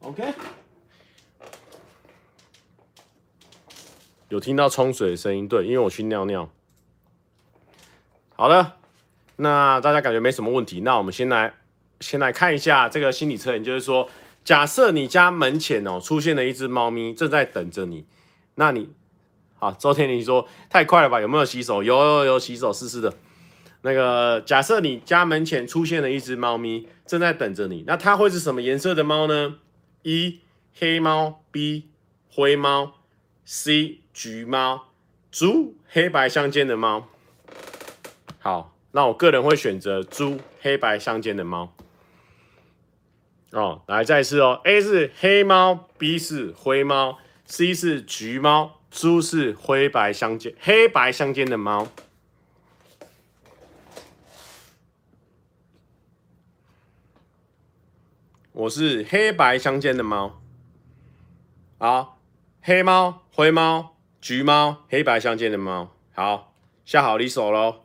[0.00, 0.34] OK，
[4.30, 6.50] 有听到冲水的声音，对，因为我去尿尿。
[8.34, 8.78] 好了，
[9.36, 11.54] 那大家感觉没什么问题，那我们先来。
[12.04, 14.10] 先来看一下这个心理测验，就是说，
[14.44, 18.04] 假设你家门前哦出现了一只猫咪，正在等着你，
[18.56, 18.90] 那你，
[19.54, 21.18] 好，周天你说太快了吧？
[21.22, 21.82] 有没有洗手？
[21.82, 23.14] 有有有洗手，湿湿的。
[23.80, 29.56] 那个，假设你家门前出现了一只猫咪，正在等着你，那它会是什么颜色的猫呢？
[30.02, 30.40] 一
[30.78, 31.88] 黑猫，B
[32.30, 32.96] 灰猫
[33.46, 34.88] ，C 橘猫
[35.30, 37.08] 猪黑白相间的猫。
[38.40, 41.74] 好，那我个人会选择猪黑白相间的猫。
[43.54, 51.86] 哦，来再一次哦，A 是黑猫，B 是灰猫，C 是橘猫，D 是灰白相间、黑白相间的猫。
[58.50, 60.40] 我是黑白相间的猫。
[61.78, 62.18] 好，
[62.60, 65.92] 黑猫、灰猫、橘猫、黑白相间的猫。
[66.12, 66.52] 好，
[66.84, 67.84] 下好离手喽。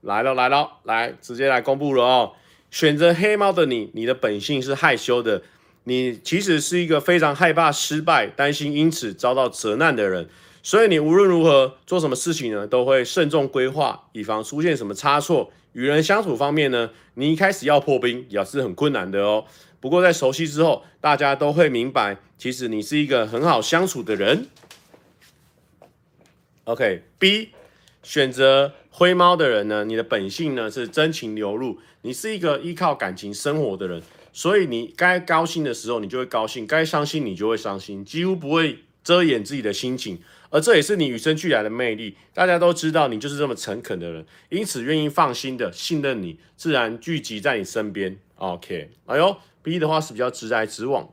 [0.00, 2.32] 来了来了，来直接来公布了哦。
[2.74, 5.40] 选择黑猫的你，你的本性是害羞的，
[5.84, 10.28] 你其实是一个非常害怕失败、担心因此遭到责难的人，
[10.60, 15.52] 所以你无论如何做什么事情呢，都会慎重规划，以防出现什么差错。
[15.74, 19.44] 与人相处方面呢，你一开始要破冰也是很困难的哦。
[19.78, 24.48] 不过在熟悉之后，大家都会明白，其实你是一个很好相处的人。
[26.64, 27.50] OK，B。
[28.02, 34.00] 选择灰猫的人呢，你的本性呢是真情流露，你是一个依靠感情生活的人，
[34.32, 42.16] 所以你该高兴的时候你就会高兴，该伤心你就会伤心，几乎不会遮掩自己的心情，而这也是你与生俱来的魅力。
[42.32, 48.16] 大家都知道你就是这么诚恳的人，因此愿意放心的信任你，自然聚集在你身边。
[48.36, 51.08] OK，哎呦，B 的话是比较直来直往。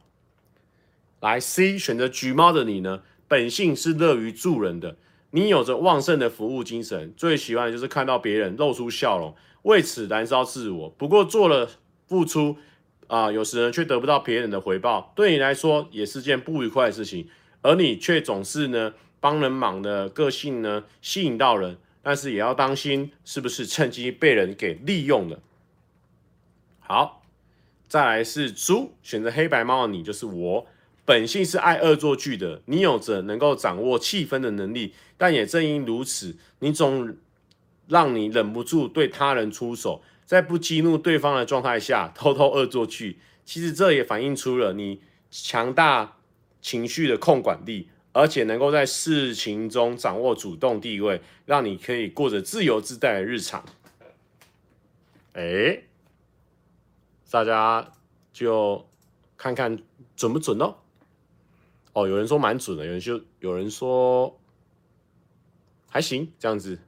[1.20, 4.98] 来，C 选择橘猫的你呢，本性是乐于助人的。
[5.32, 10.90] 你有着旺盛的服务精神，最喜欢的就是看到别人露出笑容，为此燃烧自我。
[10.90, 11.70] 不过做了
[12.06, 12.58] 付出
[13.08, 17.28] 啊、有时呢却得不到别人的回报，对你来说也是件不愉快的事情。
[17.62, 25.40] 而你却总是呢帮人忙的个性呢，吸引到人，但是也要当心是不是趁机被人给利用了。
[26.80, 27.24] 好，
[27.88, 30.66] 再来是猪，选择黑白猫的你就是我，
[31.12, 37.18] 本性是爱恶作剧的，你有着能够掌握气氛的能力，但也正因如此，你总
[37.90, 43.20] 让你忍不住对他人出手，在不激怒对方的状态下偷偷恶作剧。
[43.44, 46.16] 其实这也反映出了你强大
[46.62, 53.66] 情绪的控管力，而且能够在事情中掌握主动地位，让你可以过着自由自在的日常。
[55.34, 55.84] 哎，
[57.30, 57.92] 大家
[58.32, 58.88] 就
[59.36, 59.78] 看看
[60.16, 60.78] 准不准喽。
[61.94, 64.40] 哦，有人说蛮准的，有人就有人说
[65.90, 66.80] 还行，这样子。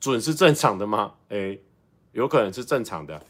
[0.00, 1.14] 准是正常的吗？
[1.30, 1.58] 哎，
[2.12, 3.22] 有可能是正常的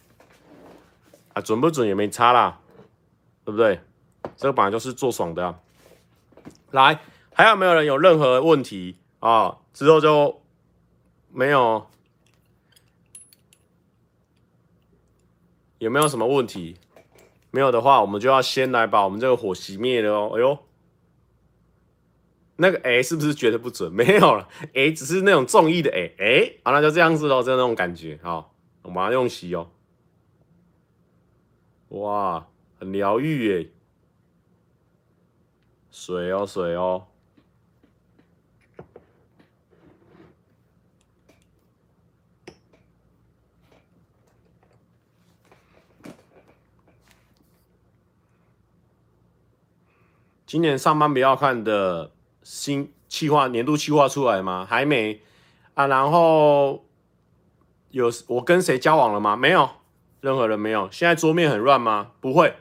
[1.34, 2.60] 啊，准不准也没差啦，
[3.44, 3.80] 对不对？
[4.36, 5.60] 这个本来就是做爽的啊。
[6.70, 7.00] 来，
[7.32, 9.58] 还有没有人有任何问题啊？
[9.72, 10.42] 之后就
[11.30, 11.86] 没有，
[15.78, 16.76] 有没有什么问题？
[17.54, 20.32] 没有的话，我们就要先来把我们这个火熄灭了哦。
[20.34, 20.58] 哎呦！
[22.56, 23.90] 那个 A 是不是觉得不准？
[23.94, 26.16] 没有了，A 只是那种中意的 A。
[26.18, 28.18] 哎，好，那就这样子喽，就那种感觉。
[28.24, 28.52] 好，
[28.82, 29.70] 我马上用洗哦。
[31.90, 32.48] 哇，
[32.80, 33.70] 很疗愈耶！
[35.92, 37.06] 水哦，水哦。
[50.54, 52.12] 今年上班不要看的。
[52.44, 54.64] 新企划年度企划出来吗？
[54.64, 55.20] 还没
[55.74, 55.88] 啊。
[55.88, 56.84] 然后
[57.90, 59.34] 有我跟谁交往了吗？
[59.34, 59.68] 没有，
[60.20, 60.88] 任何人没有。
[60.92, 62.12] 现在桌面很乱吗？
[62.20, 62.54] 不会。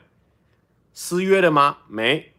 [0.92, 1.78] 失约了吗？
[1.86, 2.32] 没。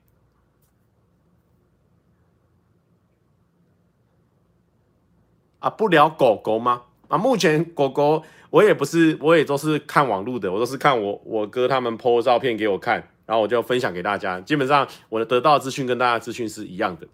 [5.59, 6.81] 啊，不聊狗狗吗？
[7.07, 14.39] 啊，目前狗狗我也不是，我也都是看网路的，我都是看我我哥他们 po 照片给我看，然后我就分享给大家。
[14.41, 17.07] 基本上我的得到的资讯跟大家资讯是一样的。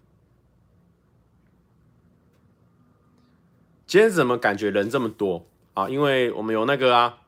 [3.86, 5.88] 今天怎么感觉人这么多啊？
[5.88, 7.18] 因为我们有那个啊，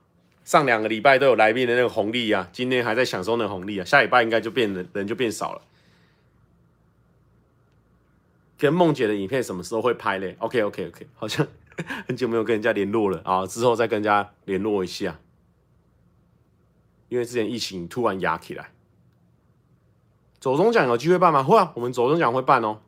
[0.45, 5.63] 上两个礼拜都有来宾的那个红利啊，今天还在享受那个红利啊，下礼拜应该就变人人就变少了。
[8.57, 11.47] 跟梦姐的影片什么时候会拍嘞？OK OK OK，好像
[12.09, 15.19] 很久没有跟人家联络了啊，之后再跟人家联络一下。
[17.11, 18.71] 因为之前疫情突然压起来，
[20.45, 21.43] 走中奖有机会办吗？
[21.43, 22.79] 会啊，我们走中奖会办哦。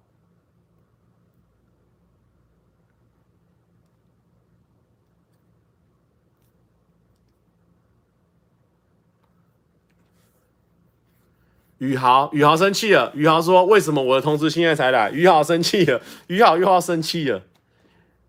[11.79, 13.11] 宇豪，宇豪生气了。
[13.15, 17.43] 宇豪说：“为什么我的通知现在才来？”宇豪生气了，宇豪又要生气了。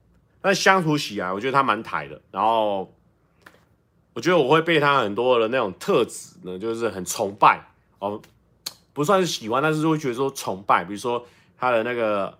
[0.41, 2.91] 但相处起来，我觉得他蛮台的，然后
[4.13, 7.63] 我觉得我会被他很多的那种特质呢，就是很崇拜
[7.99, 8.19] 哦，
[8.91, 11.23] 不算是喜欢，但是会觉得说崇拜，比如说
[11.59, 12.35] 他的那个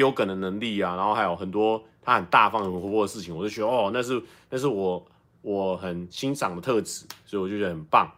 [0.00, 5.06] 丢梗的能力啊，然后还有很多他很大方、很活泼的事情，我就觉得哦，那是那是我
[5.42, 8.10] 我很欣赏的特质，所以我就觉得很棒。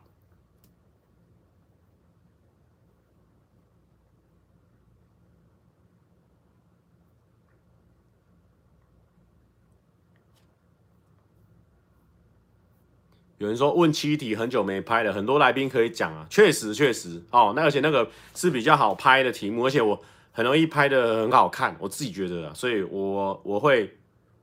[13.38, 20.00] 有人说问七题很久没拍了，很多来宾可以讲啊，确实确实哦，那而且那个是比较好拍的题目，而且我
[20.32, 23.98] 很容易拍的很好看，我自己觉得，所以我我会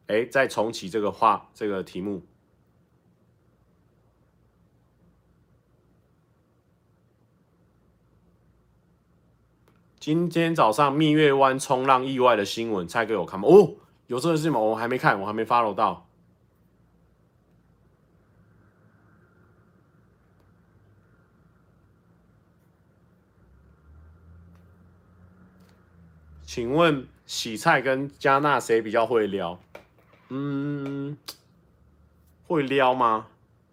[0.07, 2.24] 哎再重启这个话这个题目。
[9.99, 13.48] 今天早上蜜月湾冲浪意外的新闻，蔡哥有看吗？
[13.49, 13.76] 哦，
[14.07, 14.60] 有这个事情吗？
[14.60, 16.09] 我还没看，我还没 follow 到。
[26.60, 29.57] 请问洗菜跟加纳谁比较会撩？
[30.27, 31.18] 嗯，
[32.48, 33.27] 会撩吗？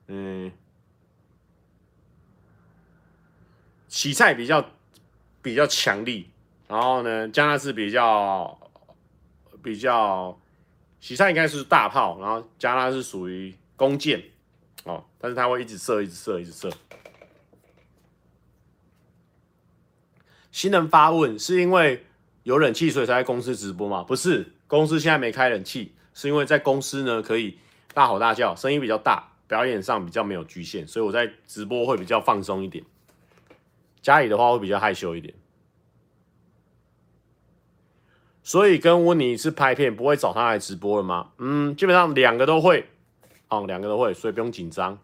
[0.06, 0.52] 嗯，
[3.88, 4.70] 洗菜比较
[5.42, 6.30] 比较强力，
[6.68, 8.56] 然后呢，加纳是比较
[9.64, 10.38] 比较，
[11.00, 14.22] 洗菜应该是大炮，然后加纳是属于弓箭
[14.84, 16.70] 哦，但是它会一直射，一直射，一直射。
[20.52, 22.06] 新人发问：是因为
[22.46, 24.04] 有冷气所以才在公司直播吗？
[24.04, 27.58] 不是，公司现在没开冷气，是因为在公司呢可以
[27.92, 32.84] 大吼大叫，声音比较大，表演上比较没有局限，所以我在直播会比较放松一点。
[34.00, 35.34] 家里的话会比较害羞一点，
[38.44, 41.32] 所以跟温妮是拍片，不会找他来直播了吗？
[41.38, 42.86] 嗯，基本上两个都会，
[43.48, 44.96] 哦，两个都会，所以不用紧张。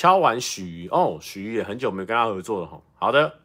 [0.00, 2.80] 敲完许瑜哦，许瑜也很久没有跟他合作了哈。
[2.94, 3.40] 好的，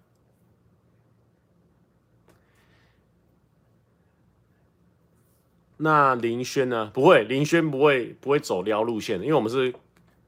[5.75, 6.91] 那林轩呢？
[6.93, 9.75] 不会，林轩不会不会走撩路线的，因为我们是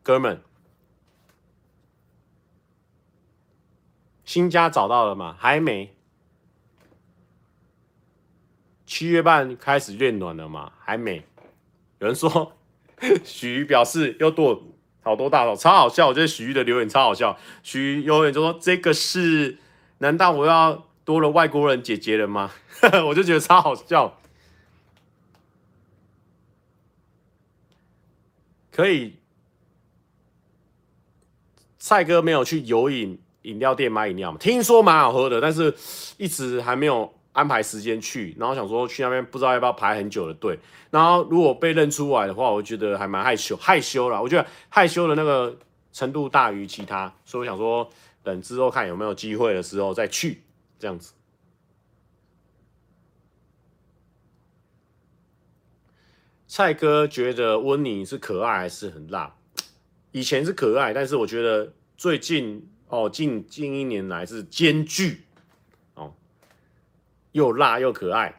[0.03, 0.41] 哥们。
[4.25, 5.33] 新家找到了吗？
[5.39, 5.95] 还没。
[8.85, 10.73] 七月半开始变暖了吗？
[10.77, 11.25] 还没。
[11.99, 12.51] 有人说
[13.23, 14.61] 许瑜表示又多。
[15.07, 17.37] 好多大佬超好笑，我觉得徐玉的留言超好笑。
[17.63, 19.57] 徐玉留言就说：“这个是，
[19.99, 22.51] 难道我要多了外国人姐姐了吗？”
[23.07, 24.19] 我就觉得超好笑。
[28.69, 29.15] 可以，
[31.79, 34.37] 蔡哥没有去有饮饮料店买饮料吗？
[34.37, 35.73] 听说蛮好喝的，但是
[36.17, 37.16] 一直还没有。
[37.37, 40.57] 安排时间去，然后想说去那边不知道要不要排很久的队，
[40.89, 44.19] 然后如果被认出来的话，我觉得还蛮害羞，害羞啦。
[44.19, 45.55] 我觉得害羞的那个
[45.93, 47.87] 程度大于其他，所以我想说
[48.23, 50.41] 等之后看有没有机会的时候再去
[50.79, 51.13] 这样子。
[56.47, 59.35] 蔡哥觉得温妮是可爱还是很辣？
[60.11, 65.26] 以前是可爱，但是我觉得最近哦近近一年来是兼具。
[67.37, 68.33] 又辣又可爱，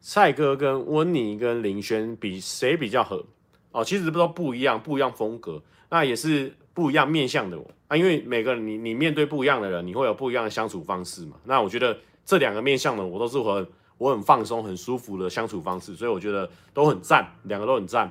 [0.00, 3.22] 蔡哥跟温妮跟林轩比谁比较合？
[3.72, 7.94] 哦，其实都不一样，不一样风格，那也是不一样面向的我啊。
[7.94, 11.36] 因为每个人你你面对不一样的人，你会有不一样的相处方式嘛。
[11.44, 11.94] 那我觉得
[12.24, 18.10] 这两个面向的我都是很我很放松、很舒服的相处方式，所以我觉得都很赞，两个都很赞。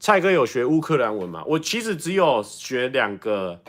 [0.00, 1.44] 蔡哥有学乌克兰文吗？
[1.46, 3.60] 我其实只有学两个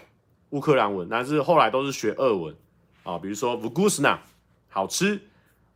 [0.52, 2.56] 乌克兰文，但是后来都是学俄文。
[3.04, 4.18] 啊，比如说 v u g u s n a
[4.70, 5.20] 好吃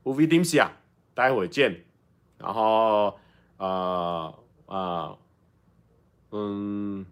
[0.05, 0.69] ，Uvidimsia
[1.13, 1.83] 待会见，
[2.37, 3.19] 然后
[3.57, 4.33] 呃
[4.67, 5.17] 呃
[6.31, 7.05] 嗯，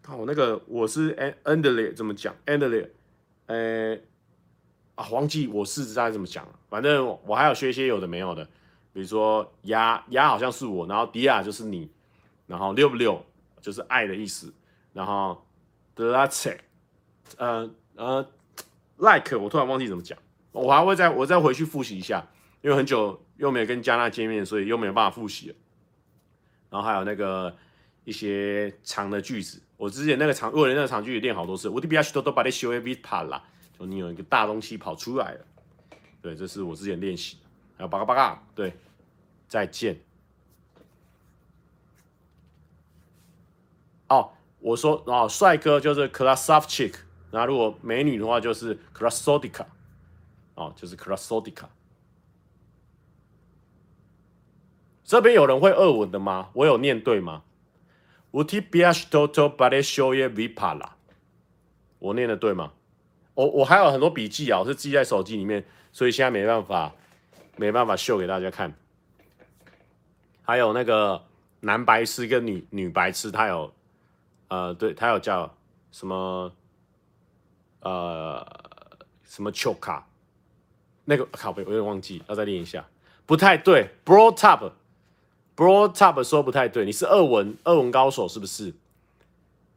[0.00, 1.14] 看我那个我是
[1.44, 2.88] Endly 怎么讲？Endly
[3.46, 3.98] 呃
[4.94, 8.42] 啊忘记我是在怎么讲了，反正我还有学一些有的没有的，
[8.94, 11.90] 比如说 ya 好像是我，然后 Dia 就是你。
[12.48, 13.24] 然后六不六
[13.60, 14.52] 就是爱的意思，
[14.92, 15.46] 然后
[15.94, 16.58] dlaczego
[17.36, 18.28] 呃呃
[18.96, 20.18] ，like 我突然忘记怎么讲，
[20.50, 22.26] 我还会再我再回去复习一下，
[22.62, 25.54] 因为很久又没有跟加纳见面，所以又没有办法复习了。
[26.70, 27.54] 然后还有那个
[28.04, 33.44] 一些长的句子，我之前那个长，我的那个长句子练好多次，我的比较多都把它修一笔帕啦，
[33.78, 35.44] 就你有一个大东西跑出来了，
[36.22, 37.42] 对，这是我之前练习的。
[37.76, 38.72] 还有巴嘎巴嘎，对，
[39.46, 39.98] 再见。
[44.08, 44.30] 哦，
[44.60, 46.94] 我说哦，帅哥就是 krasavchik，
[47.30, 49.66] 那如果美女的话就是 krasotika，
[50.54, 51.66] 哦，就是 krasotika。
[55.04, 56.50] 这边有人会俄文的吗？
[56.54, 57.42] 我有念对吗
[58.32, 60.90] ？Utibiashtoto baleshoye vipala，
[61.98, 62.72] 我念的对吗？
[63.34, 66.92] 我我还有很多笔记啊，我是记在手机里面，所以现在没办法
[67.56, 68.74] 没办法秀给大家看。
[70.42, 71.24] 还有那个
[71.60, 73.72] 男白痴跟女女白痴，他有。
[74.48, 75.54] 呃，对，他有叫
[75.92, 76.52] 什么？
[77.80, 78.44] 呃，
[79.24, 80.06] 什么丘卡？
[81.04, 82.84] 那个靠北，我有点忘记，要再练一下。
[83.24, 86.84] 不太对，brought up，brought up 说不太对。
[86.84, 88.74] 你是俄文，俄文高手是不是？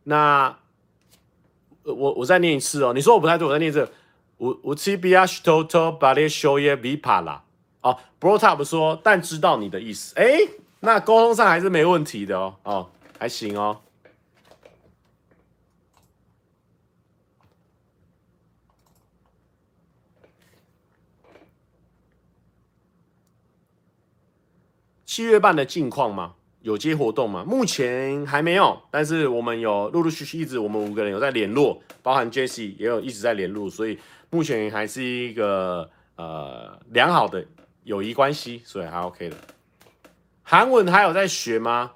[0.05, 0.57] 那
[1.83, 2.91] 我我再念一次哦。
[2.93, 3.91] 你说我不太对，我再念一次。
[4.37, 7.41] 我我 tbiash toto baleshoye vipala。
[7.81, 10.15] 哦，brought up 说，但知道你的意思。
[10.15, 10.39] 哎，
[10.79, 12.55] 那沟通上还是没问题的哦。
[12.63, 12.89] 哦，
[13.19, 13.79] 还行哦。
[25.11, 26.35] 七月半的近况吗？
[26.61, 27.43] 有接活动吗？
[27.45, 37.45] 目前还没有，但是我们有陆陆续续一直我们五个人有在联络，包含 Jessie 也有一直在联络，所以目前还是一个呃良好的
[37.83, 39.35] 友谊关系，所以还 OK 的。
[40.43, 41.91] 韩文还有在学吗？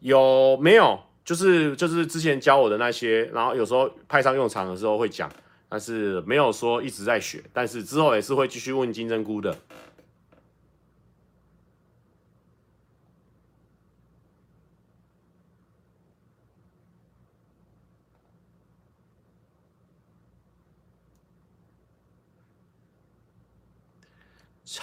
[0.00, 0.98] 有没有？
[1.24, 5.30] 就是就是之前教我的那些，然后有时候派上用场的时候会讲，
[5.68, 9.56] 但是没有说一直在学，但是之后也是会继续问金针菇的。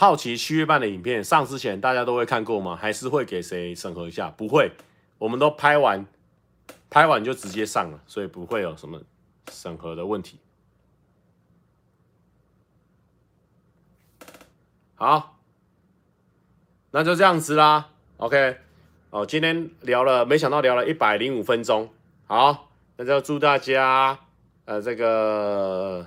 [0.04, 2.76] 好奇七月半的影片上之前，大家都会看过吗？
[2.76, 4.30] 还是会给谁审核一下？
[4.32, 4.70] 不会，
[5.18, 6.06] 我们都拍完，
[6.90, 9.02] 拍完就直接上了，所以不会有什么
[9.50, 10.40] 审核的问题。
[14.96, 15.40] 好，
[16.92, 17.90] 那就这样子啦。
[18.18, 18.58] OK，
[19.10, 21.90] 哦，今天聊了，没想到聊了一百零五分钟。
[22.28, 24.20] 好，那就祝大家
[24.66, 26.06] 呃这个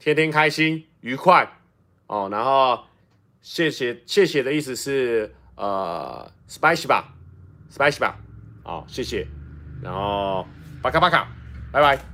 [0.00, 1.60] 天天开心愉快
[2.08, 2.82] 哦，然后。
[3.44, 7.12] 谢谢，谢谢的意思是呃，spicy 吧
[7.70, 8.16] ，spicy 吧，
[8.62, 9.26] 好，谢谢，
[9.82, 10.46] 然后
[10.80, 11.28] 巴卡巴卡，
[11.70, 12.13] 拜拜。